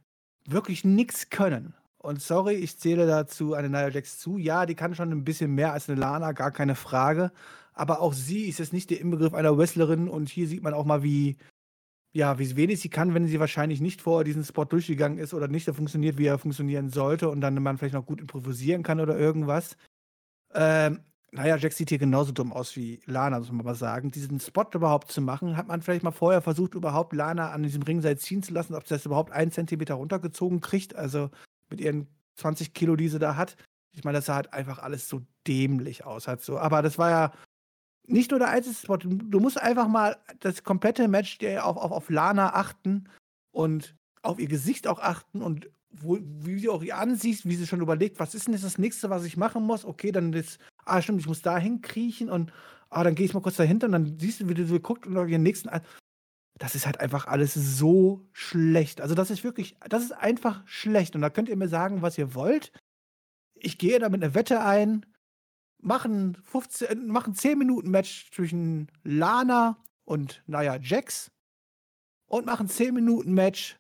wirklich 0.47 0.85
nichts 0.85 1.31
können. 1.31 1.75
Und 1.97 2.21
sorry, 2.21 2.57
ich 2.57 2.79
zähle 2.79 3.07
dazu 3.07 3.55
eine 3.55 3.71
Nia 3.71 3.89
Jax 3.89 4.19
zu. 4.19 4.37
Ja, 4.37 4.67
die 4.67 4.75
kann 4.75 4.95
schon 4.95 5.11
ein 5.11 5.25
bisschen 5.25 5.55
mehr 5.55 5.73
als 5.73 5.89
eine 5.89 5.99
Lana, 5.99 6.33
gar 6.33 6.51
keine 6.51 6.75
Frage. 6.75 7.33
Aber 7.73 8.01
auch 8.01 8.13
sie 8.13 8.49
ist 8.49 8.59
jetzt 8.59 8.75
nicht 8.75 8.91
der 8.91 9.01
Inbegriff 9.01 9.33
einer 9.33 9.57
Wrestlerin. 9.57 10.09
Und 10.11 10.29
hier 10.29 10.47
sieht 10.47 10.63
man 10.63 10.75
auch 10.75 10.85
mal, 10.85 11.03
wie, 11.03 11.39
ja, 12.15 12.39
wie 12.39 12.57
wenig 12.57 12.81
sie 12.81 12.89
kann, 12.89 13.13
wenn 13.13 13.27
sie 13.27 13.41
wahrscheinlich 13.41 13.81
nicht 13.81 14.01
vor 14.01 14.23
diesen 14.23 14.45
Spot 14.45 14.65
durchgegangen 14.65 15.19
ist 15.19 15.35
oder 15.35 15.49
nicht 15.49 15.65
so 15.65 15.73
funktioniert, 15.73 16.17
wie 16.17 16.27
er 16.27 16.39
funktionieren 16.39 16.89
sollte. 16.89 17.29
Und 17.29 17.41
dann 17.41 17.61
man 17.61 17.77
vielleicht 17.77 17.95
noch 17.95 18.07
gut 18.07 18.21
improvisieren 18.21 18.85
kann 18.85 19.01
oder 19.01 19.19
irgendwas. 19.19 19.77
Ähm, 20.55 21.01
naja, 21.33 21.57
Jax 21.57 21.77
sieht 21.77 21.89
hier 21.89 21.99
genauso 21.99 22.31
dumm 22.31 22.53
aus 22.53 22.77
wie 22.77 23.01
Lana, 23.07 23.41
muss 23.41 23.51
man 23.51 23.65
mal 23.65 23.75
sagen. 23.75 24.13
Diesen 24.13 24.39
Spot 24.39 24.67
überhaupt 24.73 25.11
zu 25.11 25.21
machen, 25.21 25.57
hat 25.57 25.67
man 25.67 25.83
vielleicht 25.83 26.05
mal 26.05 26.13
vorher 26.13 26.41
versucht, 26.41 26.75
überhaupt 26.75 27.13
Lana 27.13 27.51
an 27.51 27.65
diesem 27.65 27.83
Ringseil 27.83 28.17
ziehen 28.17 28.45
zu 28.45 28.55
lassen, 28.55 28.77
ob 28.77 28.87
sie 28.87 28.95
das 28.95 29.07
überhaupt 29.07 29.33
einen 29.33 29.51
Zentimeter 29.51 29.95
runtergezogen 29.95 30.61
kriegt, 30.61 30.95
also 30.95 31.31
mit 31.69 31.81
ihren 31.81 32.07
20 32.37 32.75
Kilo, 32.75 32.95
die 32.95 33.09
sie 33.09 33.19
da 33.19 33.35
hat. 33.35 33.57
Ich 33.91 34.05
meine, 34.05 34.19
das 34.19 34.27
sah 34.27 34.37
halt 34.37 34.53
einfach 34.53 34.79
alles 34.79 35.09
so 35.09 35.23
dämlich 35.49 36.05
aus. 36.05 36.29
Halt 36.29 36.43
so. 36.43 36.59
Aber 36.59 36.81
das 36.81 36.97
war 36.97 37.11
ja 37.11 37.33
nicht 38.07 38.31
nur 38.31 38.41
der 38.41 38.51
einzige 38.51 38.75
Spot. 38.75 38.97
Du 38.97 39.41
musst 39.41 39.61
einfach 39.61 39.89
mal 39.89 40.17
das 40.41 40.65
komplette 40.65 41.09
Match 41.09 41.39
auf, 41.61 41.77
auf, 41.77 41.91
auf 41.93 42.11
Lana 42.11 42.55
achten 42.55 43.09
und 43.53 43.95
auf 44.23 44.39
ihr 44.39 44.49
Gesicht 44.49 44.87
auch 44.87 45.01
achten 45.01 45.43
und 45.43 45.71
wo, 45.91 46.19
wie 46.21 46.59
sie 46.59 46.69
auch 46.69 46.83
ihr 46.83 46.99
ansiehst, 46.99 47.47
wie 47.47 47.57
sie 47.57 47.67
schon 47.67 47.81
überlegt, 47.81 48.19
was 48.19 48.35
ist 48.35 48.47
denn 48.47 48.55
jetzt 48.55 48.65
das 48.65 48.79
nächste, 48.79 49.11
was 49.11 49.25
ich 49.25 49.37
machen 49.37 49.63
muss? 49.65 49.85
Okay, 49.85 50.13
dann 50.13 50.33
ist, 50.33 50.59
ah, 50.85 51.01
stimmt, 51.01 51.21
ich 51.21 51.27
muss 51.27 51.43
da 51.43 51.57
hinkriechen 51.57 52.31
und 52.31 52.53
ah, 52.91 53.05
dann 53.05 53.15
gehe 53.15 53.27
ich 53.27 53.35
mal 53.35 53.41
kurz 53.41 53.57
dahinter 53.57 53.87
und 53.87 53.93
dann 53.93 54.19
siehst 54.19 54.41
du, 54.41 54.49
wie 54.49 54.55
du 54.55 54.67
so 54.67 54.81
guckt 54.81 55.07
und 55.07 55.29
ihren 55.29 55.43
nächsten. 55.43 55.71
Das 56.59 56.75
ist 56.75 56.87
halt 56.87 57.01
einfach 57.01 57.27
alles 57.27 57.55
so 57.55 58.27
schlecht. 58.33 59.01
Also, 59.01 59.15
das 59.15 59.31
ist 59.31 59.45
wirklich, 59.45 59.77
das 59.89 60.05
ist 60.05 60.13
einfach 60.13 60.63
schlecht. 60.67 61.15
Und 61.15 61.23
da 61.23 61.31
könnt 61.31 61.49
ihr 61.49 61.57
mir 61.57 61.69
sagen, 61.69 62.03
was 62.03 62.17
ihr 62.17 62.35
wollt. 62.35 62.73
Ich 63.57 63.79
gehe 63.79 63.99
da 63.99 64.09
mit 64.09 64.23
einer 64.23 64.35
Wette 64.35 64.61
ein, 64.61 65.05
machen 65.85 66.37
15, 66.45 67.07
machen 67.07 67.35
10 67.35 67.59
Minuten 67.59 67.91
Match 67.91 68.31
zwischen 68.33 68.91
Lana 69.03 69.77
und, 70.05 70.43
naja, 70.47 70.77
Jax 70.77 71.31
und 72.27 72.47
machen 72.47 72.69
10 72.69 72.95
Minuten 72.95 73.35
Match 73.35 73.79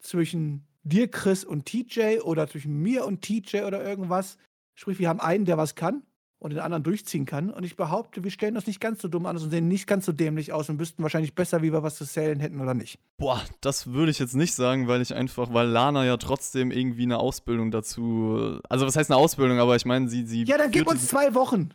zwischen 0.00 0.66
dir, 0.82 1.10
Chris 1.10 1.44
und 1.44 1.66
TJ 1.66 2.20
oder 2.20 2.48
zwischen 2.48 2.82
mir 2.82 3.06
und 3.06 3.22
TJ 3.22 3.62
oder 3.62 3.82
irgendwas. 3.82 4.36
Sprich, 4.74 4.98
wir 4.98 5.08
haben 5.08 5.20
einen, 5.20 5.44
der 5.44 5.56
was 5.56 5.74
kann 5.74 6.02
und 6.44 6.50
den 6.50 6.60
anderen 6.60 6.82
durchziehen 6.82 7.24
kann. 7.24 7.48
Und 7.48 7.64
ich 7.64 7.74
behaupte, 7.74 8.22
wir 8.22 8.30
stellen 8.30 8.54
uns 8.54 8.66
nicht 8.66 8.78
ganz 8.78 9.00
so 9.00 9.08
dumm 9.08 9.24
an 9.24 9.38
und 9.38 9.50
sehen 9.50 9.66
nicht 9.66 9.86
ganz 9.86 10.04
so 10.04 10.12
dämlich 10.12 10.52
aus 10.52 10.68
und 10.68 10.78
wüssten 10.78 11.02
wahrscheinlich 11.02 11.34
besser, 11.34 11.62
wie 11.62 11.72
wir 11.72 11.82
was 11.82 11.96
zu 11.96 12.04
zählen 12.04 12.38
hätten 12.38 12.60
oder 12.60 12.74
nicht. 12.74 12.98
Boah, 13.16 13.42
das 13.62 13.86
würde 13.86 14.10
ich 14.10 14.18
jetzt 14.18 14.34
nicht 14.34 14.54
sagen, 14.54 14.86
weil 14.86 15.00
ich 15.00 15.14
einfach, 15.14 15.54
weil 15.54 15.66
Lana 15.66 16.04
ja 16.04 16.18
trotzdem 16.18 16.70
irgendwie 16.70 17.04
eine 17.04 17.16
Ausbildung 17.16 17.70
dazu. 17.70 18.60
Also, 18.68 18.86
was 18.86 18.94
heißt 18.94 19.10
eine 19.10 19.16
Ausbildung, 19.16 19.58
aber 19.58 19.74
ich 19.74 19.86
meine, 19.86 20.10
sie. 20.10 20.26
sie 20.26 20.44
ja, 20.44 20.58
dann 20.58 20.70
gib 20.70 20.86
uns 20.86 21.08
zwei 21.08 21.34
Wochen. 21.34 21.70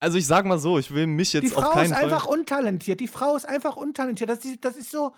Also 0.00 0.16
ich 0.16 0.26
sag 0.26 0.46
mal 0.46 0.58
so, 0.58 0.78
ich 0.78 0.94
will 0.94 1.06
mich 1.06 1.34
jetzt 1.34 1.44
Die 1.44 1.48
Frau 1.48 1.68
auf 1.68 1.72
keinen 1.74 1.92
ist 1.92 1.92
Fall 1.92 2.04
einfach 2.04 2.26
untalentiert. 2.26 3.00
Die 3.00 3.08
Frau 3.08 3.36
ist 3.36 3.46
einfach 3.46 3.76
untalentiert. 3.76 4.30
Das 4.30 4.44
ist, 4.46 4.64
das 4.64 4.76
ist 4.76 4.90
so, 4.90 5.12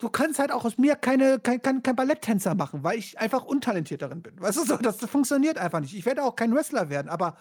du 0.00 0.08
kannst 0.08 0.40
halt 0.40 0.50
auch 0.50 0.64
aus 0.64 0.78
mir 0.78 0.96
keine, 0.96 1.38
kein, 1.38 1.62
kein, 1.62 1.82
kein 1.82 1.96
Balletttänzer 1.96 2.54
machen, 2.54 2.82
weil 2.82 2.98
ich 2.98 3.18
einfach 3.18 3.44
untalentiert 3.44 4.02
darin 4.02 4.22
bin. 4.22 4.40
Weißt 4.40 4.58
du 4.58 4.64
so, 4.64 4.76
das 4.76 4.98
funktioniert 4.98 5.58
einfach 5.58 5.80
nicht. 5.80 5.94
Ich 5.94 6.06
werde 6.06 6.24
auch 6.24 6.36
kein 6.36 6.54
Wrestler 6.54 6.90
werden, 6.90 7.08
aber 7.08 7.36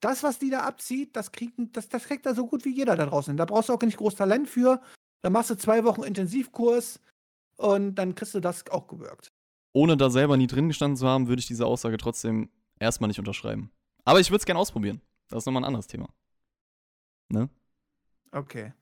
das, 0.00 0.22
was 0.22 0.38
die 0.38 0.50
da 0.50 0.60
abzieht, 0.60 1.16
das 1.16 1.32
kriegt, 1.32 1.54
das, 1.72 1.88
das 1.88 2.04
kriegt 2.04 2.26
da 2.26 2.34
so 2.34 2.46
gut 2.46 2.64
wie 2.64 2.74
jeder 2.74 2.96
da 2.96 3.06
draußen. 3.06 3.36
Da 3.36 3.44
brauchst 3.44 3.68
du 3.68 3.72
auch 3.72 3.80
nicht 3.80 3.96
groß 3.96 4.14
Talent 4.14 4.48
für. 4.48 4.80
Da 5.22 5.30
machst 5.30 5.50
du 5.50 5.54
zwei 5.56 5.84
Wochen 5.84 6.02
Intensivkurs 6.02 7.00
und 7.56 7.94
dann 7.94 8.14
kriegst 8.14 8.34
du 8.34 8.40
das 8.40 8.68
auch 8.70 8.86
gewirkt. 8.86 9.32
ohne 9.72 9.96
da 9.96 10.10
selber 10.10 10.36
nie 10.36 10.46
drin 10.46 10.68
gestanden 10.68 10.96
zu 10.96 11.06
haben, 11.06 11.28
würde 11.28 11.40
ich 11.40 11.46
diese 11.46 11.66
Aussage 11.66 11.96
trotzdem 11.96 12.50
erstmal 12.78 13.08
nicht 13.08 13.18
unterschreiben. 13.18 13.70
Aber 14.04 14.20
ich 14.20 14.30
würde 14.30 14.38
es 14.38 14.46
gerne 14.46 14.60
ausprobieren. 14.60 15.00
Das 15.28 15.38
ist 15.38 15.46
nochmal 15.46 15.62
ein 15.62 15.66
anderes 15.66 15.86
Thema. 15.86 16.08
Ne? 17.28 17.48
Okay. 18.32 18.72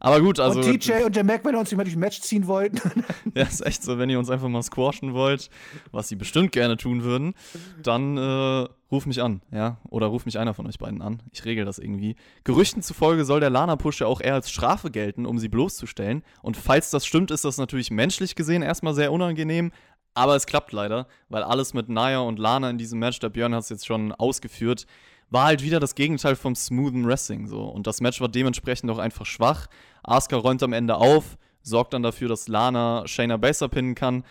Aber 0.00 0.20
gut, 0.20 0.38
also. 0.38 0.60
und 0.60 0.80
TJ 0.80 1.04
und 1.04 1.16
der 1.16 1.24
Mac, 1.24 1.44
wenn 1.44 1.52
wir 1.54 1.60
uns 1.60 1.70
nicht 1.70 1.78
mal 1.78 1.84
durch 1.84 1.96
ein 1.96 2.00
Match 2.00 2.20
ziehen 2.20 2.46
wollten. 2.46 2.78
Ja, 3.34 3.44
ist 3.44 3.64
echt 3.64 3.82
so, 3.82 3.98
wenn 3.98 4.10
ihr 4.10 4.18
uns 4.18 4.28
einfach 4.30 4.48
mal 4.48 4.62
squashen 4.62 5.14
wollt, 5.14 5.50
was 5.92 6.08
sie 6.08 6.14
bestimmt 6.14 6.52
gerne 6.52 6.76
tun 6.76 7.02
würden, 7.02 7.34
dann 7.82 8.16
äh, 8.16 8.68
ruf 8.94 9.06
mich 9.06 9.20
an, 9.20 9.42
ja? 9.50 9.78
Oder 9.90 10.06
ruf 10.06 10.24
mich 10.24 10.38
einer 10.38 10.54
von 10.54 10.66
euch 10.66 10.78
beiden 10.78 11.02
an. 11.02 11.22
Ich 11.32 11.44
regel 11.44 11.64
das 11.64 11.78
irgendwie. 11.78 12.16
Gerüchten 12.44 12.82
zufolge 12.82 13.24
soll 13.24 13.40
der 13.40 13.50
Lana-Push 13.50 14.00
ja 14.00 14.06
auch 14.06 14.20
eher 14.20 14.34
als 14.34 14.50
Strafe 14.50 14.90
gelten, 14.90 15.26
um 15.26 15.38
sie 15.38 15.48
bloßzustellen. 15.48 16.22
Und 16.42 16.56
falls 16.56 16.90
das 16.90 17.04
stimmt, 17.04 17.30
ist 17.30 17.44
das 17.44 17.58
natürlich 17.58 17.90
menschlich 17.90 18.34
gesehen 18.34 18.62
erstmal 18.62 18.94
sehr 18.94 19.12
unangenehm. 19.12 19.72
Aber 20.14 20.36
es 20.36 20.46
klappt 20.46 20.72
leider, 20.72 21.08
weil 21.28 21.42
alles 21.42 21.74
mit 21.74 21.88
Naya 21.88 22.20
und 22.20 22.38
Lana 22.38 22.70
in 22.70 22.78
diesem 22.78 23.00
Match, 23.00 23.18
der 23.18 23.30
Björn 23.30 23.54
hat 23.54 23.64
es 23.64 23.68
jetzt 23.68 23.86
schon 23.86 24.12
ausgeführt, 24.12 24.86
war 25.28 25.46
halt 25.46 25.62
wieder 25.62 25.80
das 25.80 25.96
Gegenteil 25.96 26.36
vom 26.36 26.54
smoothen 26.54 27.06
Wrestling 27.06 27.48
so. 27.48 27.64
Und 27.64 27.88
das 27.88 28.00
Match 28.00 28.20
war 28.20 28.28
dementsprechend 28.28 28.90
auch 28.90 28.98
einfach 28.98 29.26
schwach. 29.26 29.66
Asuka 30.04 30.36
räumt 30.36 30.62
am 30.62 30.72
Ende 30.72 30.96
auf, 30.96 31.36
sorgt 31.62 31.92
dann 31.92 32.04
dafür, 32.04 32.28
dass 32.28 32.46
Lana 32.46 33.02
Shayna 33.06 33.36
Baszler 33.36 33.68
pinnen 33.68 33.96
kann. 33.96 34.24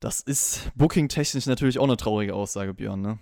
Das 0.00 0.20
ist 0.20 0.72
booking-technisch 0.74 1.46
natürlich 1.46 1.78
auch 1.78 1.84
eine 1.84 1.96
traurige 1.96 2.34
Aussage, 2.34 2.74
Björn, 2.74 3.00
ne? 3.00 3.18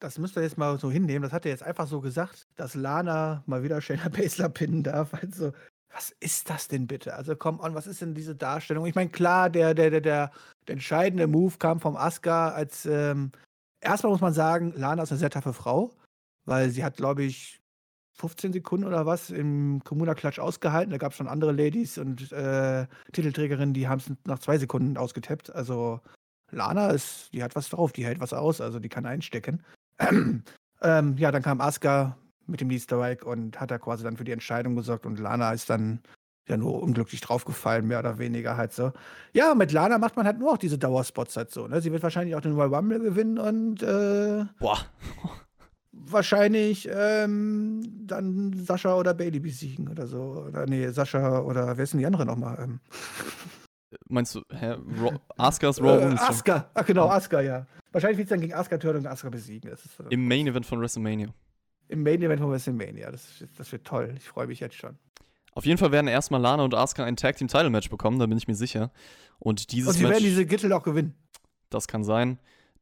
Das 0.00 0.18
müsst 0.18 0.36
ihr 0.36 0.42
jetzt 0.42 0.58
mal 0.58 0.78
so 0.78 0.90
hinnehmen. 0.90 1.22
Das 1.22 1.32
hat 1.32 1.44
er 1.44 1.50
jetzt 1.50 1.62
einfach 1.62 1.86
so 1.86 2.00
gesagt, 2.00 2.46
dass 2.56 2.74
Lana 2.74 3.42
mal 3.46 3.62
wieder 3.62 3.80
Shayna 3.80 4.08
Baszler 4.16 4.48
pinnen 4.48 4.82
darf. 4.82 5.14
Also, 5.14 5.52
was 5.90 6.14
ist 6.20 6.50
das 6.50 6.68
denn 6.68 6.86
bitte? 6.86 7.14
Also, 7.14 7.34
komm 7.34 7.60
on, 7.60 7.74
was 7.74 7.86
ist 7.86 8.00
denn 8.00 8.14
diese 8.14 8.36
Darstellung? 8.36 8.86
Ich 8.86 8.94
meine, 8.94 9.10
klar, 9.10 9.50
der, 9.50 9.74
der, 9.74 9.90
der, 9.90 10.00
der, 10.00 10.30
entscheidende 10.66 11.26
Move 11.26 11.56
kam 11.58 11.80
vom 11.80 11.96
Asuka 11.96 12.50
als, 12.50 12.84
ähm, 12.86 13.32
erstmal 13.80 14.12
muss 14.12 14.20
man 14.20 14.34
sagen, 14.34 14.74
Lana 14.76 15.02
ist 15.02 15.12
eine 15.12 15.18
sehr 15.18 15.30
taffe 15.30 15.54
Frau, 15.54 15.90
weil 16.44 16.70
sie 16.70 16.84
hat, 16.84 16.98
glaube 16.98 17.24
ich, 17.24 17.60
15 18.18 18.52
Sekunden 18.52 18.86
oder 18.86 19.06
was 19.06 19.30
im 19.30 19.82
Kommuna-Klatsch 19.84 20.40
ausgehalten. 20.40 20.90
Da 20.90 20.98
gab 20.98 21.12
es 21.12 21.18
schon 21.18 21.28
andere 21.28 21.52
Ladies 21.52 21.98
und 21.98 22.32
äh, 22.32 22.86
Titelträgerinnen, 23.12 23.74
die 23.74 23.88
haben 23.88 24.00
es 24.00 24.10
nach 24.26 24.40
zwei 24.40 24.58
Sekunden 24.58 24.96
ausgetappt. 24.96 25.54
Also 25.54 26.00
Lana 26.50 26.90
ist, 26.90 27.32
die 27.32 27.42
hat 27.42 27.54
was 27.54 27.68
drauf, 27.68 27.92
die 27.92 28.04
hält 28.04 28.20
was 28.20 28.32
aus, 28.32 28.60
also 28.60 28.80
die 28.80 28.88
kann 28.88 29.06
einstecken. 29.06 29.62
ähm, 30.82 31.16
ja, 31.16 31.32
dann 31.32 31.42
kam 31.42 31.60
Asuka 31.60 32.16
mit 32.46 32.60
dem 32.60 32.70
Lead 32.70 32.82
Strike 32.82 33.24
und 33.24 33.60
hat 33.60 33.70
da 33.70 33.78
quasi 33.78 34.04
dann 34.04 34.16
für 34.16 34.24
die 34.24 34.32
Entscheidung 34.32 34.74
gesorgt 34.74 35.06
und 35.06 35.18
Lana 35.18 35.52
ist 35.52 35.68
dann 35.68 36.00
ja 36.48 36.56
nur 36.56 36.82
unglücklich 36.82 37.20
draufgefallen, 37.20 37.86
mehr 37.86 37.98
oder 37.98 38.18
weniger 38.18 38.56
halt 38.56 38.72
so. 38.72 38.92
Ja, 39.32 39.54
mit 39.54 39.70
Lana 39.72 39.98
macht 39.98 40.16
man 40.16 40.26
halt 40.26 40.38
nur 40.38 40.52
auch 40.52 40.58
diese 40.58 40.78
Dauerspots 40.78 41.36
halt 41.36 41.50
so. 41.50 41.68
Ne? 41.68 41.80
Sie 41.80 41.92
wird 41.92 42.02
wahrscheinlich 42.02 42.34
auch 42.34 42.40
den 42.40 42.54
Royal 42.54 42.74
Rumble 42.74 43.00
gewinnen 43.00 43.38
und 43.38 43.82
äh, 43.82 44.44
Boah. 44.58 44.78
wahrscheinlich 45.92 46.88
ähm, 46.90 47.82
dann 48.06 48.54
Sascha 48.64 48.94
oder 48.94 49.14
Bailey 49.14 49.40
besiegen 49.40 49.88
oder 49.88 50.06
so. 50.06 50.46
Oder 50.48 50.66
nee, 50.66 50.88
Sascha 50.88 51.40
oder 51.40 51.76
wer 51.76 51.84
ist 51.84 51.92
denn 51.92 52.00
die 52.00 52.06
andere 52.06 52.24
nochmal? 52.24 52.58
Ähm, 52.62 52.80
Meinst 54.08 54.34
du, 54.34 54.42
hä? 54.50 54.76
Ro 55.00 55.12
Asukas 55.36 55.80
Raw 55.80 55.96
äh, 55.98 56.04
Women's 56.04 56.20
Champ- 56.20 56.30
Asuka, 56.30 56.70
ach 56.74 56.84
genau, 56.86 57.08
Asuka, 57.08 57.40
ja. 57.40 57.66
Wahrscheinlich 57.92 58.18
wird 58.18 58.26
es 58.26 58.30
dann 58.30 58.40
gegen 58.40 58.52
Asuka 58.54 58.78
Turtle 58.78 59.00
und 59.00 59.06
Asuka 59.06 59.30
besiegen. 59.30 59.70
Ist, 59.70 59.84
äh, 60.00 60.04
Im 60.10 60.28
Main 60.28 60.46
Event 60.46 60.66
von 60.66 60.80
WrestleMania. 60.80 61.28
Im 61.88 62.02
Main 62.02 62.20
Event 62.22 62.40
von 62.40 62.50
WrestleMania. 62.50 63.10
Das, 63.10 63.42
das 63.56 63.72
wird 63.72 63.86
toll. 63.86 64.14
Ich 64.18 64.28
freue 64.28 64.46
mich 64.46 64.60
jetzt 64.60 64.76
schon. 64.76 64.98
Auf 65.54 65.64
jeden 65.64 65.78
Fall 65.78 65.90
werden 65.90 66.06
erstmal 66.06 66.40
Lana 66.40 66.62
und 66.62 66.74
Asuka 66.74 67.04
ein 67.04 67.16
Tag 67.16 67.36
Team 67.36 67.48
Title 67.48 67.70
Match 67.70 67.88
bekommen, 67.88 68.18
da 68.18 68.26
bin 68.26 68.36
ich 68.38 68.46
mir 68.46 68.54
sicher. 68.54 68.90
Und 69.38 69.72
dieses 69.72 69.88
Und 69.88 69.94
sie 69.94 70.02
Match, 70.02 70.12
werden 70.12 70.24
diese 70.24 70.46
Gürtel 70.46 70.72
auch 70.72 70.82
gewinnen. 70.82 71.14
das 71.70 71.88
kann 71.88 72.04
sein. 72.04 72.38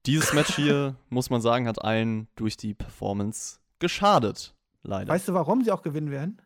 Dieses 0.06 0.32
Match 0.34 0.54
hier, 0.56 0.96
muss 1.08 1.30
man 1.30 1.40
sagen, 1.40 1.66
hat 1.68 1.82
allen 1.82 2.28
durch 2.36 2.56
die 2.56 2.74
Performance 2.74 3.58
geschadet. 3.78 4.54
Leider. 4.82 5.12
Weißt 5.12 5.26
du, 5.28 5.34
warum 5.34 5.64
sie 5.64 5.70
auch 5.72 5.82
gewinnen 5.82 6.10
werden? 6.10 6.40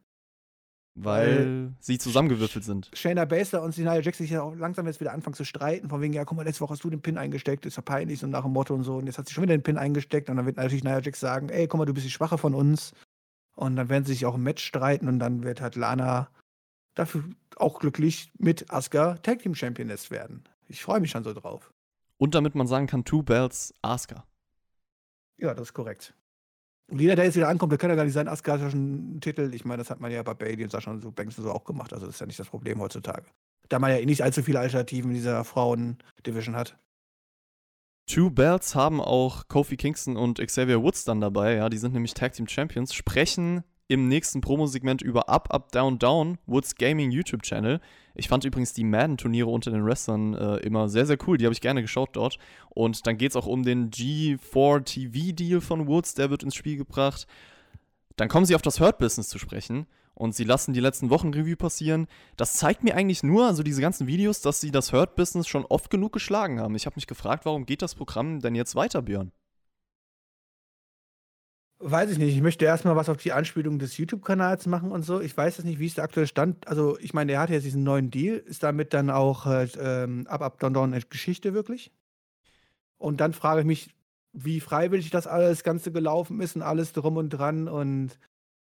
Weil 0.94 1.72
sie 1.80 1.98
zusammengewürfelt 1.98 2.64
sind. 2.64 2.90
Shayna 2.92 3.24
Baszler 3.24 3.62
und 3.62 3.76
Nia 3.76 4.00
Jax 4.00 4.18
sich 4.18 4.30
ja 4.30 4.42
auch 4.42 4.54
langsam 4.54 4.86
jetzt 4.86 5.00
wieder 5.00 5.12
anfangen 5.12 5.34
zu 5.34 5.44
streiten, 5.44 5.88
von 5.88 6.00
wegen, 6.00 6.12
ja, 6.12 6.24
guck 6.24 6.36
mal, 6.36 6.44
letzte 6.44 6.62
Woche 6.62 6.74
hast 6.74 6.84
du 6.84 6.90
den 6.90 7.00
Pin 7.00 7.18
eingesteckt, 7.18 7.64
ist 7.66 7.76
ja 7.76 7.82
peinlich, 7.82 8.18
so 8.18 8.26
nach 8.26 8.42
dem 8.42 8.52
Motto 8.52 8.74
und 8.74 8.82
so. 8.82 8.96
Und 8.96 9.06
jetzt 9.06 9.18
hat 9.18 9.28
sie 9.28 9.34
schon 9.34 9.44
wieder 9.44 9.56
den 9.56 9.62
Pin 9.62 9.78
eingesteckt 9.78 10.28
und 10.28 10.36
dann 10.36 10.46
wird 10.46 10.56
natürlich 10.56 10.84
Nia 10.84 11.00
Jax 11.00 11.20
sagen, 11.20 11.48
ey, 11.48 11.68
guck 11.68 11.78
mal, 11.78 11.86
du 11.86 11.94
bist 11.94 12.06
die 12.06 12.10
Schwache 12.10 12.38
von 12.38 12.54
uns. 12.54 12.92
Und 13.56 13.76
dann 13.76 13.88
werden 13.88 14.04
sie 14.04 14.12
sich 14.12 14.26
auch 14.26 14.36
im 14.36 14.42
Match 14.42 14.64
streiten 14.64 15.06
und 15.08 15.18
dann 15.18 15.42
wird 15.42 15.60
halt 15.60 15.76
Lana 15.76 16.28
dafür 16.94 17.24
auch 17.56 17.78
glücklich 17.78 18.30
mit 18.38 18.70
Asuka 18.72 19.14
Tag 19.18 19.40
Team 19.40 19.54
Championess 19.54 20.10
werden. 20.10 20.44
Ich 20.66 20.82
freue 20.82 21.00
mich 21.00 21.10
schon 21.10 21.24
so 21.24 21.34
drauf. 21.34 21.72
Und 22.16 22.34
damit 22.34 22.54
man 22.54 22.66
sagen 22.66 22.86
kann, 22.86 23.04
Two 23.04 23.22
Belts, 23.22 23.74
Asuka. 23.82 24.24
Ja, 25.36 25.54
das 25.54 25.68
ist 25.68 25.74
korrekt. 25.74 26.14
Und 26.90 27.00
jeder, 27.00 27.14
der 27.14 27.24
jetzt 27.24 27.36
wieder 27.36 27.48
ankommt, 27.48 27.70
der 27.70 27.78
kann 27.78 27.90
ja 27.90 27.96
gar 27.96 28.04
nicht 28.04 28.12
sein, 28.12 28.26
Asuka 28.26 28.52
hat 28.52 28.60
ja 28.60 28.70
schon 28.70 28.80
einen 28.80 29.20
Titel. 29.20 29.50
Ich 29.54 29.64
meine, 29.64 29.78
das 29.78 29.90
hat 29.90 30.00
man 30.00 30.10
ja 30.10 30.22
bei 30.22 30.34
Bailey 30.34 30.64
und 30.64 30.70
Sascha 30.70 30.90
und 30.90 31.00
so 31.00 31.12
Banks 31.12 31.38
und 31.38 31.44
so 31.44 31.52
auch 31.52 31.64
gemacht. 31.64 31.92
Also 31.92 32.06
das 32.06 32.16
ist 32.16 32.20
ja 32.20 32.26
nicht 32.26 32.38
das 32.38 32.48
Problem 32.48 32.80
heutzutage. 32.80 33.26
Da 33.68 33.78
man 33.78 33.92
ja 33.92 33.98
eh 33.98 34.06
nicht 34.06 34.22
allzu 34.22 34.42
viele 34.42 34.58
Alternativen 34.58 35.10
in 35.10 35.16
dieser 35.16 35.44
Frauen-Division 35.44 36.56
hat. 36.56 36.76
Two 38.06 38.30
Belts 38.30 38.74
haben 38.74 39.00
auch 39.00 39.46
Kofi 39.46 39.76
Kingston 39.76 40.16
und 40.16 40.44
Xavier 40.44 40.82
Woods 40.82 41.04
dann 41.04 41.20
dabei, 41.20 41.54
ja, 41.54 41.68
die 41.68 41.78
sind 41.78 41.94
nämlich 41.94 42.12
Tag 42.12 42.32
Team 42.32 42.48
Champions, 42.48 42.92
sprechen 42.92 43.62
im 43.86 44.08
nächsten 44.08 44.40
Promosegment 44.40 45.00
über 45.00 45.28
Up, 45.28 45.52
Up, 45.52 45.70
Down, 45.70 45.98
Down, 45.98 46.38
Woods 46.46 46.74
Gaming 46.74 47.12
YouTube-Channel. 47.12 47.80
Ich 48.14 48.28
fand 48.28 48.44
übrigens 48.44 48.72
die 48.72 48.84
Madden-Turniere 48.84 49.48
unter 49.48 49.70
den 49.70 49.84
Wrestlern 49.84 50.34
äh, 50.34 50.56
immer 50.58 50.88
sehr, 50.88 51.06
sehr 51.06 51.18
cool. 51.26 51.38
Die 51.38 51.44
habe 51.44 51.52
ich 51.52 51.60
gerne 51.60 51.82
geschaut 51.82 52.10
dort. 52.14 52.38
Und 52.68 53.06
dann 53.06 53.16
geht 53.16 53.30
es 53.30 53.36
auch 53.36 53.46
um 53.46 53.62
den 53.62 53.90
G4 53.90 54.84
TV-Deal 54.84 55.60
von 55.60 55.86
Woods, 55.86 56.14
der 56.14 56.30
wird 56.30 56.42
ins 56.42 56.54
Spiel 56.54 56.76
gebracht. 56.76 57.26
Dann 58.16 58.28
kommen 58.28 58.46
sie 58.46 58.54
auf 58.54 58.62
das 58.62 58.80
Hurt-Business 58.80 59.28
zu 59.28 59.38
sprechen 59.38 59.86
und 60.14 60.34
sie 60.34 60.44
lassen 60.44 60.74
die 60.74 60.80
letzten 60.80 61.08
Wochen 61.08 61.32
Review 61.32 61.56
passieren. 61.56 62.06
Das 62.36 62.54
zeigt 62.54 62.84
mir 62.84 62.94
eigentlich 62.94 63.22
nur, 63.22 63.46
also 63.46 63.62
diese 63.62 63.80
ganzen 63.80 64.06
Videos, 64.06 64.42
dass 64.42 64.60
sie 64.60 64.70
das 64.70 64.92
Hurt-Business 64.92 65.48
schon 65.48 65.64
oft 65.64 65.90
genug 65.90 66.12
geschlagen 66.12 66.60
haben. 66.60 66.74
Ich 66.74 66.84
habe 66.84 66.96
mich 66.96 67.06
gefragt, 67.06 67.46
warum 67.46 67.64
geht 67.64 67.80
das 67.80 67.94
Programm 67.94 68.40
denn 68.40 68.54
jetzt 68.54 68.74
weiter, 68.74 69.00
Björn? 69.00 69.32
Weiß 71.82 72.10
ich 72.10 72.18
nicht. 72.18 72.34
Ich 72.34 72.42
möchte 72.42 72.66
erstmal 72.66 72.94
was 72.94 73.08
auf 73.08 73.16
die 73.16 73.32
Anspielung 73.32 73.78
des 73.78 73.96
YouTube-Kanals 73.96 74.66
machen 74.66 74.92
und 74.92 75.02
so. 75.02 75.18
Ich 75.20 75.34
weiß 75.34 75.56
jetzt 75.56 75.64
nicht, 75.64 75.78
wie 75.78 75.86
ist 75.86 75.96
der 75.96 76.04
aktuelle 76.04 76.26
Stand. 76.26 76.68
Also, 76.68 76.98
ich 76.98 77.14
meine, 77.14 77.32
der 77.32 77.40
hat 77.40 77.48
jetzt 77.48 77.64
diesen 77.64 77.84
neuen 77.84 78.10
Deal. 78.10 78.36
Ist 78.36 78.62
damit 78.62 78.92
dann 78.92 79.08
auch 79.08 79.46
halt, 79.46 79.78
ähm, 79.80 80.26
Up, 80.26 80.42
Up, 80.42 80.58
Down, 80.60 80.74
Down 80.74 80.92
eine 80.92 81.02
Geschichte 81.02 81.54
wirklich? 81.54 81.90
Und 82.98 83.22
dann 83.22 83.32
frage 83.32 83.60
ich 83.60 83.66
mich, 83.66 83.94
wie 84.34 84.60
freiwillig 84.60 85.08
das 85.08 85.26
alles 85.26 85.64
Ganze 85.64 85.90
gelaufen 85.90 86.40
ist 86.42 86.54
und 86.54 86.60
alles 86.62 86.92
drum 86.92 87.16
und 87.16 87.30
dran 87.30 87.66
und 87.66 88.18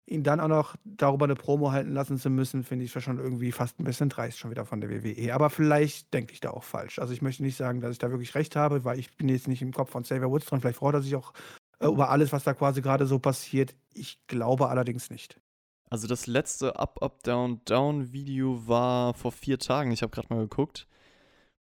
ihn 0.05 0.23
dann 0.23 0.39
auch 0.39 0.49
noch 0.49 0.77
darüber 0.85 1.25
eine 1.25 1.35
Promo 1.35 1.73
halten 1.73 1.93
lassen 1.93 2.19
zu 2.19 2.29
müssen, 2.31 2.65
finde 2.65 2.85
ich 2.85 2.93
schon 2.93 3.19
irgendwie 3.19 3.51
fast 3.51 3.81
ein 3.81 3.85
bisschen 3.85 4.11
dreist 4.11 4.39
schon 4.39 4.51
wieder 4.51 4.67
von 4.67 4.81
der 4.81 4.91
WWE. 4.91 5.35
Aber 5.35 5.51
vielleicht 5.51 6.13
denke 6.15 6.33
ich 6.35 6.41
da 6.41 6.51
auch 6.51 6.63
falsch. 6.65 6.99
Also 6.99 7.13
ich 7.13 7.23
möchte 7.23 7.43
nicht 7.43 7.57
sagen, 7.57 7.81
dass 7.81 7.93
ich 7.93 7.99
da 7.99 8.11
wirklich 8.11 8.35
recht 8.35 8.57
habe, 8.57 8.85
weil 8.85 8.99
ich 8.99 9.17
bin 9.17 9.29
jetzt 9.29 9.49
nicht 9.49 9.63
im 9.63 9.73
Kopf 9.73 9.91
von 9.91 10.05
Xavier 10.05 10.31
Woods 10.31 10.47
dran. 10.47 10.61
Vielleicht 10.61 10.79
freut 10.79 10.95
er 10.95 11.03
sich 11.03 11.17
auch 11.17 11.33
äh, 11.79 11.87
über 11.87 12.11
alles, 12.11 12.33
was 12.33 12.45
da 12.45 12.55
quasi 12.55 12.83
gerade 12.83 13.07
so 13.07 13.19
passiert. 13.19 13.75
Ich 13.93 14.19
glaube 14.27 14.69
allerdings 14.69 15.11
nicht. 15.11 15.41
Also 15.89 16.09
das 16.09 16.27
letzte 16.27 16.79
Up, 16.79 17.03
Up, 17.03 17.23
Down, 17.23 17.61
Down 17.65 18.13
Video 18.13 18.67
war 18.67 19.15
vor 19.15 19.33
vier 19.33 19.59
Tagen. 19.59 19.93
Ich 19.93 20.03
habe 20.03 20.11
gerade 20.11 20.33
mal 20.33 20.41
geguckt. 20.41 20.89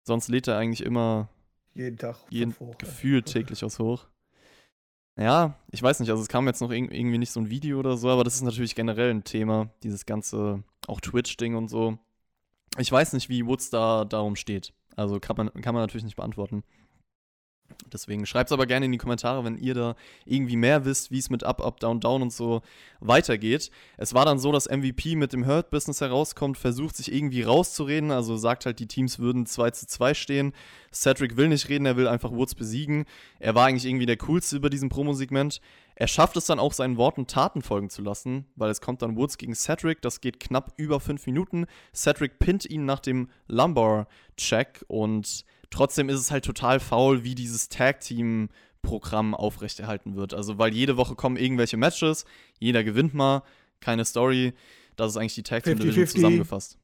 Sonst 0.04 0.28
lädt 0.28 0.48
er 0.48 0.58
eigentlich 0.58 0.84
immer 0.84 1.30
jeden 1.74 1.98
Tag 1.98 2.18
jeden, 2.30 2.58
hoch, 2.60 2.78
gefühlt 2.78 3.28
täglich 3.28 3.64
aus 3.64 3.80
hoch. 3.80 4.08
Ja, 5.18 5.56
ich 5.70 5.84
weiß 5.84 6.00
nicht, 6.00 6.10
also 6.10 6.22
es 6.22 6.30
kam 6.30 6.48
jetzt 6.48 6.62
noch 6.62 6.72
irgendwie 6.72 7.18
nicht 7.18 7.32
so 7.32 7.42
ein 7.42 7.50
Video 7.50 7.78
oder 7.80 7.98
so, 7.98 8.10
aber 8.10 8.24
das 8.24 8.36
ist 8.36 8.42
natürlich 8.42 8.74
generell 8.74 9.10
ein 9.12 9.26
Thema, 9.26 9.70
dieses 9.84 10.06
ganze, 10.06 10.64
auch 10.88 11.02
Twitch-Ding 11.02 11.56
und 11.56 11.68
so. 11.68 11.98
Ich 12.78 12.92
weiß 12.92 13.14
nicht, 13.14 13.28
wie 13.28 13.46
Woods 13.46 13.70
da 13.70 14.06
darum 14.06 14.36
steht. 14.36 14.74
Also 14.96 15.20
kann 15.20 15.36
man, 15.36 15.50
kann 15.62 15.74
man 15.74 15.84
natürlich 15.84 16.06
nicht 16.06 16.16
beantworten. 16.16 16.64
Deswegen 17.92 18.26
schreibt 18.26 18.50
es 18.50 18.52
aber 18.52 18.66
gerne 18.66 18.86
in 18.86 18.92
die 18.92 18.98
Kommentare, 18.98 19.44
wenn 19.44 19.58
ihr 19.58 19.74
da 19.74 19.96
irgendwie 20.26 20.58
mehr 20.58 20.86
wisst, 20.86 21.12
wie 21.12 21.20
es 21.20 21.30
mit 21.30 21.44
Up, 21.44 21.62
Up, 21.62 21.80
Down, 21.80 22.00
Down 22.00 22.22
und 22.22 22.34
so 22.34 22.62
weitergeht. 23.00 23.72
Es 23.98 24.14
war 24.14 24.26
dann 24.26 24.40
so, 24.40 24.52
dass 24.52 24.70
MVP 24.70 25.16
mit 25.16 25.34
dem 25.34 25.46
Hurt-Business 25.46 26.02
herauskommt, 26.02 26.58
versucht 26.58 26.96
sich 26.96 27.12
irgendwie 27.12 27.42
rauszureden, 27.42 28.12
also 28.12 28.38
sagt 28.38 28.66
halt, 28.66 28.80
die 28.80 28.88
Teams 28.88 29.20
würden 29.20 29.46
2 29.46 29.72
zu 29.72 29.88
2 29.88 30.14
stehen. 30.14 30.54
Cedric 30.94 31.38
will 31.38 31.50
nicht 31.50 31.70
reden, 31.70 31.86
er 31.86 31.98
will 31.98 32.08
einfach 32.08 32.32
Woods 32.32 32.56
besiegen. 32.56 33.06
Er 33.40 33.56
war 33.56 33.68
eigentlich 33.68 33.86
irgendwie 33.86 34.06
der 34.06 34.18
Coolste 34.18 34.56
über 34.56 34.70
diesem 34.70 34.90
Promosegment. 34.90 35.62
Er 35.96 36.08
schafft 36.08 36.38
es 36.38 36.46
dann 36.46 36.60
auch, 36.60 36.74
seinen 36.74 36.98
Worten 36.98 37.28
Taten 37.28 37.62
folgen 37.62 37.90
zu 37.90 38.02
lassen, 38.02 38.46
weil 38.56 38.70
es 38.72 38.82
kommt 38.82 39.02
dann 39.02 39.18
Woods 39.18 39.38
gegen 39.38 39.54
Cedric, 39.54 40.02
das 40.02 40.22
geht 40.22 40.40
knapp 40.40 40.74
über 40.78 41.00
5 41.00 41.26
Minuten. 41.26 41.66
Cedric 41.94 42.40
pinnt 42.40 42.66
ihn 42.66 42.86
nach 42.86 43.00
dem 43.00 43.30
Lumbar-Check 43.48 44.86
und 44.88 45.44
Trotzdem 45.70 46.10
ist 46.10 46.20
es 46.20 46.32
halt 46.32 46.46
total 46.46 46.80
faul, 46.80 47.24
wie 47.24 47.36
dieses 47.36 47.70
Tag-Team-Programm 47.70 49.36
aufrechterhalten 49.36 50.16
wird. 50.16 50.34
Also, 50.34 50.58
weil 50.58 50.74
jede 50.74 50.98
Woche 50.98 51.16
kommen 51.16 51.38
irgendwelche 51.38 51.78
Matches, 51.78 52.26
jeder 52.60 52.84
gewinnt 52.84 53.14
mal, 53.14 53.44
keine 53.80 54.06
Story. 54.06 54.54
Das 54.96 55.12
ist 55.12 55.18
eigentlich 55.18 55.36
die 55.36 55.44
Tag-Team-Division 55.44 56.08
zusammengefasst. 56.08 56.78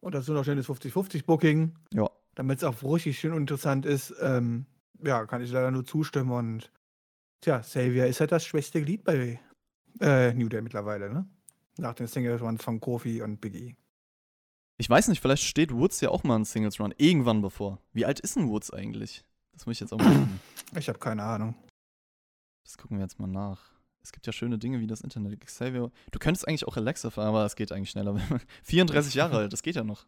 Und 0.00 0.14
dazu 0.14 0.32
noch 0.32 0.44
schönes 0.44 0.68
50-50-Booking. 0.68 1.74
Ja. 1.94 2.10
Damit 2.34 2.58
es 2.58 2.64
auch 2.64 2.82
richtig 2.82 3.18
schön 3.18 3.36
interessant 3.36 3.86
ist. 3.86 4.14
Ähm, 4.20 4.66
ja, 5.04 5.26
kann 5.26 5.42
ich 5.42 5.50
leider 5.52 5.70
nur 5.70 5.84
zustimmen. 5.84 6.32
Und 6.32 6.72
tja, 7.40 7.60
Xavier 7.60 8.06
ist 8.06 8.20
halt 8.20 8.32
das 8.32 8.44
schwächste 8.44 8.82
Glied 8.82 9.04
bei 9.04 9.38
äh, 10.00 10.32
New 10.34 10.48
Day 10.48 10.62
mittlerweile, 10.62 11.12
ne? 11.12 11.26
Nach 11.78 11.94
den 11.94 12.06
Singles 12.06 12.42
Runs 12.42 12.62
von 12.62 12.80
Kofi 12.80 13.22
und 13.22 13.40
Big 13.40 13.54
E. 13.54 13.74
Ich 14.82 14.90
weiß 14.90 15.06
nicht, 15.06 15.22
vielleicht 15.22 15.44
steht 15.44 15.72
Woods 15.72 16.00
ja 16.00 16.08
auch 16.08 16.24
mal 16.24 16.34
in 16.34 16.44
Singles 16.44 16.80
Run 16.80 16.92
irgendwann 16.98 17.40
bevor. 17.40 17.78
Wie 17.92 18.04
alt 18.04 18.18
ist 18.18 18.34
denn 18.34 18.48
Woods 18.48 18.72
eigentlich? 18.72 19.22
Das 19.52 19.64
muss 19.64 19.76
ich 19.76 19.80
jetzt 19.80 19.92
auch 19.92 19.98
mal 19.98 20.06
gucken. 20.12 20.40
Ich 20.76 20.88
habe 20.88 20.98
keine 20.98 21.22
Ahnung. 21.22 21.54
Das 22.64 22.76
gucken 22.76 22.96
wir 22.96 23.04
jetzt 23.04 23.20
mal 23.20 23.28
nach. 23.28 23.60
Es 24.02 24.10
gibt 24.10 24.26
ja 24.26 24.32
schöne 24.32 24.58
Dinge 24.58 24.80
wie 24.80 24.88
das 24.88 25.02
Internet. 25.02 25.40
Xavier, 25.40 25.92
du 26.10 26.18
könntest 26.18 26.48
eigentlich 26.48 26.66
auch 26.66 26.76
Alexa 26.76 27.10
fahren, 27.10 27.28
aber 27.28 27.44
es 27.44 27.54
geht 27.54 27.70
eigentlich 27.70 27.90
schneller. 27.90 28.20
34 28.64 29.14
Jahre 29.14 29.36
alt, 29.36 29.52
das 29.52 29.62
geht 29.62 29.76
ja 29.76 29.84
noch. 29.84 30.04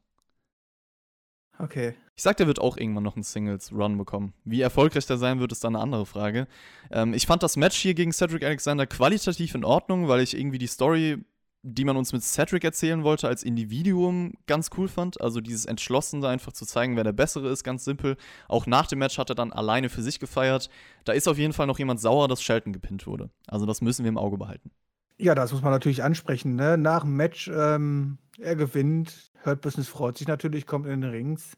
Okay. 1.60 1.94
Ich 2.16 2.24
sag, 2.24 2.36
der 2.38 2.48
wird 2.48 2.58
auch 2.58 2.76
irgendwann 2.76 3.04
noch 3.04 3.14
einen 3.14 3.22
Singles-Run 3.22 3.96
bekommen. 3.96 4.34
Wie 4.42 4.60
erfolgreich 4.60 5.06
der 5.06 5.18
sein 5.18 5.38
wird, 5.38 5.52
ist 5.52 5.62
dann 5.62 5.76
eine 5.76 5.84
andere 5.84 6.04
Frage. 6.04 6.48
Ähm, 6.90 7.14
ich 7.14 7.28
fand 7.28 7.44
das 7.44 7.56
Match 7.56 7.76
hier 7.76 7.94
gegen 7.94 8.12
Cedric 8.12 8.42
Alexander 8.42 8.88
qualitativ 8.88 9.54
in 9.54 9.64
Ordnung, 9.64 10.08
weil 10.08 10.18
ich 10.18 10.36
irgendwie 10.36 10.58
die 10.58 10.66
Story 10.66 11.24
die 11.66 11.84
man 11.84 11.96
uns 11.96 12.12
mit 12.12 12.22
Cedric 12.22 12.62
erzählen 12.62 13.02
wollte, 13.04 13.26
als 13.26 13.42
Individuum 13.42 14.34
ganz 14.46 14.68
cool 14.76 14.86
fand. 14.86 15.18
Also 15.20 15.40
dieses 15.40 15.64
Entschlossene, 15.64 16.28
einfach 16.28 16.52
zu 16.52 16.66
zeigen, 16.66 16.94
wer 16.96 17.04
der 17.04 17.12
Bessere 17.12 17.48
ist, 17.48 17.64
ganz 17.64 17.84
simpel. 17.84 18.16
Auch 18.48 18.66
nach 18.66 18.86
dem 18.86 18.98
Match 18.98 19.16
hat 19.16 19.30
er 19.30 19.34
dann 19.34 19.50
alleine 19.50 19.88
für 19.88 20.02
sich 20.02 20.20
gefeiert. 20.20 20.68
Da 21.04 21.14
ist 21.14 21.26
auf 21.26 21.38
jeden 21.38 21.54
Fall 21.54 21.66
noch 21.66 21.78
jemand 21.78 22.00
sauer, 22.00 22.28
dass 22.28 22.42
Shelton 22.42 22.74
gepinnt 22.74 23.06
wurde. 23.06 23.30
Also 23.46 23.64
das 23.64 23.80
müssen 23.80 24.04
wir 24.04 24.10
im 24.10 24.18
Auge 24.18 24.36
behalten. 24.36 24.70
Ja, 25.16 25.34
das 25.34 25.52
muss 25.52 25.62
man 25.62 25.72
natürlich 25.72 26.02
ansprechen. 26.02 26.54
Ne? 26.54 26.76
Nach 26.76 27.02
dem 27.02 27.16
Match, 27.16 27.48
ähm, 27.48 28.18
er 28.38 28.56
gewinnt, 28.56 29.32
Hurt 29.44 29.62
Business 29.62 29.88
freut 29.88 30.18
sich 30.18 30.28
natürlich, 30.28 30.66
kommt 30.66 30.86
in 30.86 31.00
den 31.00 31.10
Rings. 31.10 31.56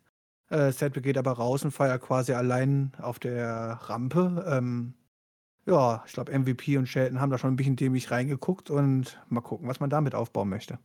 Äh, 0.50 0.70
Cedric 0.70 1.02
geht 1.02 1.18
aber 1.18 1.32
raus 1.32 1.64
und 1.64 1.72
feiert 1.72 2.02
quasi 2.02 2.32
allein 2.32 2.92
auf 2.98 3.18
der 3.18 3.80
Rampe. 3.82 4.44
Ähm, 4.48 4.94
ja, 5.66 6.04
ich 6.06 6.12
glaube, 6.12 6.36
MVP 6.36 6.78
und 6.78 6.86
Shelton 6.86 7.20
haben 7.20 7.30
da 7.30 7.38
schon 7.38 7.52
ein 7.52 7.56
bisschen 7.56 7.76
dämlich 7.76 8.10
reingeguckt 8.10 8.70
und 8.70 9.20
mal 9.28 9.40
gucken, 9.40 9.68
was 9.68 9.80
man 9.80 9.90
damit 9.90 10.14
aufbauen 10.14 10.48
möchte. 10.48 10.78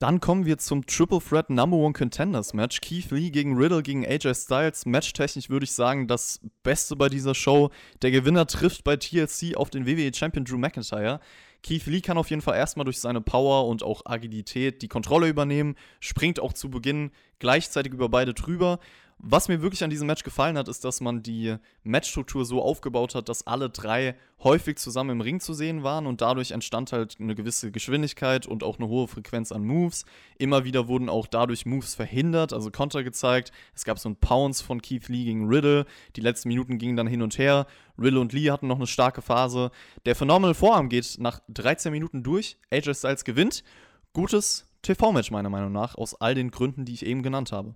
Dann 0.00 0.20
kommen 0.20 0.46
wir 0.46 0.58
zum 0.58 0.86
Triple 0.86 1.18
Threat 1.18 1.50
Number 1.50 1.76
One 1.76 1.92
Contenders 1.92 2.54
Match. 2.54 2.80
Keith 2.80 3.10
Lee 3.10 3.30
gegen 3.30 3.56
Riddle 3.56 3.82
gegen 3.82 4.06
AJ 4.06 4.32
Styles. 4.34 4.86
Matchtechnisch 4.86 5.50
würde 5.50 5.64
ich 5.64 5.72
sagen, 5.72 6.06
das 6.06 6.40
Beste 6.62 6.94
bei 6.94 7.08
dieser 7.08 7.34
Show. 7.34 7.70
Der 8.02 8.12
Gewinner 8.12 8.46
trifft 8.46 8.84
bei 8.84 8.96
TLC 8.96 9.56
auf 9.56 9.70
den 9.70 9.86
WWE 9.86 10.14
Champion 10.14 10.44
Drew 10.44 10.56
McIntyre. 10.56 11.18
Keith 11.64 11.86
Lee 11.86 12.00
kann 12.00 12.16
auf 12.16 12.30
jeden 12.30 12.42
Fall 12.42 12.56
erstmal 12.56 12.84
durch 12.84 13.00
seine 13.00 13.20
Power 13.20 13.66
und 13.66 13.82
auch 13.82 14.02
Agilität 14.04 14.82
die 14.82 14.88
Kontrolle 14.88 15.26
übernehmen, 15.28 15.74
springt 15.98 16.38
auch 16.38 16.52
zu 16.52 16.70
Beginn 16.70 17.10
gleichzeitig 17.40 17.92
über 17.92 18.08
beide 18.08 18.34
drüber 18.34 18.78
was 19.20 19.48
mir 19.48 19.60
wirklich 19.62 19.82
an 19.82 19.90
diesem 19.90 20.06
Match 20.06 20.22
gefallen 20.22 20.56
hat, 20.56 20.68
ist, 20.68 20.84
dass 20.84 21.00
man 21.00 21.22
die 21.22 21.56
Matchstruktur 21.82 22.44
so 22.44 22.62
aufgebaut 22.62 23.16
hat, 23.16 23.28
dass 23.28 23.46
alle 23.46 23.68
drei 23.68 24.14
häufig 24.44 24.78
zusammen 24.78 25.10
im 25.10 25.20
Ring 25.20 25.40
zu 25.40 25.54
sehen 25.54 25.82
waren 25.82 26.06
und 26.06 26.20
dadurch 26.20 26.52
entstand 26.52 26.92
halt 26.92 27.16
eine 27.18 27.34
gewisse 27.34 27.72
Geschwindigkeit 27.72 28.46
und 28.46 28.62
auch 28.62 28.78
eine 28.78 28.86
hohe 28.86 29.08
Frequenz 29.08 29.50
an 29.50 29.64
Moves. 29.64 30.04
Immer 30.38 30.64
wieder 30.64 30.86
wurden 30.86 31.08
auch 31.08 31.26
dadurch 31.26 31.66
Moves 31.66 31.96
verhindert, 31.96 32.52
also 32.52 32.70
Konter 32.70 33.02
gezeigt. 33.02 33.50
Es 33.74 33.84
gab 33.84 33.98
so 33.98 34.08
ein 34.08 34.16
Pounce 34.16 34.62
von 34.62 34.80
Keith 34.80 35.08
Lee 35.08 35.24
gegen 35.24 35.48
Riddle. 35.48 35.84
Die 36.14 36.20
letzten 36.20 36.48
Minuten 36.48 36.78
gingen 36.78 36.96
dann 36.96 37.08
hin 37.08 37.22
und 37.22 37.38
her. 37.38 37.66
Riddle 37.98 38.20
und 38.20 38.32
Lee 38.32 38.52
hatten 38.52 38.68
noch 38.68 38.76
eine 38.76 38.86
starke 38.86 39.20
Phase. 39.20 39.72
Der 40.06 40.14
Phenomenal 40.14 40.54
Vorarm 40.54 40.88
geht 40.88 41.16
nach 41.18 41.40
13 41.48 41.90
Minuten 41.90 42.22
durch. 42.22 42.56
AJ 42.70 42.94
Styles 42.94 43.24
gewinnt. 43.24 43.64
Gutes 44.12 44.66
TV-Match 44.82 45.32
meiner 45.32 45.50
Meinung 45.50 45.72
nach, 45.72 45.96
aus 45.96 46.14
all 46.14 46.36
den 46.36 46.52
Gründen, 46.52 46.84
die 46.84 46.94
ich 46.94 47.04
eben 47.04 47.24
genannt 47.24 47.50
habe. 47.50 47.74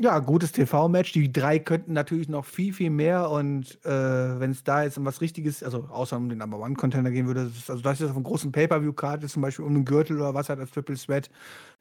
Ja, 0.00 0.18
gutes 0.18 0.50
TV-Match. 0.50 1.12
Die 1.12 1.30
drei 1.30 1.60
könnten 1.60 1.92
natürlich 1.92 2.28
noch 2.28 2.44
viel, 2.44 2.72
viel 2.72 2.90
mehr. 2.90 3.30
Und 3.30 3.78
äh, 3.84 4.40
wenn 4.40 4.50
es 4.50 4.64
da 4.64 4.82
jetzt 4.82 4.98
um 4.98 5.04
was 5.04 5.20
Richtiges, 5.20 5.62
also 5.62 5.84
außer 5.84 6.16
um 6.16 6.28
den 6.28 6.38
Number 6.38 6.58
One-Contender 6.58 7.12
gehen 7.12 7.28
würde, 7.28 7.44
das 7.44 7.56
ist, 7.56 7.70
also 7.70 7.80
das 7.80 8.00
ist 8.00 8.10
auf 8.10 8.16
einem 8.16 8.24
großen 8.24 8.50
Pay-Per-View-Card, 8.50 9.28
zum 9.28 9.42
Beispiel 9.42 9.64
um 9.64 9.72
einen 9.72 9.84
Gürtel 9.84 10.16
oder 10.16 10.34
was 10.34 10.48
hat 10.48 10.58
als 10.58 10.72
Triple 10.72 10.96
Sweat, 10.96 11.30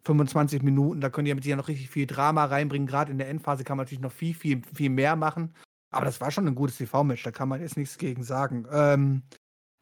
25 0.05 0.61
Minuten, 0.61 1.01
da 1.01 1.09
können 1.09 1.25
die 1.25 1.33
mit 1.33 1.43
ja 1.43 1.55
noch 1.55 1.67
richtig 1.67 1.89
viel 1.89 2.05
Drama 2.05 2.45
reinbringen. 2.45 2.87
Gerade 2.87 3.11
in 3.11 3.17
der 3.17 3.29
Endphase 3.29 3.63
kann 3.63 3.77
man 3.77 3.85
natürlich 3.85 4.01
noch 4.01 4.11
viel, 4.11 4.35
viel, 4.35 4.61
viel 4.75 4.91
mehr 4.91 5.15
machen. 5.15 5.55
Aber 5.89 6.05
das 6.05 6.21
war 6.21 6.29
schon 6.29 6.47
ein 6.47 6.55
gutes 6.55 6.77
TV-Match, 6.77 7.23
da 7.23 7.31
kann 7.31 7.49
man 7.49 7.61
jetzt 7.61 7.77
nichts 7.77 7.97
gegen 7.97 8.23
sagen. 8.23 8.67
Ähm, 8.71 9.23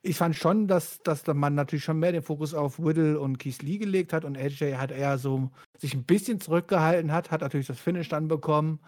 ich 0.04 0.18
fand 0.18 0.36
schon, 0.36 0.68
dass, 0.68 1.00
dass 1.04 1.26
man 1.28 1.54
natürlich 1.56 1.84
schon 1.84 2.00
mehr 2.00 2.12
den 2.12 2.24
Fokus 2.24 2.54
auf 2.54 2.80
Whittle 2.80 3.20
und 3.20 3.38
Keith 3.38 3.62
Lee 3.62 3.78
gelegt 3.78 4.14
hat 4.14 4.26
und 4.26 4.38
AJ 4.38 4.76
hat 4.76 4.92
eher 4.92 5.18
so 5.18 5.52
sich 5.78 5.94
ein 5.94 6.04
bisschen 6.04 6.40
zurückgehalten 6.40 7.12
hat, 7.12 7.30
hat 7.30 7.42
natürlich 7.42 7.68
das 7.68 7.80
Finish 7.80 8.10
dann 8.10 8.28
bekommen. 8.28 8.80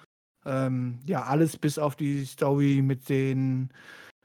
Ähm, 0.45 0.99
ja, 1.05 1.23
alles 1.23 1.57
bis 1.57 1.77
auf 1.77 1.95
die 1.95 2.25
Story 2.25 2.81
mit 2.83 3.09
den 3.09 3.69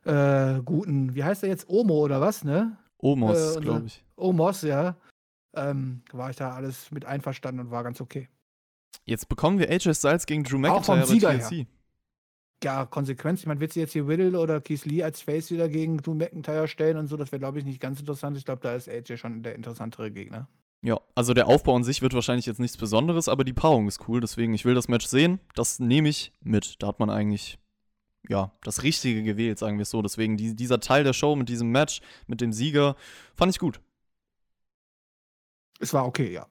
äh, 0.04 0.60
guten, 0.64 1.14
wie 1.14 1.24
heißt 1.24 1.42
er 1.42 1.50
jetzt? 1.50 1.68
Omo 1.68 1.98
oder 1.98 2.20
was, 2.20 2.42
ne? 2.42 2.76
Omos, 2.98 3.56
äh, 3.56 3.60
glaube 3.60 3.86
ich. 3.86 4.02
Omos, 4.16 4.62
ja. 4.62 4.96
Ähm, 5.54 6.02
war 6.12 6.30
ich 6.30 6.36
da 6.36 6.52
alles 6.52 6.90
mit 6.90 7.04
einverstanden 7.04 7.60
und 7.60 7.70
war 7.70 7.84
ganz 7.84 8.00
okay. 8.00 8.28
Jetzt 9.04 9.28
bekommen 9.28 9.58
wir 9.58 9.70
AJ 9.70 9.94
Styles 9.94 10.26
gegen 10.26 10.44
Drew 10.44 10.58
McIntyre 10.58 11.06
bei 11.06 11.38
TLC. 11.38 11.50
Her 11.50 11.66
ja, 12.62 12.86
Konsequenz. 12.86 13.40
Ich 13.40 13.46
meine, 13.46 13.60
wird 13.60 13.72
sie 13.72 13.80
jetzt 13.80 13.92
hier 13.92 14.06
Riddle 14.06 14.38
oder 14.38 14.60
Keith 14.60 14.84
Lee 14.84 15.02
als 15.02 15.20
Face 15.20 15.50
wieder 15.50 15.68
gegen 15.68 15.98
Drew 15.98 16.14
McIntyre 16.14 16.68
stellen 16.68 16.96
und 16.96 17.06
so? 17.08 17.16
Das 17.16 17.32
wäre, 17.32 17.40
glaube 17.40 17.58
ich, 17.58 17.64
nicht 17.64 17.80
ganz 17.80 18.00
interessant. 18.00 18.36
Ich 18.36 18.44
glaube, 18.44 18.60
da 18.62 18.74
ist 18.74 18.88
AJ 18.88 19.16
schon 19.16 19.42
der 19.42 19.54
interessantere 19.54 20.10
Gegner. 20.10 20.48
Ja, 20.80 21.00
also 21.14 21.34
der 21.34 21.48
Aufbau 21.48 21.74
an 21.74 21.84
sich 21.84 22.02
wird 22.02 22.14
wahrscheinlich 22.14 22.46
jetzt 22.46 22.60
nichts 22.60 22.76
Besonderes, 22.76 23.28
aber 23.28 23.44
die 23.44 23.52
Paarung 23.52 23.88
ist 23.88 24.08
cool. 24.08 24.20
Deswegen, 24.20 24.54
ich 24.54 24.64
will 24.64 24.74
das 24.74 24.88
Match 24.88 25.06
sehen. 25.06 25.40
Das 25.54 25.80
nehme 25.80 26.08
ich 26.08 26.32
mit. 26.40 26.82
Da 26.82 26.88
hat 26.88 27.00
man 27.00 27.10
eigentlich, 27.10 27.58
ja, 28.28 28.52
das 28.62 28.82
Richtige 28.82 29.22
gewählt, 29.22 29.58
sagen 29.58 29.78
wir 29.78 29.82
es 29.82 29.90
so. 29.90 30.02
Deswegen, 30.02 30.36
die, 30.36 30.54
dieser 30.54 30.78
Teil 30.78 31.02
der 31.02 31.14
Show 31.14 31.34
mit 31.34 31.48
diesem 31.48 31.70
Match, 31.70 32.00
mit 32.26 32.40
dem 32.40 32.52
Sieger, 32.52 32.96
fand 33.34 33.50
ich 33.50 33.58
gut. 33.58 33.80
Es 35.80 35.92
war 35.92 36.06
okay, 36.06 36.32
ja. 36.32 36.46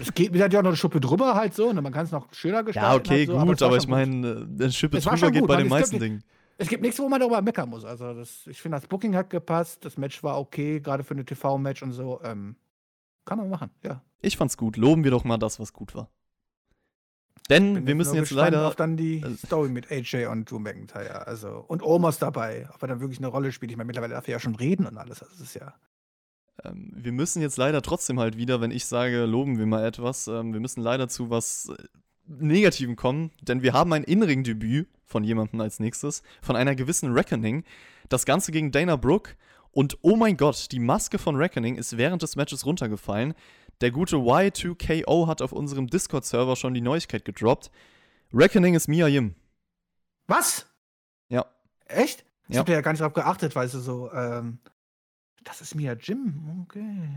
Es 0.00 0.14
geht 0.14 0.32
mir 0.32 0.38
ja 0.38 0.46
auch 0.46 0.52
noch 0.62 0.70
eine 0.70 0.76
Schuppe 0.76 1.00
drüber 1.00 1.34
halt 1.34 1.54
so, 1.54 1.72
ne? 1.72 1.82
man 1.82 1.92
kann 1.92 2.04
es 2.04 2.12
noch 2.12 2.32
schöner 2.32 2.62
gestalten. 2.62 2.90
Ja, 2.90 2.96
okay, 2.96 3.18
halt 3.18 3.26
so, 3.26 3.32
gut, 3.32 3.62
aber, 3.62 3.66
aber 3.66 3.76
ich 3.76 3.88
meine, 3.88 4.48
eine 4.48 4.72
Schippe 4.72 4.98
drüber 5.00 5.30
geht 5.30 5.46
bei 5.46 5.56
den 5.56 5.68
meisten 5.68 5.98
Dingen. 5.98 6.24
Es 6.56 6.68
gibt 6.68 6.82
nichts, 6.82 6.98
wo 6.98 7.08
man 7.08 7.20
darüber 7.20 7.40
meckern 7.40 7.68
muss. 7.68 7.84
Also 7.84 8.14
das, 8.14 8.46
ich 8.46 8.60
finde, 8.60 8.78
das 8.78 8.86
Booking 8.88 9.14
hat 9.14 9.30
gepasst, 9.30 9.84
das 9.84 9.96
Match 9.96 10.22
war 10.22 10.40
okay, 10.40 10.80
gerade 10.80 11.04
für 11.04 11.14
eine 11.14 11.24
TV-Match 11.24 11.82
und 11.82 11.92
so. 11.92 12.20
Ähm, 12.24 12.56
kann 13.24 13.38
man 13.38 13.48
machen, 13.48 13.70
ja. 13.84 14.02
Ich 14.20 14.36
fand's 14.36 14.56
gut. 14.56 14.76
Loben 14.76 15.04
wir 15.04 15.10
doch 15.10 15.24
mal 15.24 15.38
das, 15.38 15.60
was 15.60 15.72
gut 15.72 15.94
war. 15.94 16.08
Denn 17.48 17.86
wir 17.86 17.94
müssen 17.94 18.14
jetzt 18.16 18.30
leider. 18.30 18.66
auf 18.66 18.76
dann 18.76 18.96
die 18.96 19.20
äh, 19.20 19.36
Story 19.36 19.68
mit 19.68 19.90
AJ 19.90 20.26
und 20.26 20.50
Drew 20.50 20.58
McIntyre. 20.58 21.26
Also, 21.26 21.64
und 21.66 21.82
Omos 21.82 22.18
dabei, 22.18 22.68
ob 22.74 22.82
er 22.82 22.88
dann 22.88 23.00
wirklich 23.00 23.18
eine 23.18 23.28
Rolle 23.28 23.52
spielt. 23.52 23.70
Ich 23.70 23.76
meine, 23.76 23.86
mittlerweile 23.86 24.14
darf 24.14 24.28
er 24.28 24.32
ja 24.32 24.40
schon 24.40 24.54
reden 24.54 24.86
und 24.86 24.98
alles. 24.98 25.22
Also, 25.22 25.32
das 25.32 25.40
ist 25.40 25.54
ja. 25.54 25.74
Ähm, 26.64 26.92
wir 26.94 27.12
müssen 27.12 27.42
jetzt 27.42 27.56
leider 27.56 27.82
trotzdem 27.82 28.18
halt 28.18 28.36
wieder, 28.36 28.60
wenn 28.60 28.70
ich 28.70 28.86
sage, 28.86 29.24
loben 29.24 29.58
wir 29.58 29.66
mal 29.66 29.84
etwas, 29.84 30.28
ähm, 30.28 30.52
wir 30.52 30.60
müssen 30.60 30.82
leider 30.82 31.08
zu 31.08 31.30
was 31.30 31.68
äh, 31.68 31.82
Negativem 32.26 32.96
kommen, 32.96 33.30
denn 33.40 33.62
wir 33.62 33.72
haben 33.72 33.92
ein 33.92 34.04
In-Ring-Debüt 34.04 34.88
von 35.06 35.24
jemandem 35.24 35.60
als 35.60 35.80
nächstes, 35.80 36.22
von 36.42 36.56
einer 36.56 36.74
gewissen 36.74 37.12
Reckoning. 37.12 37.64
Das 38.08 38.26
Ganze 38.26 38.52
gegen 38.52 38.70
Dana 38.70 38.96
Brooke. 38.96 39.32
Und 39.72 39.98
oh 40.02 40.16
mein 40.16 40.36
Gott, 40.36 40.72
die 40.72 40.80
Maske 40.80 41.18
von 41.18 41.36
Reckoning 41.36 41.76
ist 41.76 41.96
während 41.96 42.22
des 42.22 42.36
Matches 42.36 42.66
runtergefallen. 42.66 43.34
Der 43.80 43.90
gute 43.90 44.16
Y2KO 44.16 45.26
hat 45.28 45.40
auf 45.40 45.52
unserem 45.52 45.86
Discord-Server 45.86 46.56
schon 46.56 46.74
die 46.74 46.80
Neuigkeit 46.80 47.24
gedroppt. 47.24 47.70
Reckoning 48.32 48.74
ist 48.74 48.88
Mia 48.88 49.06
Yim. 49.06 49.34
Was? 50.26 50.66
Ja. 51.28 51.46
Echt? 51.86 52.24
Ich 52.48 52.54
Ja. 52.54 52.60
hab 52.60 52.66
da 52.66 52.72
ja 52.72 52.80
gar 52.80 52.92
nicht 52.92 53.00
drauf 53.00 53.12
geachtet, 53.12 53.54
weißt 53.54 53.74
du, 53.74 53.78
so, 53.78 54.12
ähm, 54.12 54.58
das 55.44 55.60
ist 55.60 55.74
Mia 55.74 55.92
Jim. 55.94 56.64
Okay. 56.64 57.08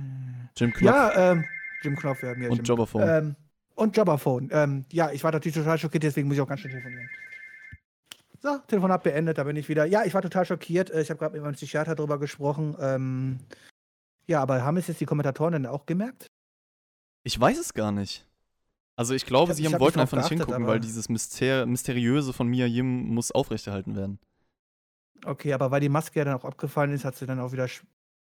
Jim 0.58 0.72
Knopf 0.74 0.82
Ja, 0.96 1.32
ähm, 1.32 1.46
Jim 1.82 1.96
Knopf, 1.96 2.22
ja, 2.24 2.34
Mia 2.36 2.50
und 2.50 2.58
Jim. 2.58 2.66
Jobberphone. 2.66 3.08
Ähm, 3.08 3.36
und 3.76 3.96
Jobberphone. 3.98 4.50
Ähm, 4.52 4.86
ja, 4.92 5.12
ich 5.12 5.24
war 5.24 5.32
natürlich 5.32 5.56
total 5.56 5.78
schockiert, 5.78 6.04
deswegen 6.04 6.28
muss 6.28 6.36
ich 6.36 6.42
auch 6.42 6.48
ganz 6.48 6.62
schnell 6.62 6.74
telefonieren. 6.74 7.10
So, 8.44 8.58
Telefonat 8.68 9.04
beendet, 9.04 9.38
da 9.38 9.44
bin 9.44 9.56
ich 9.56 9.70
wieder. 9.70 9.86
Ja, 9.86 10.04
ich 10.04 10.14
war 10.14 10.22
total 10.22 10.46
schockiert. 10.46 10.90
Äh, 10.90 11.02
Ich 11.02 11.10
habe 11.10 11.20
gerade 11.20 11.34
mit 11.36 11.44
meinem 11.44 11.54
Psychiater 11.54 11.96
drüber 11.96 12.18
gesprochen. 12.20 12.76
Ähm, 12.80 13.40
ja, 14.26 14.42
aber 14.42 14.64
haben 14.64 14.78
es 14.78 14.88
jetzt 14.88 15.00
die 15.00 15.06
Kommentatoren 15.06 15.54
dann 15.54 15.66
auch 15.68 15.86
gemerkt? 15.86 16.28
Ich 17.24 17.40
weiß 17.40 17.60
es 17.60 17.74
gar 17.74 17.92
nicht. 17.92 18.26
Also 18.96 19.14
ich 19.14 19.26
glaube, 19.26 19.46
Ich 19.46 19.50
hab- 19.52 19.58
sie 19.58 19.66
haben, 19.66 19.74
hab 19.74 19.80
nicht 19.80 19.86
wollten 19.86 20.00
einfach 20.00 20.18
nicht 20.18 20.24
geachtet, 20.30 20.40
hingucken, 20.40 20.64
aber- 20.64 20.74
weil 20.74 20.80
dieses 20.80 21.08
Myster 21.10 21.66
Mysteriöse 21.68 22.34
von 22.34 22.48
Mia 22.48 22.66
Yim 22.66 23.14
muss 23.14 23.32
aufrechterhalten 23.32 23.96
werden. 23.96 24.20
Okay, 25.24 25.54
aber 25.54 25.70
weil 25.70 25.82
die 25.82 25.90
Maske 25.90 26.20
ja 26.20 26.26
dann 26.26 26.34
auch 26.36 26.46
abgefallen 26.46 26.92
ist, 26.94 27.06
hat 27.06 27.16
sie 27.16 27.28
dann 27.28 27.40
auch 27.40 27.52
wieder, 27.52 27.68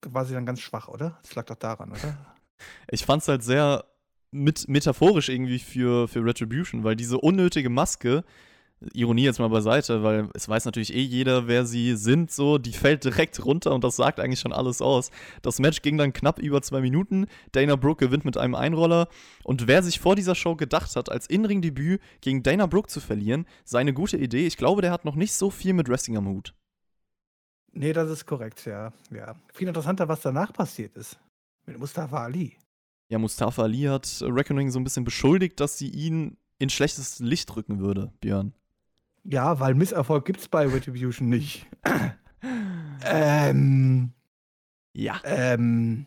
war 0.06 0.24
sie 0.24 0.34
dann 0.34 0.46
ganz 0.46 0.60
schwach, 0.60 0.88
oder? 0.88 1.18
Das 1.22 1.34
lag 1.34 1.46
doch 1.46 1.56
daran, 1.56 1.90
oder? 1.90 2.16
Ich 2.90 3.04
fand 3.04 3.22
es 3.22 3.28
halt 3.28 3.44
sehr 3.44 3.84
mit 4.32 4.68
metaphorisch 4.68 5.28
irgendwie 5.28 5.60
für, 5.60 6.08
für 6.08 6.24
Retribution, 6.24 6.82
weil 6.82 6.96
diese 6.96 7.18
unnötige 7.18 7.70
Maske, 7.70 8.24
Ironie 8.92 9.24
jetzt 9.24 9.40
mal 9.40 9.48
beiseite, 9.48 10.02
weil 10.02 10.28
es 10.34 10.48
weiß 10.48 10.64
natürlich 10.64 10.94
eh 10.94 11.00
jeder, 11.00 11.48
wer 11.48 11.66
sie 11.66 11.96
sind, 11.96 12.30
so, 12.30 12.58
die 12.58 12.72
fällt 12.72 13.04
direkt 13.04 13.44
runter 13.44 13.74
und 13.74 13.82
das 13.82 13.96
sagt 13.96 14.20
eigentlich 14.20 14.38
schon 14.38 14.52
alles 14.52 14.80
aus. 14.80 15.10
Das 15.42 15.58
Match 15.58 15.82
ging 15.82 15.98
dann 15.98 16.12
knapp 16.12 16.38
über 16.38 16.62
zwei 16.62 16.80
Minuten. 16.80 17.26
Dana 17.52 17.74
Brooke 17.74 18.06
gewinnt 18.06 18.24
mit 18.24 18.36
einem 18.36 18.54
Einroller. 18.54 19.08
Und 19.42 19.66
wer 19.66 19.82
sich 19.82 19.98
vor 19.98 20.14
dieser 20.14 20.36
Show 20.36 20.54
gedacht 20.54 20.94
hat, 20.94 21.10
als 21.10 21.26
In-Ring-Debüt 21.26 22.00
gegen 22.20 22.42
Dana 22.44 22.66
Brooke 22.66 22.88
zu 22.88 23.00
verlieren, 23.00 23.46
seine 23.64 23.92
gute 23.92 24.16
Idee, 24.16 24.46
ich 24.46 24.56
glaube, 24.56 24.82
der 24.82 24.92
hat 24.92 25.04
noch 25.04 25.16
nicht 25.16 25.32
so 25.32 25.50
viel 25.50 25.72
mit 25.72 25.88
Wrestling 25.88 26.16
am 26.16 26.28
Hut. 26.28 26.54
Nee, 27.72 27.92
das 27.92 28.10
ist 28.10 28.26
korrekt, 28.26 28.64
ja. 28.64 28.92
ja. 29.10 29.34
Viel 29.52 29.68
interessanter, 29.68 30.08
was 30.08 30.20
danach 30.22 30.52
passiert 30.52 30.96
ist. 30.96 31.18
Mit 31.66 31.78
Mustafa 31.78 32.24
Ali. 32.24 32.56
Ja, 33.08 33.18
Mustafa 33.18 33.62
Ali 33.62 33.82
hat 33.82 34.22
Reckoning 34.22 34.70
so 34.70 34.78
ein 34.78 34.84
bisschen 34.84 35.04
beschuldigt, 35.04 35.60
dass 35.60 35.78
sie 35.78 35.88
ihn 35.88 36.36
in 36.58 36.70
schlechtes 36.70 37.20
Licht 37.20 37.54
rücken 37.56 37.78
würde, 37.78 38.12
Björn. 38.20 38.52
Ja, 39.24 39.60
weil 39.60 39.74
Misserfolg 39.74 40.24
gibt's 40.24 40.48
bei 40.48 40.66
Retribution 40.66 41.28
nicht. 41.28 41.66
ähm, 43.04 44.12
Ja. 44.94 45.20
ähm, 45.24 46.06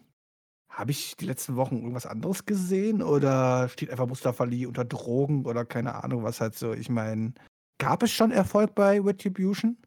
habe 0.69 0.91
ich 0.91 1.15
die 1.17 1.25
letzten 1.25 1.55
Wochen 1.55 1.75
irgendwas 1.77 2.05
anderes 2.05 2.45
gesehen 2.45 3.01
oder 3.03 3.69
steht 3.69 3.91
einfach 3.91 4.07
Mustafa 4.07 4.43
Ali 4.43 4.65
unter 4.65 4.85
Drogen 4.85 5.45
oder 5.45 5.65
keine 5.65 6.03
Ahnung, 6.03 6.23
was 6.23 6.41
halt 6.41 6.55
so. 6.55 6.73
Ich 6.73 6.89
meine, 6.89 7.33
gab 7.77 8.03
es 8.03 8.11
schon 8.11 8.31
Erfolg 8.31 8.73
bei 8.73 8.99
Retribution? 8.99 9.77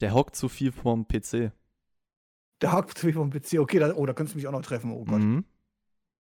Der 0.00 0.14
hockt 0.14 0.36
zu 0.36 0.48
viel 0.48 0.72
vom 0.72 1.06
PC. 1.06 1.52
Der 2.62 2.72
hakt 2.72 3.02
mich 3.04 3.14
vom 3.14 3.30
PC. 3.30 3.58
Okay, 3.58 3.78
da, 3.78 3.94
oh, 3.94 4.06
da 4.06 4.12
könntest 4.12 4.34
du 4.34 4.38
mich 4.38 4.46
auch 4.46 4.52
noch 4.52 4.62
treffen. 4.62 4.90
Oh 4.90 5.04
Gott. 5.04 5.20
Mhm. 5.20 5.44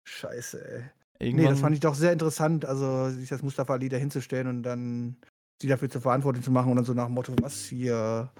Scheiße, 0.06 0.66
ey. 0.66 0.84
Irgendwann, 1.20 1.46
Nee, 1.46 1.50
das 1.50 1.60
fand 1.60 1.74
ich 1.74 1.80
doch 1.80 1.96
sehr 1.96 2.14
interessant, 2.14 2.66
also 2.66 3.10
sich 3.10 3.30
das 3.30 3.42
Mustafa 3.42 3.74
Ali 3.74 3.90
da 3.90 3.98
hinzustellen 3.98 4.48
und 4.48 4.64
dann 4.64 5.18
sie 5.60 5.68
dafür 5.68 5.90
zur 5.90 6.02
Verantwortung 6.02 6.44
zu 6.44 6.52
machen 6.52 6.70
und 6.70 6.76
dann 6.76 6.86
so 6.86 6.94
nach 6.94 7.06
dem 7.06 7.16
Motto, 7.16 7.34
was 7.42 7.66
hier, 7.66 8.32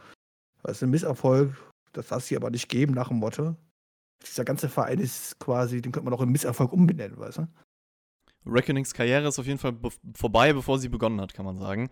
was 0.62 0.78
ist 0.78 0.84
ein 0.84 0.92
Misserfolg, 0.92 1.56
das 1.94 2.08
darf 2.08 2.22
es 2.22 2.28
hier 2.28 2.38
aber 2.38 2.52
nicht 2.52 2.70
geben, 2.70 2.94
nach 2.94 3.08
dem 3.08 3.18
Motto. 3.18 3.56
Dieser 4.24 4.46
ganze 4.46 4.70
Verein 4.70 5.00
ist 5.00 5.40
quasi, 5.40 5.82
den 5.82 5.92
könnte 5.92 6.06
man 6.06 6.14
auch 6.14 6.22
in 6.22 6.30
Misserfolg 6.30 6.72
umbenennen, 6.72 7.18
weißt 7.18 7.40
du? 7.40 7.48
Reckonings 8.46 8.94
Karriere 8.94 9.28
ist 9.28 9.40
auf 9.40 9.48
jeden 9.48 9.60
Fall 9.60 9.74
be 9.74 9.90
vorbei, 10.14 10.54
bevor 10.54 10.78
sie 10.80 10.90
begonnen 10.90 11.20
hat, 11.20 11.34
kann 11.34 11.46
man 11.46 11.58
sagen. 11.58 11.90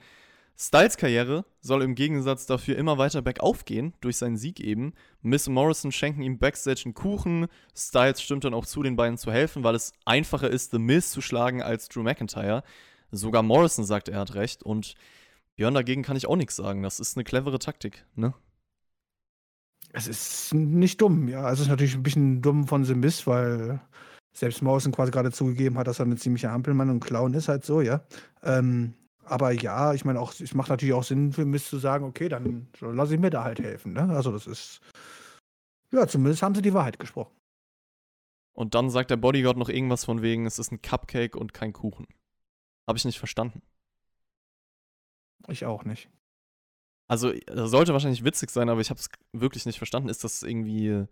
Styles 0.58 0.96
Karriere 0.96 1.46
soll 1.60 1.82
im 1.82 1.96
Gegensatz 1.96 2.46
dafür 2.46 2.78
immer 2.78 2.98
weiter 2.98 3.22
bergauf 3.22 3.66
gehen, 3.66 3.94
durch 4.00 4.18
seinen 4.18 4.38
Sieg 4.38 4.60
eben. 4.62 4.94
Miss 5.22 5.50
Morrison 5.50 5.92
schenken 5.92 6.22
ihm 6.22 6.38
Backstage 6.38 6.84
einen 6.86 6.94
Kuchen. 6.94 7.48
Styles 7.76 8.22
stimmt 8.22 8.46
dann 8.46 8.54
auch 8.54 8.66
zu, 8.66 8.82
den 8.82 8.96
beiden 8.96 9.18
zu 9.18 9.32
helfen, 9.32 9.64
weil 9.64 9.76
es 9.76 9.92
einfacher 10.06 10.50
ist, 10.50 10.72
The 10.72 10.80
Miz 10.80 11.12
zu 11.12 11.22
schlagen 11.22 11.62
als 11.62 11.90
Drew 11.90 12.04
McIntyre. 12.04 12.64
Sogar 13.12 13.44
Morrison 13.44 13.84
sagt, 13.84 14.08
er 14.08 14.20
hat 14.20 14.36
recht. 14.36 14.64
Und 14.64 14.96
Björn, 15.58 15.74
dagegen 15.74 16.04
kann 16.04 16.18
ich 16.18 16.28
auch 16.28 16.38
nichts 16.38 16.56
sagen. 16.56 16.84
Das 16.84 17.00
ist 17.00 17.18
eine 17.18 17.26
clevere 17.26 17.60
Taktik, 17.60 18.06
ne? 18.16 18.34
Es 19.92 20.08
ist 20.08 20.54
nicht 20.54 21.02
dumm, 21.02 21.28
ja. 21.28 21.52
Es 21.52 21.60
ist 21.60 21.68
natürlich 21.68 21.96
ein 21.96 22.04
bisschen 22.04 22.42
dumm 22.42 22.68
von 22.68 22.84
The 22.84 22.96
Miz, 22.96 23.28
weil 23.28 23.82
selbst 24.34 24.62
Morrison 24.62 24.92
quasi 24.92 25.12
gerade 25.12 25.32
zugegeben 25.32 25.78
hat, 25.78 25.88
dass 25.88 26.00
er 26.00 26.06
ein 26.06 26.18
ziemlicher 26.18 26.52
Ampelmann 26.52 26.90
und 26.90 27.00
Clown 27.00 27.34
ist, 27.34 27.48
halt 27.48 27.64
so, 27.64 27.82
ja. 27.82 28.04
Ähm, 28.44 28.94
aber 29.26 29.52
ja, 29.52 29.94
ich 29.94 30.06
meine 30.06 30.20
auch, 30.20 30.34
es 30.40 30.54
macht 30.54 30.70
natürlich 30.70 30.94
auch 30.94 31.04
Sinn 31.04 31.34
für 31.34 31.46
Miz 31.46 31.70
zu 31.70 31.78
sagen, 31.78 32.06
okay, 32.06 32.30
dann 32.30 32.68
lasse 32.80 33.16
ich 33.16 33.20
mir 33.20 33.30
da 33.30 33.44
halt 33.44 33.60
helfen, 33.60 33.94
ne? 33.94 34.04
Also 34.16 34.32
das 34.32 34.48
ist, 34.48 34.82
ja, 35.92 36.08
zumindest 36.08 36.44
haben 36.44 36.56
sie 36.56 36.62
die 36.62 36.74
Wahrheit 36.74 37.00
gesprochen. 37.00 37.36
Und 38.54 38.74
dann 38.74 38.90
sagt 38.90 39.12
der 39.12 39.18
Bodyguard 39.18 39.58
noch 39.58 39.70
irgendwas 39.70 40.06
von 40.06 40.22
wegen, 40.22 40.46
es 40.46 40.60
ist 40.60 40.72
ein 40.72 40.82
Cupcake 40.82 41.36
und 41.36 41.54
kein 41.54 41.74
Kuchen. 41.74 42.08
Habe 42.88 42.98
ich 42.98 43.06
nicht 43.06 43.20
verstanden. 43.20 43.62
Ich 45.48 45.66
auch 45.66 45.84
nicht. 45.84 46.10
Also, 47.08 47.34
das 47.34 47.70
sollte 47.70 47.94
wahrscheinlich 47.94 48.24
witzig 48.24 48.50
sein, 48.50 48.70
aber 48.70 48.82
ich 48.82 48.90
habe 48.90 49.00
es 49.00 49.10
wirklich 49.32 49.66
nicht 49.66 49.78
verstanden. 49.78 50.10
Ist 50.10 50.24
das 50.24 50.42
irgendwie. 50.42 51.06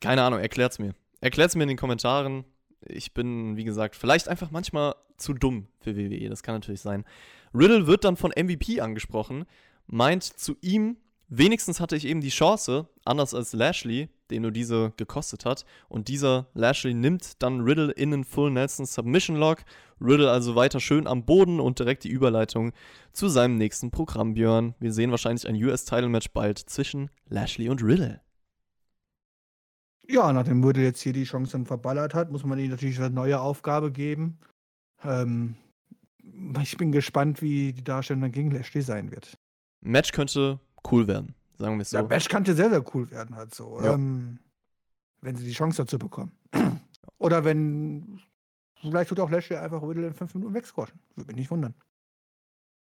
Keine 0.00 0.22
Ahnung, 0.22 0.40
erklärt's 0.40 0.78
mir. 0.78 0.94
Erklärt's 1.20 1.54
mir 1.54 1.62
in 1.62 1.68
den 1.68 1.76
Kommentaren. 1.76 2.44
Ich 2.86 3.14
bin, 3.14 3.56
wie 3.56 3.64
gesagt, 3.64 3.96
vielleicht 3.96 4.28
einfach 4.28 4.50
manchmal 4.50 4.94
zu 5.16 5.32
dumm 5.32 5.66
für 5.80 5.96
WWE. 5.96 6.28
Das 6.28 6.42
kann 6.42 6.56
natürlich 6.56 6.80
sein. 6.80 7.04
Riddle 7.54 7.86
wird 7.86 8.04
dann 8.04 8.16
von 8.16 8.32
MVP 8.36 8.80
angesprochen, 8.80 9.44
meint 9.86 10.24
zu 10.24 10.56
ihm, 10.60 10.96
wenigstens 11.28 11.80
hatte 11.80 11.96
ich 11.96 12.04
eben 12.04 12.20
die 12.20 12.30
Chance, 12.30 12.88
anders 13.04 13.34
als 13.34 13.52
Lashley, 13.52 14.08
den 14.30 14.42
nur 14.42 14.50
diese 14.50 14.92
gekostet 14.96 15.44
hat. 15.44 15.64
Und 15.88 16.08
dieser 16.08 16.46
Lashley 16.54 16.94
nimmt 16.94 17.42
dann 17.42 17.60
Riddle 17.60 17.92
in 17.92 18.12
einen 18.12 18.24
Full 18.24 18.50
Nelson 18.50 18.86
Submission 18.86 19.36
Lock. 19.36 19.58
Riddle 20.00 20.30
also 20.30 20.54
weiter 20.54 20.80
schön 20.80 21.06
am 21.06 21.24
Boden 21.24 21.60
und 21.60 21.78
direkt 21.78 22.04
die 22.04 22.08
Überleitung 22.10 22.72
zu 23.12 23.28
seinem 23.28 23.56
nächsten 23.56 23.90
Programm, 23.90 24.34
Björn. 24.34 24.74
Wir 24.80 24.92
sehen 24.92 25.10
wahrscheinlich 25.10 25.46
ein 25.46 25.62
US-Title-Match 25.62 26.30
bald 26.30 26.58
zwischen 26.58 27.10
Lashley 27.28 27.68
und 27.68 27.82
Riddle. 27.82 28.23
Ja, 30.08 30.32
nachdem 30.32 30.62
Würde 30.62 30.82
jetzt 30.82 31.00
hier 31.00 31.12
die 31.12 31.24
Chance 31.24 31.52
dann 31.52 31.66
verballert 31.66 32.14
hat, 32.14 32.30
muss 32.30 32.44
man 32.44 32.58
ihm 32.58 32.70
natürlich 32.70 32.98
eine 32.98 33.10
neue 33.10 33.40
Aufgabe 33.40 33.90
geben. 33.90 34.38
Ähm, 35.02 35.56
ich 36.62 36.76
bin 36.76 36.92
gespannt, 36.92 37.42
wie 37.42 37.72
die 37.72 37.84
Darstellung 37.84 38.22
dann 38.22 38.32
gegen 38.32 38.50
Lashley 38.50 38.82
sein 38.82 39.10
wird. 39.10 39.38
Match 39.80 40.12
könnte 40.12 40.60
cool 40.90 41.06
werden, 41.06 41.34
sagen 41.58 41.76
wir 41.76 41.82
es 41.82 41.90
so. 41.90 41.98
Der 41.98 42.06
Match 42.06 42.28
könnte 42.28 42.54
sehr, 42.54 42.70
sehr 42.70 42.84
cool 42.94 43.10
werden, 43.10 43.36
halt 43.36 43.54
so. 43.54 43.80
Ja. 43.82 43.94
Ähm, 43.94 44.38
wenn 45.20 45.36
sie 45.36 45.44
die 45.44 45.52
Chance 45.52 45.82
dazu 45.82 45.98
bekommen. 45.98 46.32
Oder 47.18 47.44
wenn. 47.44 48.20
Vielleicht 48.80 49.08
tut 49.08 49.20
auch 49.20 49.30
Lashley 49.30 49.56
einfach 49.56 49.82
Riddle 49.82 50.06
in 50.06 50.12
fünf 50.12 50.34
Minuten 50.34 50.52
wegsquashen. 50.52 50.98
Würde 51.14 51.28
mich 51.28 51.36
nicht 51.36 51.50
wundern. 51.50 51.74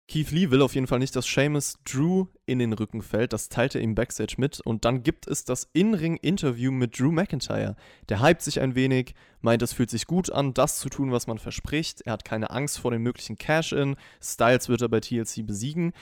Keith 0.08 0.30
Lee 0.30 0.50
will 0.50 0.62
auf 0.62 0.74
jeden 0.74 0.86
Fall 0.86 1.00
nicht, 1.00 1.14
dass 1.14 1.26
Seamus 1.26 1.78
Drew 1.84 2.28
in 2.46 2.58
den 2.58 2.72
Rücken 2.72 3.02
fällt. 3.02 3.34
Das 3.34 3.50
teilt 3.50 3.74
er 3.74 3.82
ihm 3.82 3.94
Backstage 3.94 4.36
mit. 4.38 4.58
Und 4.58 4.86
dann 4.86 5.02
gibt 5.02 5.26
es 5.26 5.44
das 5.44 5.68
In-Ring-Interview 5.74 6.72
mit 6.72 6.98
Drew 6.98 7.12
McIntyre. 7.12 7.76
Der 8.08 8.22
hypt 8.22 8.40
sich 8.40 8.58
ein 8.60 8.74
wenig, 8.74 9.14
meint, 9.42 9.60
es 9.60 9.74
fühlt 9.74 9.90
sich 9.90 10.06
gut 10.06 10.32
an, 10.32 10.54
das 10.54 10.78
zu 10.78 10.88
tun, 10.88 11.12
was 11.12 11.26
man 11.26 11.38
verspricht. 11.38 12.00
Er 12.00 12.14
hat 12.14 12.24
keine 12.24 12.48
Angst 12.48 12.78
vor 12.78 12.90
dem 12.90 13.02
möglichen 13.02 13.36
Cash-In. 13.36 13.96
Styles 14.22 14.70
wird 14.70 14.80
er 14.80 14.88
bei 14.88 15.00
TLC 15.00 15.46
besiegen. 15.46 15.92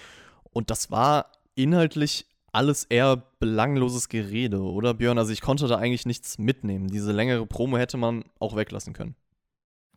Und 0.53 0.71
das 0.71 0.93
war 0.93 1.33
inhaltlich 1.57 2.27
alles 2.53 2.85
eher 2.85 3.25
belangloses 3.41 4.09
Gerede, 4.09 4.63
oder 4.63 4.95
Björn? 4.95 5.19
Also 5.19 5.33
ich 5.33 5.41
konnte 5.41 5.67
da 5.67 5.77
eigentlich 5.77 6.07
nichts 6.07 6.39
mitnehmen. 6.39 6.87
Diese 6.87 7.11
längere 7.11 7.45
Promo 7.45 7.77
hätte 7.77 7.97
man 7.97 8.25
auch 8.39 8.55
weglassen 8.55 8.93
können. 8.93 9.17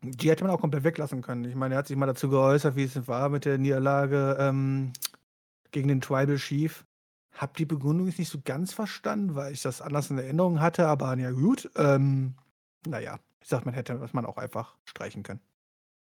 Die 0.01 0.29
hätte 0.29 0.43
man 0.43 0.51
auch 0.51 0.61
komplett 0.61 0.83
weglassen 0.83 1.21
können. 1.21 1.45
Ich 1.45 1.55
meine, 1.55 1.75
er 1.75 1.79
hat 1.79 1.87
sich 1.87 1.97
mal 1.97 2.05
dazu 2.05 2.29
geäußert, 2.29 2.75
wie 2.75 2.83
es 2.83 3.07
war 3.07 3.29
mit 3.29 3.45
der 3.45 3.57
Niederlage 3.57 4.37
ähm, 4.39 4.93
gegen 5.71 5.89
den 5.89 6.01
Tribal 6.01 6.37
Chief. 6.37 6.85
Hab 7.33 7.55
die 7.57 7.65
Begründung 7.65 8.07
jetzt 8.07 8.19
nicht 8.19 8.31
so 8.31 8.39
ganz 8.43 8.73
verstanden, 8.73 9.35
weil 9.35 9.53
ich 9.53 9.61
das 9.61 9.81
anders 9.81 10.09
in 10.09 10.17
Erinnerung 10.17 10.61
hatte, 10.61 10.87
aber 10.87 11.15
ja 11.17 11.31
gut. 11.31 11.69
Ähm, 11.75 12.35
naja, 12.87 13.19
ich 13.41 13.49
sag, 13.49 13.65
man 13.65 13.73
hätte 13.73 13.97
das 13.97 14.13
man 14.13 14.25
auch 14.25 14.37
einfach 14.37 14.75
streichen 14.85 15.23
können. 15.23 15.41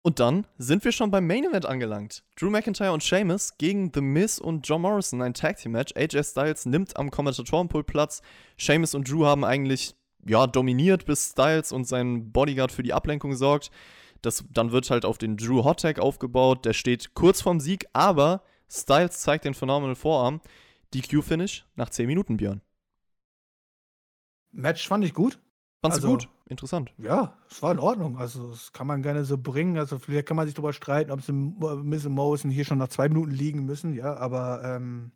Und 0.03 0.19
dann 0.19 0.47
sind 0.57 0.83
wir 0.85 0.93
schon 0.93 1.11
beim 1.11 1.27
Main 1.27 1.45
Event 1.45 1.67
angelangt. 1.67 2.25
Drew 2.37 2.49
McIntyre 2.49 2.93
und 2.93 3.03
Sheamus 3.03 3.59
gegen 3.59 3.93
The 3.93 4.01
Miz 4.01 4.39
und 4.39 4.67
John 4.67 4.81
Morrison, 4.81 5.21
ein 5.21 5.35
Tag 5.35 5.59
Team 5.59 5.73
Match. 5.73 5.95
AJ 5.95 6.25
Styles 6.25 6.65
nimmt 6.65 6.97
am 6.97 7.11
Kommentatorenpult 7.11 7.87
Platz. 7.87 8.23
Sheamus 8.57 8.95
und 8.95 9.11
Drew 9.11 9.27
haben 9.27 9.45
eigentlich 9.45 9.95
ja, 10.27 10.47
dominiert, 10.47 11.07
bis 11.07 11.31
Styles 11.31 11.73
und 11.73 11.87
sein 11.87 12.33
Bodyguard 12.33 12.73
für 12.73 12.83
die 12.83 12.93
Ablenkung 12.93 13.35
sorgt. 13.35 13.71
Das, 14.23 14.45
dann 14.53 14.73
wird 14.73 14.91
halt 14.91 15.05
auf 15.05 15.19
den 15.19 15.37
Drew 15.37 15.65
Hot 15.65 15.81
Tag 15.81 15.99
aufgebaut. 15.99 16.65
Der 16.65 16.73
steht 16.73 17.15
kurz 17.15 17.41
vorm 17.41 17.61
Sieg, 17.61 17.87
aber 17.93 18.43
Styles 18.71 19.21
zeigt 19.21 19.45
den 19.45 19.55
Phenomenal 19.55 19.97
Vorarm. 19.97 20.41
DQ-Finish 20.95 21.67
nach 21.77 21.91
10 21.91 22.07
Minuten, 22.07 22.37
Björn. 22.37 22.61
Match 24.53 24.87
fand 24.87 25.05
ich 25.05 25.15
gut. 25.15 25.39
Fandest 25.81 26.05
also, 26.05 26.09
du 26.09 26.25
gut? 26.25 26.29
Interessant. 26.47 26.93
Ja, 26.99 27.39
es 27.49 27.63
war 27.63 27.73
in 27.73 27.79
Ordnung. 27.79 28.19
Also, 28.19 28.51
das 28.51 28.73
kann 28.73 28.87
man 28.87 29.03
gerne 29.03 29.25
so 29.25 29.39
bringen. 29.39 29.79
Also, 29.79 29.99
vielleicht 29.99 30.27
kann 30.27 30.37
man 30.37 30.47
sich 30.47 30.55
darüber 30.55 30.73
streiten, 30.73 31.13
ob 31.13 31.23
sie 31.23 31.33
Miss 31.33 32.05
und 32.05 32.13
Morrison 32.13 32.51
hier 32.51 32.65
schon 32.65 32.79
nach 32.79 32.89
zwei 32.89 33.09
Minuten 33.09 33.31
liegen 33.31 33.65
müssen. 33.65 33.95
Ja, 33.95 34.17
aber 34.17 34.63
ähm, 34.65 35.13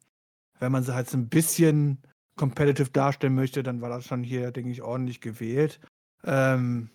wenn 0.60 0.72
man 0.72 0.84
sie 0.84 0.94
halt 0.94 1.10
so 1.10 1.18
ein 1.18 1.28
bisschen 1.28 1.98
competitive 2.36 2.90
darstellen 2.90 3.34
möchte, 3.34 3.62
dann 3.62 3.80
war 3.80 3.88
das 3.88 4.06
schon 4.06 4.22
hier, 4.22 4.50
denke 4.50 4.70
ich, 4.70 4.82
ordentlich 4.82 5.20
gewählt. 5.20 5.80
Ähm, 6.24 6.90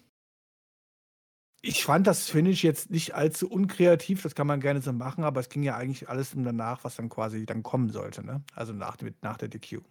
ich 1.61 1.83
fand 1.83 2.07
das 2.07 2.29
Finish 2.29 2.63
jetzt 2.63 2.89
nicht 2.89 3.15
allzu 3.15 3.49
unkreativ, 3.49 4.21
das 4.21 4.35
kann 4.35 4.47
man 4.47 4.61
gerne 4.61 4.81
so 4.81 4.93
machen, 4.93 5.23
aber 5.23 5.41
es 5.41 5.49
ging 5.49 5.63
ja 5.63 5.75
eigentlich 5.75 6.07
alles 6.07 6.33
um 6.33 6.43
danach, 6.43 6.83
was 6.83 6.95
dann 6.95 7.09
quasi 7.09 7.45
dann 7.45 7.63
kommen 7.63 7.89
sollte, 7.89 8.25
ne? 8.25 8.43
Also 8.55 8.73
nach, 8.73 8.97
nach 9.21 9.37
der 9.37 9.49
DQ. 9.49 9.81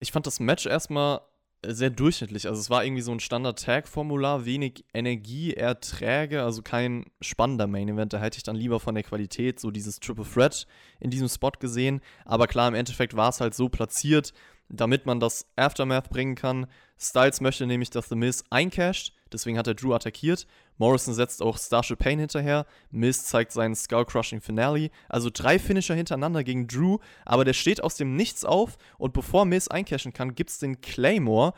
Ich 0.00 0.12
fand 0.12 0.26
das 0.26 0.38
Match 0.38 0.66
erstmal 0.66 1.20
sehr 1.66 1.90
durchschnittlich. 1.90 2.46
Also 2.46 2.60
es 2.60 2.70
war 2.70 2.84
irgendwie 2.84 3.02
so 3.02 3.10
ein 3.10 3.18
Standard-Tag-Formular, 3.18 4.44
wenig 4.44 4.84
Energie, 4.94 5.52
eher 5.52 5.80
träge, 5.80 6.42
also 6.44 6.62
kein 6.62 7.06
spannender 7.20 7.66
Main-Event. 7.66 8.12
Da 8.12 8.20
hätte 8.20 8.36
ich 8.36 8.44
dann 8.44 8.54
lieber 8.54 8.78
von 8.78 8.94
der 8.94 9.02
Qualität 9.02 9.58
so 9.58 9.72
dieses 9.72 9.98
Triple 9.98 10.24
Threat 10.24 10.66
in 11.00 11.10
diesem 11.10 11.28
Spot 11.28 11.50
gesehen. 11.50 12.00
Aber 12.24 12.46
klar, 12.46 12.68
im 12.68 12.74
Endeffekt 12.74 13.16
war 13.16 13.30
es 13.30 13.40
halt 13.40 13.54
so 13.54 13.68
platziert, 13.68 14.32
damit 14.68 15.06
man 15.06 15.20
das 15.20 15.46
Aftermath 15.56 16.10
bringen 16.10 16.34
kann. 16.34 16.66
Styles 16.98 17.40
möchte 17.40 17.66
nämlich, 17.66 17.90
dass 17.90 18.08
The 18.08 18.16
Miz 18.16 18.44
eincasht, 18.50 19.12
deswegen 19.32 19.58
hat 19.58 19.66
er 19.66 19.74
Drew 19.74 19.94
attackiert. 19.94 20.46
Morrison 20.78 21.14
setzt 21.14 21.42
auch 21.42 21.58
Starship 21.58 21.98
Pain 21.98 22.18
hinterher. 22.18 22.66
Miz 22.90 23.24
zeigt 23.24 23.52
seinen 23.52 23.74
Skull-Crushing 23.74 24.40
Finale. 24.40 24.90
Also 25.08 25.30
drei 25.32 25.58
Finisher 25.58 25.94
hintereinander 25.94 26.44
gegen 26.44 26.68
Drew, 26.68 26.98
aber 27.24 27.44
der 27.44 27.52
steht 27.52 27.82
aus 27.82 27.96
dem 27.96 28.16
Nichts 28.16 28.44
auf 28.44 28.78
und 28.96 29.12
bevor 29.12 29.44
Miz 29.44 29.68
eincashen 29.68 30.12
kann, 30.12 30.34
gibt 30.34 30.50
es 30.50 30.58
den 30.58 30.80
Claymore. 30.80 31.54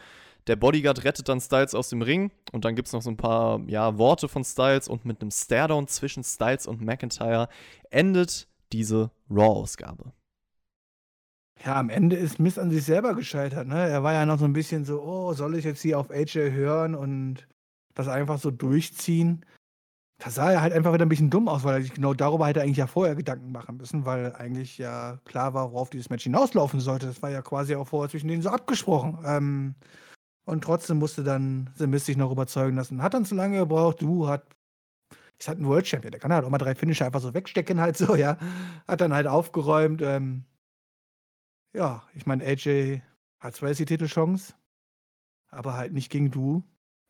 Der 0.47 0.57
Bodyguard 0.57 1.05
rettet 1.05 1.29
dann 1.29 1.41
Styles 1.41 1.75
aus 1.75 1.91
dem 1.91 2.03
Ring 2.03 2.33
und 2.53 2.65
dann 2.65 2.75
gibt 2.75 2.89
es 2.89 2.93
noch 2.93 3.03
so 3.03 3.11
ein 3.11 3.17
paar 3.17 3.61
ja, 3.67 3.99
Worte 3.99 4.29
von 4.29 4.43
Styles 4.43 4.89
und 4.89 5.05
mit 5.05 5.21
einem 5.21 5.31
Staredown 5.31 5.87
zwischen 5.87 6.25
Styles 6.25 6.67
und 6.67 6.81
McIntyre 6.81 7.49
endet 7.91 8.49
diese 8.73 9.11
Raw-Ausgabe. 9.31 10.13
Ja, 11.65 11.79
am 11.79 11.91
Ende 11.91 12.17
ist 12.17 12.39
Miss 12.39 12.59
an 12.59 12.71
sich 12.71 12.85
selber 12.85 13.15
gescheitert. 13.15 13.69
Ne? 13.69 13.89
Er 13.89 14.03
war 14.03 14.15
ja 14.15 14.25
noch 14.25 14.39
so 14.39 14.47
ein 14.47 14.55
bisschen 14.55 14.85
so, 14.85 15.03
oh, 15.03 15.35
soll 15.35 15.57
ich 15.57 15.65
jetzt 15.65 15.83
hier 15.83 15.99
auf 15.99 16.11
AJ 16.11 16.53
hören 16.53 16.95
und 16.95 17.47
das 17.95 18.09
einfach 18.09 18.39
so 18.39 18.51
durchziehen? 18.51 19.45
Da 20.19 20.31
sah 20.31 20.53
er 20.53 20.63
halt 20.63 20.73
einfach 20.73 20.93
wieder 20.95 21.05
ein 21.05 21.11
bisschen 21.11 21.31
dumm 21.31 21.49
aus, 21.49 21.65
weil 21.65 21.77
er 21.77 21.83
sich 21.83 21.95
genau 21.95 22.15
darüber 22.15 22.47
hätte 22.47 22.63
eigentlich 22.63 22.79
ja 22.79 22.87
vorher 22.87 23.15
Gedanken 23.15 23.53
machen 23.53 23.77
müssen, 23.77 24.07
weil 24.07 24.35
eigentlich 24.35 24.79
ja 24.79 25.19
klar 25.25 25.55
war, 25.55 25.73
worauf 25.73 25.91
dieses 25.91 26.11
Match 26.11 26.25
hinauslaufen 26.25 26.81
sollte. 26.81 27.07
Das 27.07 27.23
war 27.23 27.31
ja 27.31 27.43
quasi 27.43 27.75
auch 27.75 27.89
vorher 27.89 28.11
zwischen 28.11 28.29
denen 28.29 28.43
so 28.43 28.51
abgesprochen. 28.51 29.19
Ähm, 29.27 29.75
und 30.47 30.65
trotzdem 30.65 30.99
musste 30.99 31.25
dann 31.25 31.71
The 31.77 31.87
Miss 31.87 32.07
sich 32.07 32.17
noch 32.17 32.33
überzeugen 32.33 32.77
lassen. 32.77 33.03
Hat 33.03 33.15
dann 33.15 33.25
zu 33.25 33.35
lange 33.35 33.59
gebraucht. 33.59 34.01
Du 34.03 34.29
hat 34.29 34.45
ist 35.39 35.49
halt 35.49 35.59
ein 35.59 35.67
World 35.67 35.87
Champion. 35.87 36.13
Der 36.13 36.21
kann 36.21 36.33
halt 36.33 36.45
auch 36.45 36.51
mal 36.51 36.59
drei 36.59 36.75
Finisher 36.75 37.07
einfach 37.07 37.21
so 37.21 37.33
wegstecken, 37.35 37.81
halt 37.81 37.97
so, 37.97 38.15
ja. 38.15 38.37
Hat 38.87 39.01
dann 39.01 39.15
halt 39.15 39.27
aufgeräumt. 39.27 40.03
Ähm, 40.03 40.45
ja, 41.73 42.03
ich 42.15 42.27
meine, 42.27 42.45
AJ 42.45 43.01
hat 43.39 43.55
zwar 43.55 43.69
jetzt 43.69 43.79
die 43.79 43.87
Titelchance, 43.87 44.55
aber 45.49 45.75
halt 45.75 45.93
nicht 45.93 46.11
gegen 46.11 46.31
du. 46.31 46.63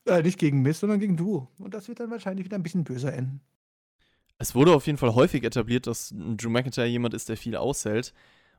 Äh, 0.07 0.23
nicht 0.23 0.39
gegen 0.39 0.63
Mist, 0.63 0.81
sondern 0.81 1.01
gegen 1.01 1.17
du. 1.17 1.47
Und 1.59 1.75
das 1.75 1.89
wird 1.89 2.01
dann 2.01 2.11
wahrscheinlich 2.11 2.47
wieder 2.47 2.57
ein 2.57 2.63
bisschen 2.63 2.85
böser 2.85 3.13
enden. 3.13 3.41
Es 4.39 4.55
wurde 4.55 4.75
auf 4.75 4.87
jeden 4.87 4.97
Fall 4.97 5.15
häufig 5.15 5.45
etabliert, 5.45 5.87
dass 5.87 6.15
Drew 6.17 6.49
McIntyre 6.49 6.87
jemand 6.87 7.13
ist, 7.13 7.29
der 7.29 7.37
viel 7.37 7.57
aushält. 7.57 8.15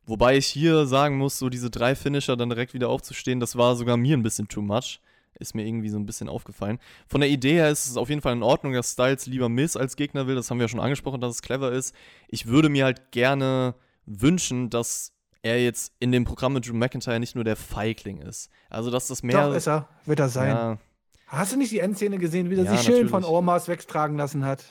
Wobei 0.05 0.37
ich 0.37 0.45
hier 0.45 0.85
sagen 0.85 1.17
muss, 1.17 1.39
so 1.39 1.49
diese 1.49 1.69
drei 1.69 1.95
Finisher 1.95 2.37
dann 2.37 2.49
direkt 2.49 2.73
wieder 2.73 2.89
aufzustehen, 2.89 3.39
das 3.39 3.55
war 3.55 3.75
sogar 3.75 3.97
mir 3.97 4.15
ein 4.15 4.23
bisschen 4.23 4.47
too 4.47 4.61
much. 4.61 4.99
Ist 5.39 5.55
mir 5.55 5.65
irgendwie 5.65 5.89
so 5.89 5.97
ein 5.97 6.05
bisschen 6.05 6.29
aufgefallen. 6.29 6.77
Von 7.07 7.21
der 7.21 7.29
Idee 7.29 7.53
her 7.53 7.71
ist 7.71 7.87
es 7.87 7.97
auf 7.97 8.09
jeden 8.09 8.21
Fall 8.21 8.33
in 8.33 8.43
Ordnung, 8.43 8.73
dass 8.73 8.91
Styles 8.91 9.25
lieber 9.25 9.49
Miss 9.49 9.75
als 9.75 9.95
Gegner 9.95 10.27
will. 10.27 10.35
Das 10.35 10.51
haben 10.51 10.59
wir 10.59 10.65
ja 10.65 10.67
schon 10.67 10.79
angesprochen, 10.79 11.21
dass 11.21 11.35
es 11.35 11.41
clever 11.41 11.71
ist. 11.71 11.95
Ich 12.27 12.45
würde 12.45 12.69
mir 12.69 12.85
halt 12.85 13.11
gerne 13.11 13.73
wünschen, 14.05 14.69
dass 14.69 15.13
er 15.43 15.61
jetzt 15.61 15.93
in 15.99 16.11
dem 16.11 16.23
Programm 16.23 16.53
mit 16.53 16.67
Drew 16.67 16.73
McIntyre 16.73 17.19
nicht 17.19 17.35
nur 17.35 17.43
der 17.43 17.55
Feigling 17.55 18.21
ist. 18.21 18.49
Also, 18.69 18.91
dass 18.91 19.07
das 19.07 19.23
mehr. 19.23 19.47
Doch, 19.47 19.55
ist 19.55 19.67
er. 19.67 19.87
Wird 20.05 20.19
er 20.19 20.29
sein. 20.29 20.49
Ja. 20.49 20.77
Hast 21.27 21.53
du 21.53 21.57
nicht 21.57 21.71
die 21.71 21.79
Endszene 21.79 22.17
gesehen, 22.17 22.49
wie 22.49 22.55
er 22.55 22.65
ja, 22.65 22.71
sich 22.75 22.81
schön 22.81 23.07
von 23.07 23.23
Ormas 23.23 23.67
wegtragen 23.67 24.17
lassen 24.17 24.45
hat? 24.45 24.65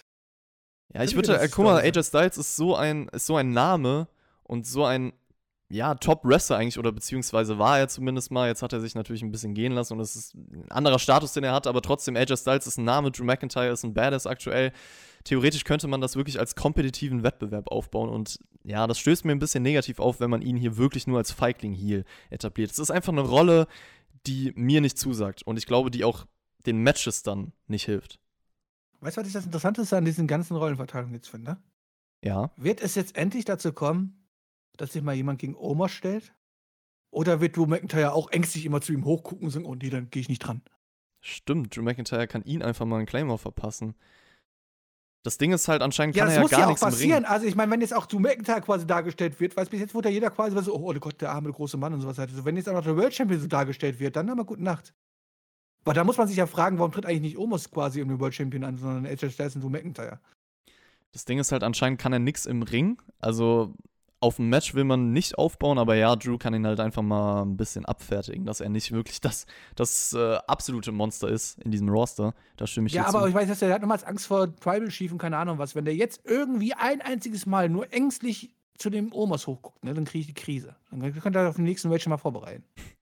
Ja, 0.93 1.03
ich 1.03 1.15
würde, 1.15 1.41
äh, 1.41 1.49
guck 1.49 1.65
mal, 1.65 1.81
AJ 1.81 2.05
Styles 2.05 2.37
ist 2.37 2.57
so 2.57 2.77
ein, 2.77 3.09
ist 3.09 3.27
so 3.27 3.37
ein 3.37 3.53
Name 3.53 4.09
und 4.43 4.67
so 4.67 4.85
ein, 4.85 5.13
ja, 5.71 5.95
Top-Wrestler 5.95 6.57
eigentlich, 6.57 6.79
oder 6.79 6.93
beziehungsweise 6.93 7.59
war 7.59 7.79
er 7.79 7.89
zumindest 7.89 8.31
mal. 8.31 8.49
Jetzt 8.49 8.63
hat 8.63 8.73
er 8.73 8.81
sich 8.81 8.95
natürlich 8.95 9.23
ein 9.23 9.31
bisschen 9.31 9.55
gehen 9.55 9.73
lassen 9.73 9.95
und 9.95 10.01
es 10.01 10.17
ist 10.17 10.35
ein 10.35 10.71
anderer 10.71 10.99
Status, 10.99 11.33
den 11.33 11.45
er 11.45 11.53
hat, 11.53 11.67
aber 11.67 11.81
trotzdem, 11.81 12.17
AJ 12.17 12.39
Styles 12.39 12.67
ist 12.67 12.79
ein 12.79 12.85
Name, 12.85 13.11
Drew 13.11 13.25
McIntyre 13.25 13.69
ist 13.69 13.85
ein 13.85 13.95
Badass 13.95 14.27
aktuell 14.27 14.73
theoretisch 15.25 15.65
könnte 15.65 15.89
man 15.89 16.01
das 16.01 16.17
wirklich 16.17 16.39
als 16.39 16.55
kompetitiven 16.55 17.23
Wettbewerb 17.23 17.69
aufbauen 17.71 18.09
und 18.09 18.39
ja, 18.63 18.87
das 18.87 18.99
stößt 18.99 19.25
mir 19.25 19.33
ein 19.33 19.39
bisschen 19.39 19.63
negativ 19.63 19.99
auf, 19.99 20.21
wenn 20.21 20.31
man 20.31 20.43
ihn 20.43 20.57
hier 20.57 20.77
wirklich 20.77 21.07
nur 21.07 21.19
als 21.19 21.33
Feigling-Heel 21.33 22.05
etabliert. 22.31 22.71
Es 22.71 22.79
ist 22.79 22.91
einfach 22.91 23.13
eine 23.13 23.23
Rolle, 23.23 23.67
die 24.27 24.53
mir 24.55 24.81
nicht 24.81 24.99
zusagt 24.99 25.43
und 25.43 25.57
ich 25.57 25.67
glaube, 25.67 25.91
die 25.91 26.05
auch 26.05 26.27
den 26.67 26.79
Matches 26.83 27.23
dann 27.23 27.53
nicht 27.67 27.85
hilft. 27.85 28.21
Weißt 29.01 29.17
du, 29.17 29.23
was 29.23 29.29
ich 29.29 29.33
das 29.33 29.47
Interessanteste 29.47 29.97
an 29.97 30.05
diesen 30.05 30.27
ganzen 30.27 30.57
Rollenverteilungen 30.57 31.15
jetzt 31.15 31.29
finde? 31.29 31.57
Ja. 32.23 32.51
Wird 32.57 32.83
es 32.83 32.95
jetzt 32.95 33.17
endlich 33.17 33.47
dazu 33.47 33.73
kommen, 33.73 34.27
dass 34.77 34.93
sich 34.93 35.03
mal 35.03 35.15
jemand 35.15 35.39
gegen 35.39 35.55
Omar 35.55 35.89
stellt? 35.89 36.35
Oder 37.11 37.41
wird 37.41 37.57
Drew 37.57 37.67
McIntyre 37.67 38.13
auch 38.13 38.31
ängstlich 38.31 38.67
immer 38.67 38.81
zu 38.81 38.93
ihm 38.93 39.05
hochgucken 39.05 39.47
und 39.47 39.51
sagen, 39.51 39.65
oh 39.65 39.75
nee, 39.75 39.91
dann 39.91 40.11
gehe 40.11 40.21
ich 40.21 40.29
nicht 40.29 40.41
dran? 40.41 40.63
Stimmt, 41.21 41.77
Drew 41.77 41.83
McIntyre 41.83 42.29
kann 42.29 42.45
ihn 42.45 42.63
einfach 42.63 42.87
mal 42.87 42.99
einen 42.99 43.07
Claymore 43.07 43.39
verpassen. 43.39 43.95
Das 45.23 45.37
Ding 45.37 45.53
ist 45.53 45.69
halt, 45.69 45.83
anscheinend 45.83 46.17
kann 46.17 46.29
ja, 46.29 46.35
er 46.35 46.43
ja 46.43 46.49
gar 46.49 46.61
ja 46.61 46.67
nichts 46.67 46.81
passieren. 46.81 47.27
Also 47.27 47.47
ich 47.47 47.55
meine, 47.55 47.71
wenn 47.71 47.83
jetzt 47.83 47.95
auch 47.95 48.07
Drew 48.07 48.21
McIntyre 48.21 48.63
quasi 48.63 48.87
dargestellt 48.87 49.39
wird, 49.39 49.55
weil 49.57 49.67
bis 49.67 49.81
jetzt 49.81 49.95
wurde 49.95 50.09
ja 50.09 50.15
jeder 50.15 50.31
quasi 50.31 50.59
so, 50.63 50.75
oh, 50.75 50.91
oh 50.91 50.99
Gott, 50.99 51.21
der 51.21 51.33
arme 51.33 51.53
große 51.53 51.77
Mann 51.77 51.93
und 51.93 52.01
sowas 52.01 52.17
halt. 52.17 52.31
Also 52.31 52.45
wenn 52.45 52.57
jetzt 52.57 52.69
auch 52.69 52.75
noch 52.75 52.85
der 52.85 52.97
World 52.97 53.13
Champion 53.13 53.41
so 53.41 53.47
dargestellt 53.47 54.01
wird, 54.01 54.17
dann 54.17 54.31
haben 54.31 54.39
wir 54.39 54.45
gute 54.45 54.63
Nacht. 54.63 54.95
Aber 55.85 55.93
da 55.95 56.05
muss 56.05 56.17
man 56.17 56.29
sich 56.29 56.39
ja 56.39 56.47
fragen, 56.47 56.79
warum 56.79 56.93
tritt 56.93 57.05
eigentlich 57.05 57.21
nicht 57.21 57.39
Omos 57.39 57.71
quasi 57.71 58.01
um 58.01 58.09
den 58.09 58.19
World 58.19 58.35
Champion 58.35 58.65
an, 58.65 58.79
sondern 58.79 59.07
AJ 59.07 59.31
Styles 59.31 59.57
und 59.57 59.63
Drew 59.63 59.69
McIntyre. 59.71 60.21
Das 61.13 61.25
Ding 61.25 61.39
ist 61.39 61.53
halt, 61.53 61.65
anscheinend 61.65 62.01
kann 62.01 62.13
er 62.13 62.19
nichts 62.19 62.47
im 62.47 62.63
Ring. 62.63 63.01
Also 63.19 63.75
auf 64.21 64.39
ein 64.39 64.49
Match 64.49 64.75
will 64.75 64.85
man 64.85 65.13
nicht 65.13 65.39
aufbauen, 65.39 65.79
aber 65.79 65.95
ja, 65.95 66.15
Drew 66.15 66.37
kann 66.37 66.53
ihn 66.53 66.67
halt 66.67 66.79
einfach 66.79 67.03
mal 67.03 67.43
ein 67.43 67.57
bisschen 67.57 67.87
abfertigen, 67.87 68.45
dass 68.45 68.61
er 68.61 68.69
nicht 68.69 68.93
wirklich 68.93 69.21
das, 69.21 69.47
das 69.75 70.13
äh, 70.13 70.37
absolute 70.47 70.93
Monster 70.93 71.29
ist 71.29 71.59
in 71.63 71.71
diesem 71.71 71.89
Roster. 71.89 72.35
Da 72.57 72.67
stimme 72.67 72.87
ich 72.87 72.93
Ja, 72.93 73.07
aber 73.07 73.23
zu. 73.23 73.29
ich 73.29 73.35
weiß, 73.35 73.49
dass 73.49 73.63
er 73.63 73.73
hat 73.73 73.81
nochmals 73.81 74.05
Angst 74.05 74.27
vor 74.27 74.55
Tribal 74.57 74.89
Chief 74.89 75.11
und 75.11 75.19
keine 75.19 75.39
Ahnung 75.39 75.59
was. 75.59 75.75
Wenn 75.75 75.87
der 75.87 75.95
jetzt 75.95 76.21
irgendwie 76.25 76.75
ein 76.75 77.01
einziges 77.01 77.47
Mal 77.47 77.69
nur 77.69 77.93
ängstlich 77.93 78.51
zu 78.77 78.91
dem 78.91 79.13
Omas 79.13 79.47
hochguckt, 79.47 79.83
ne, 79.85 79.95
dann 79.95 80.05
kriege 80.05 80.21
ich 80.21 80.27
die 80.27 80.35
Krise. 80.35 80.77
Dann 80.91 81.13
könnte 81.21 81.39
er 81.39 81.49
auf 81.49 81.57
den 81.57 81.65
nächsten 81.65 81.89
Match 81.89 82.05
schon 82.05 82.11
mal 82.11 82.19
vorbereiten. 82.19 82.65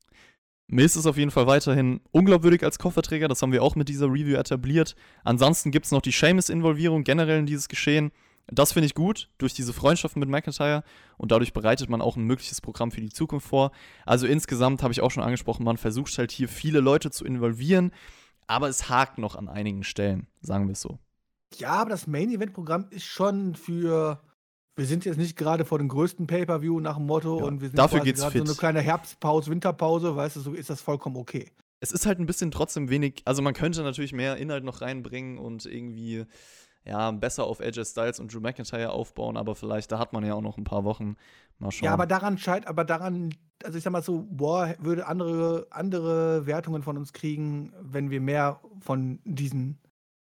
Miz 0.70 0.96
ist 0.96 1.06
auf 1.06 1.16
jeden 1.16 1.30
Fall 1.30 1.46
weiterhin 1.46 2.00
unglaubwürdig 2.10 2.62
als 2.62 2.78
Kofferträger, 2.78 3.26
das 3.26 3.40
haben 3.40 3.52
wir 3.52 3.62
auch 3.62 3.74
mit 3.74 3.88
dieser 3.88 4.06
Review 4.06 4.36
etabliert. 4.36 4.96
Ansonsten 5.24 5.70
gibt 5.70 5.86
es 5.86 5.92
noch 5.92 6.02
die 6.02 6.10
Seamus-Involvierung 6.10 7.04
generell 7.04 7.38
in 7.38 7.46
dieses 7.46 7.68
Geschehen. 7.68 8.12
Das 8.50 8.72
finde 8.72 8.86
ich 8.86 8.94
gut, 8.94 9.28
durch 9.38 9.52
diese 9.52 9.72
Freundschaften 9.72 10.20
mit 10.20 10.28
McIntyre 10.28 10.82
und 11.18 11.32
dadurch 11.32 11.52
bereitet 11.52 11.90
man 11.90 12.00
auch 12.00 12.16
ein 12.16 12.24
mögliches 12.24 12.60
Programm 12.60 12.90
für 12.90 13.00
die 13.00 13.10
Zukunft 13.10 13.46
vor. 13.46 13.72
Also 14.06 14.26
insgesamt 14.26 14.82
habe 14.82 14.92
ich 14.92 15.02
auch 15.02 15.10
schon 15.10 15.22
angesprochen, 15.22 15.64
man 15.64 15.76
versucht 15.76 16.16
halt 16.16 16.32
hier 16.32 16.48
viele 16.48 16.80
Leute 16.80 17.10
zu 17.10 17.24
involvieren, 17.24 17.92
aber 18.46 18.68
es 18.68 18.88
hakt 18.88 19.18
noch 19.18 19.36
an 19.36 19.48
einigen 19.48 19.84
Stellen, 19.84 20.26
sagen 20.40 20.66
wir 20.66 20.72
es 20.72 20.80
so. 20.80 20.98
Ja, 21.56 21.72
aber 21.72 21.90
das 21.90 22.06
Main-Event-Programm 22.06 22.86
ist 22.90 23.04
schon 23.04 23.54
für. 23.54 24.20
Wir 24.76 24.86
sind 24.86 25.04
jetzt 25.04 25.16
nicht 25.16 25.36
gerade 25.36 25.64
vor 25.64 25.78
dem 25.78 25.88
größten 25.88 26.28
Pay-Per-View 26.28 26.78
nach 26.78 26.98
dem 26.98 27.06
Motto 27.06 27.40
ja, 27.40 27.44
und 27.46 27.60
wir 27.60 27.68
sind 27.68 27.78
dafür 27.78 28.00
geht's 28.00 28.24
fit. 28.24 28.46
so 28.46 28.52
eine 28.52 28.54
kleine 28.54 28.80
Herbstpause, 28.80 29.50
Winterpause, 29.50 30.14
weißt 30.14 30.36
du, 30.36 30.40
so 30.40 30.54
ist 30.54 30.70
das 30.70 30.80
vollkommen 30.80 31.16
okay. 31.16 31.50
Es 31.80 31.90
ist 31.90 32.06
halt 32.06 32.20
ein 32.20 32.26
bisschen 32.26 32.52
trotzdem 32.52 32.88
wenig, 32.88 33.22
also 33.24 33.42
man 33.42 33.54
könnte 33.54 33.82
natürlich 33.82 34.12
mehr 34.12 34.36
Inhalt 34.36 34.62
noch 34.62 34.80
reinbringen 34.80 35.38
und 35.38 35.66
irgendwie 35.66 36.26
ja, 36.88 37.10
besser 37.10 37.44
auf 37.44 37.60
AJ 37.60 37.84
Styles 37.84 38.18
und 38.18 38.32
Drew 38.32 38.40
McIntyre 38.40 38.90
aufbauen, 38.90 39.36
aber 39.36 39.54
vielleicht, 39.54 39.92
da 39.92 39.98
hat 39.98 40.12
man 40.12 40.24
ja 40.24 40.34
auch 40.34 40.40
noch 40.40 40.56
ein 40.56 40.64
paar 40.64 40.84
Wochen. 40.84 41.16
Mal 41.58 41.70
schauen. 41.70 41.86
Ja, 41.86 41.92
aber 41.92 42.06
daran 42.06 42.38
scheint, 42.38 42.66
aber 42.66 42.84
daran, 42.84 43.34
also 43.62 43.76
ich 43.76 43.84
sag 43.84 43.92
mal 43.92 44.02
so, 44.02 44.26
boah, 44.30 44.74
würde 44.78 45.06
andere, 45.06 45.66
andere 45.70 46.46
Wertungen 46.46 46.82
von 46.82 46.96
uns 46.96 47.12
kriegen, 47.12 47.72
wenn 47.80 48.10
wir 48.10 48.20
mehr 48.20 48.60
von 48.80 49.18
diesem 49.24 49.76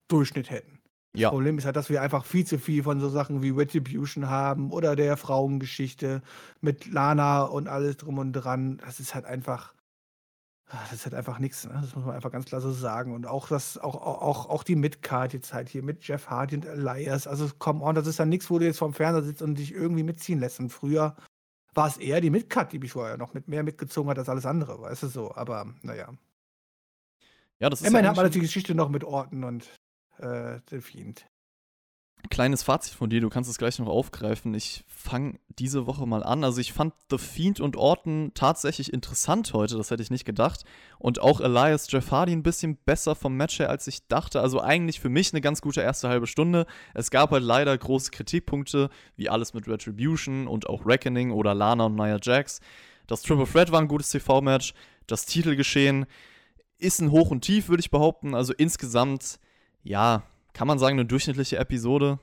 Durchschnitt 0.08 0.50
hätten. 0.50 0.78
Das 1.12 1.22
ja. 1.22 1.30
Problem 1.30 1.58
ist 1.58 1.64
halt, 1.64 1.76
dass 1.76 1.90
wir 1.90 2.02
einfach 2.02 2.24
viel 2.24 2.46
zu 2.46 2.58
viel 2.58 2.82
von 2.82 3.00
so 3.00 3.08
Sachen 3.08 3.42
wie 3.42 3.50
Retribution 3.50 4.28
haben 4.28 4.70
oder 4.70 4.96
der 4.96 5.16
Frauengeschichte 5.16 6.22
mit 6.60 6.86
Lana 6.86 7.42
und 7.42 7.68
alles 7.68 7.96
drum 7.96 8.18
und 8.18 8.32
dran. 8.32 8.78
Das 8.84 9.00
ist 9.00 9.14
halt 9.14 9.24
einfach, 9.24 9.74
das 10.68 10.92
ist 10.92 11.04
halt 11.04 11.14
einfach 11.14 11.38
nichts. 11.38 11.64
Ne? 11.64 11.78
Das 11.80 11.94
muss 11.94 12.04
man 12.04 12.14
einfach 12.14 12.32
ganz 12.32 12.46
klar 12.46 12.60
so 12.60 12.72
sagen. 12.72 13.14
Und 13.14 13.26
auch 13.26 13.48
das, 13.48 13.78
auch, 13.78 13.94
auch, 13.94 14.48
auch 14.48 14.64
die 14.64 14.74
Midcard 14.74 15.32
jetzt 15.32 15.52
halt 15.54 15.68
hier 15.68 15.82
mit 15.82 16.06
Jeff 16.06 16.28
Hardy 16.28 16.56
und 16.56 16.64
Elias. 16.64 17.26
Also 17.26 17.48
come 17.58 17.82
on, 17.84 17.94
das 17.94 18.06
ist 18.06 18.18
dann 18.18 18.28
nichts, 18.28 18.50
wo 18.50 18.58
du 18.58 18.64
jetzt 18.64 18.78
vorm 18.78 18.92
Fernseher 18.92 19.22
sitzt 19.22 19.42
und 19.42 19.56
dich 19.56 19.72
irgendwie 19.72 20.02
mitziehen 20.02 20.40
lässt. 20.40 20.58
Und 20.58 20.70
früher 20.70 21.14
war 21.72 21.86
es 21.86 21.98
eher 21.98 22.20
die 22.20 22.30
Midcard, 22.30 22.72
die 22.72 22.80
mich 22.80 22.92
vorher 22.92 23.16
noch 23.16 23.32
mit 23.32 23.46
mehr 23.46 23.62
mitgezogen 23.62 24.10
hat 24.10 24.18
als 24.18 24.28
alles 24.28 24.46
andere, 24.46 24.80
weißt 24.80 25.04
du 25.04 25.06
so. 25.08 25.34
Aber 25.34 25.72
naja. 25.82 26.12
Ja, 27.60 27.70
das 27.70 27.80
ist 27.80 27.86
Immerhin 27.86 28.08
hat 28.08 28.16
man 28.16 28.30
die 28.30 28.40
Geschichte 28.40 28.74
noch 28.74 28.88
mit 28.88 29.04
Orten 29.04 29.44
und 29.44 29.68
äh, 30.18 30.60
Delfin. 30.70 31.14
Kleines 32.28 32.62
Fazit 32.62 32.94
von 32.94 33.10
dir, 33.10 33.20
du 33.20 33.28
kannst 33.28 33.50
es 33.50 33.58
gleich 33.58 33.78
noch 33.78 33.88
aufgreifen. 33.88 34.54
Ich 34.54 34.84
fange 34.88 35.38
diese 35.48 35.86
Woche 35.86 36.06
mal 36.06 36.22
an. 36.22 36.44
Also 36.44 36.60
ich 36.60 36.72
fand 36.72 36.94
The 37.10 37.18
Fiend 37.18 37.60
und 37.60 37.76
Orton 37.76 38.32
tatsächlich 38.34 38.92
interessant 38.92 39.52
heute, 39.52 39.76
das 39.76 39.90
hätte 39.90 40.02
ich 40.02 40.10
nicht 40.10 40.24
gedacht. 40.24 40.64
Und 40.98 41.20
auch 41.20 41.40
Elias 41.40 41.90
Jeff 41.90 42.10
Hardy 42.10 42.32
ein 42.32 42.42
bisschen 42.42 42.76
besser 42.76 43.14
vom 43.14 43.36
Match 43.36 43.58
her, 43.58 43.70
als 43.70 43.86
ich 43.86 44.06
dachte. 44.08 44.40
Also 44.40 44.60
eigentlich 44.60 45.00
für 45.00 45.08
mich 45.08 45.32
eine 45.32 45.40
ganz 45.40 45.60
gute 45.60 45.80
erste 45.80 46.08
halbe 46.08 46.26
Stunde. 46.26 46.66
Es 46.94 47.10
gab 47.10 47.30
halt 47.30 47.42
leider 47.42 47.76
große 47.76 48.10
Kritikpunkte, 48.10 48.90
wie 49.16 49.28
alles 49.28 49.54
mit 49.54 49.68
Retribution 49.68 50.46
und 50.46 50.68
auch 50.68 50.86
Reckoning 50.86 51.30
oder 51.30 51.54
Lana 51.54 51.86
und 51.86 51.96
Nia 51.96 52.18
Jax. 52.20 52.60
Das 53.06 53.22
Triple 53.22 53.46
Threat 53.46 53.72
war 53.72 53.80
ein 53.80 53.88
gutes 53.88 54.10
TV-Match. 54.10 54.74
Das 55.06 55.26
Titelgeschehen 55.26 56.06
ist 56.78 57.00
ein 57.00 57.10
Hoch 57.10 57.30
und 57.30 57.42
Tief, 57.42 57.68
würde 57.68 57.80
ich 57.80 57.90
behaupten. 57.90 58.34
Also 58.34 58.52
insgesamt, 58.52 59.38
ja, 59.82 60.22
kann 60.56 60.66
man 60.66 60.78
sagen, 60.78 60.98
eine 60.98 61.04
durchschnittliche 61.04 61.58
Episode? 61.58 62.18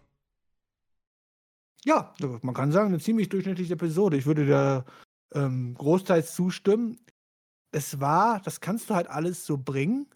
Ja, 1.86 2.16
man 2.42 2.56
kann 2.56 2.72
sagen, 2.72 2.88
eine 2.88 3.00
ziemlich 3.00 3.30
durchschnittliche 3.30 3.74
Episode. 3.74 4.18
Ich 4.18 4.26
würde 4.26 4.48
da 4.48 4.86
ähm, 5.36 5.76
großteils 5.76 6.34
zustimmen. 6.34 7.00
Es 7.72 8.00
war, 8.00 8.42
das 8.42 8.60
kannst 8.60 8.90
du 8.90 8.96
halt 8.96 9.08
alles 9.08 9.46
so 9.46 9.60
bringen. 9.60 10.08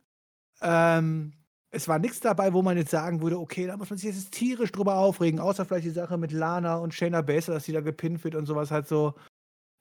Ähm, 0.61 1.33
es 1.69 1.87
war 1.87 1.99
nichts 1.99 2.19
dabei, 2.19 2.53
wo 2.53 2.63
man 2.63 2.75
jetzt 2.75 2.89
sagen 2.89 3.21
würde, 3.21 3.37
okay, 3.37 3.67
da 3.67 3.77
muss 3.77 3.91
man 3.91 3.99
sich 3.99 4.09
jetzt 4.09 4.31
tierisch 4.31 4.71
drüber 4.71 4.95
aufregen, 4.95 5.39
außer 5.39 5.63
vielleicht 5.63 5.85
die 5.85 5.91
Sache 5.91 6.17
mit 6.17 6.31
Lana 6.31 6.77
und 6.77 6.95
Shayna 6.95 7.21
Baszler, 7.21 7.53
dass 7.53 7.65
sie 7.65 7.73
da 7.73 7.81
gepinnt 7.81 8.23
wird 8.23 8.33
und 8.33 8.47
sowas 8.47 8.71
halt 8.71 8.87
so. 8.87 9.13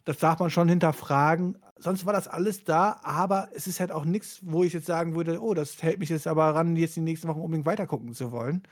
Das 0.07 0.19
darf 0.19 0.39
man 0.39 0.51
schon 0.51 0.69
hinterfragen. 0.69 1.59
Sonst 1.79 2.07
war 2.07 2.13
das 2.13 2.29
alles 2.29 2.65
da, 2.65 3.01
aber 3.03 3.51
es 3.55 3.67
ist 3.67 3.81
halt 3.81 3.91
auch 3.91 4.05
nichts, 4.05 4.39
wo 4.43 4.63
ich 4.63 4.73
jetzt 4.73 4.87
sagen 4.87 5.17
würde, 5.17 5.43
oh, 5.43 5.53
das 5.53 5.83
hält 5.83 5.99
mich 5.99 6.09
jetzt 6.09 6.29
aber 6.29 6.55
ran, 6.55 6.77
jetzt 6.77 6.97
die 6.97 7.01
nächsten 7.01 7.29
Wochen 7.29 7.41
unbedingt 7.41 7.67
weitergucken 7.67 8.15
zu 8.15 8.31
wollen. 8.31 8.63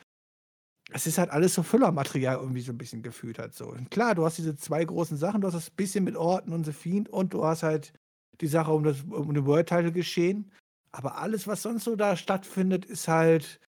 Es 0.92 1.06
ist 1.06 1.18
halt 1.18 1.30
alles 1.30 1.54
so 1.54 1.64
Füllermaterial 1.64 2.36
irgendwie 2.36 2.60
so 2.60 2.72
ein 2.72 2.78
bisschen 2.78 3.02
gefühlt 3.02 3.38
halt 3.40 3.52
so. 3.52 3.66
Und 3.66 3.90
klar, 3.90 4.14
du 4.14 4.24
hast 4.24 4.38
diese 4.38 4.56
zwei 4.56 4.84
großen 4.84 5.16
Sachen, 5.16 5.40
du 5.40 5.48
hast 5.48 5.54
das 5.54 5.70
bisschen 5.70 6.04
mit 6.04 6.14
Orten 6.14 6.52
und 6.52 6.64
The 6.64 6.72
Fiend 6.72 7.08
und 7.08 7.34
du 7.34 7.44
hast 7.44 7.64
halt 7.64 7.92
die 8.40 8.46
Sache 8.46 8.72
um 8.72 8.84
das 8.84 9.02
um 9.02 9.34
den 9.34 9.44
World 9.44 9.68
Title 9.68 9.92
geschehen. 9.92 10.52
Aber 10.92 11.18
alles, 11.18 11.48
was 11.48 11.62
sonst 11.62 11.84
so 11.84 11.96
da 11.96 12.16
stattfindet, 12.16 12.84
ist 12.84 13.08
halt 13.08 13.58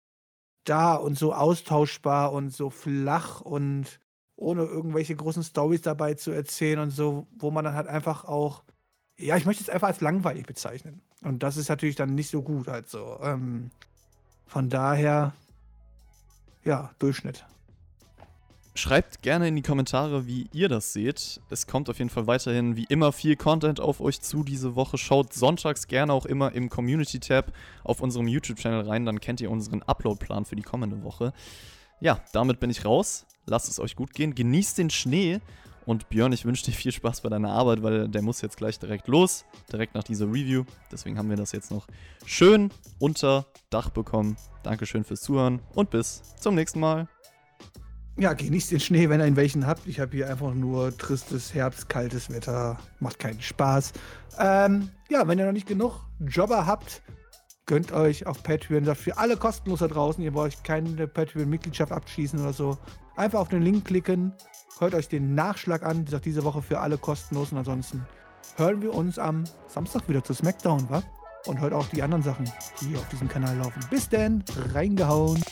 da 0.64 0.94
und 0.94 1.18
so 1.18 1.34
austauschbar 1.34 2.32
und 2.32 2.50
so 2.50 2.70
flach 2.70 3.40
und 3.40 3.98
ohne 4.36 4.62
irgendwelche 4.62 5.16
großen 5.16 5.42
Stories 5.42 5.82
dabei 5.82 6.14
zu 6.14 6.30
erzählen 6.30 6.78
und 6.78 6.90
so, 6.90 7.26
wo 7.38 7.50
man 7.50 7.64
dann 7.64 7.74
halt 7.74 7.88
einfach 7.88 8.24
auch, 8.24 8.62
ja, 9.18 9.36
ich 9.36 9.46
möchte 9.46 9.62
es 9.62 9.70
einfach 9.70 9.88
als 9.88 10.00
langweilig 10.00 10.46
bezeichnen. 10.46 11.00
Und 11.22 11.42
das 11.42 11.56
ist 11.56 11.68
natürlich 11.68 11.96
dann 11.96 12.14
nicht 12.14 12.30
so 12.30 12.42
gut 12.42 12.68
halt 12.68 12.88
so. 12.88 13.18
Ähm, 13.22 13.70
von 14.46 14.68
daher, 14.68 15.32
ja, 16.64 16.90
Durchschnitt. 16.98 17.46
Schreibt 18.74 19.22
gerne 19.22 19.48
in 19.48 19.56
die 19.56 19.62
Kommentare, 19.62 20.26
wie 20.26 20.50
ihr 20.52 20.68
das 20.68 20.92
seht. 20.92 21.40
Es 21.48 21.66
kommt 21.66 21.88
auf 21.88 21.96
jeden 21.96 22.10
Fall 22.10 22.26
weiterhin 22.26 22.76
wie 22.76 22.84
immer 22.90 23.10
viel 23.10 23.34
Content 23.34 23.80
auf 23.80 24.02
euch 24.02 24.20
zu 24.20 24.44
diese 24.44 24.76
Woche. 24.76 24.98
Schaut 24.98 25.32
sonntags 25.32 25.86
gerne 25.88 26.12
auch 26.12 26.26
immer 26.26 26.52
im 26.52 26.68
Community-Tab 26.68 27.52
auf 27.84 28.02
unserem 28.02 28.28
YouTube-Channel 28.28 28.86
rein, 28.86 29.06
dann 29.06 29.18
kennt 29.18 29.40
ihr 29.40 29.50
unseren 29.50 29.82
Upload-Plan 29.82 30.44
für 30.44 30.56
die 30.56 30.62
kommende 30.62 31.02
Woche. 31.02 31.32
Ja, 32.00 32.20
damit 32.34 32.60
bin 32.60 32.68
ich 32.68 32.84
raus. 32.84 33.24
Lasst 33.46 33.68
es 33.68 33.80
euch 33.80 33.96
gut 33.96 34.12
gehen. 34.12 34.34
Genießt 34.34 34.78
den 34.78 34.90
Schnee. 34.90 35.40
Und 35.86 36.08
Björn, 36.08 36.32
ich 36.32 36.44
wünsche 36.44 36.64
dir 36.64 36.72
viel 36.72 36.90
Spaß 36.90 37.20
bei 37.20 37.28
deiner 37.28 37.52
Arbeit, 37.52 37.80
weil 37.82 38.08
der 38.08 38.20
muss 38.20 38.40
jetzt 38.40 38.56
gleich 38.56 38.78
direkt 38.80 39.06
los, 39.06 39.44
direkt 39.72 39.94
nach 39.94 40.02
dieser 40.02 40.26
Review. 40.26 40.64
Deswegen 40.90 41.16
haben 41.16 41.30
wir 41.30 41.36
das 41.36 41.52
jetzt 41.52 41.70
noch 41.70 41.86
schön 42.24 42.72
unter 42.98 43.46
Dach 43.70 43.90
bekommen. 43.90 44.36
Dankeschön 44.64 45.04
fürs 45.04 45.20
Zuhören 45.20 45.60
und 45.74 45.90
bis 45.90 46.22
zum 46.40 46.56
nächsten 46.56 46.80
Mal. 46.80 47.06
Ja, 48.18 48.32
genießt 48.32 48.72
den 48.72 48.80
Schnee, 48.80 49.08
wenn 49.10 49.20
ihr 49.20 49.26
ihn 49.26 49.36
welchen 49.36 49.66
habt. 49.66 49.86
Ich 49.86 50.00
habe 50.00 50.16
hier 50.16 50.28
einfach 50.28 50.54
nur 50.54 50.96
tristes 50.96 51.54
Herbst, 51.54 51.88
kaltes 51.88 52.30
Wetter. 52.30 52.78
Macht 52.98 53.18
keinen 53.20 53.40
Spaß. 53.40 53.92
Ähm, 54.38 54.90
ja, 55.08 55.28
wenn 55.28 55.38
ihr 55.38 55.44
noch 55.44 55.52
nicht 55.52 55.68
genug 55.68 56.00
Jobber 56.18 56.66
habt, 56.66 57.02
gönnt 57.66 57.92
euch 57.92 58.26
auf 58.26 58.42
Patreon. 58.42 58.84
Das 58.84 58.98
für 58.98 59.18
alle 59.18 59.36
kostenlos 59.36 59.80
da 59.80 59.88
draußen. 59.88 60.24
Ihr 60.24 60.32
braucht 60.32 60.64
keine 60.64 61.06
Patreon-Mitgliedschaft 61.06 61.92
abschließen 61.92 62.40
oder 62.40 62.54
so. 62.54 62.78
Einfach 63.16 63.40
auf 63.40 63.48
den 63.48 63.62
Link 63.62 63.86
klicken. 63.86 64.32
Hört 64.78 64.94
euch 64.94 65.08
den 65.08 65.34
Nachschlag 65.34 65.82
an. 65.82 66.00
Wie 66.00 66.04
gesagt, 66.04 66.26
diese 66.26 66.44
Woche 66.44 66.60
für 66.60 66.80
alle 66.80 66.98
kostenlos. 66.98 67.50
Und 67.50 67.58
ansonsten 67.58 68.06
hören 68.56 68.82
wir 68.82 68.94
uns 68.94 69.18
am 69.18 69.44
Samstag 69.68 70.08
wieder 70.08 70.22
zu 70.22 70.34
SmackDown, 70.34 70.88
wa? 70.90 71.02
Und 71.46 71.60
hört 71.60 71.72
auch 71.72 71.86
die 71.88 72.02
anderen 72.02 72.22
Sachen, 72.22 72.50
die 72.80 72.96
auf 72.96 73.08
diesem 73.08 73.28
Kanal 73.28 73.56
laufen. 73.56 73.80
Bis 73.88 74.08
denn, 74.08 74.44
reingehauen. 74.74 75.42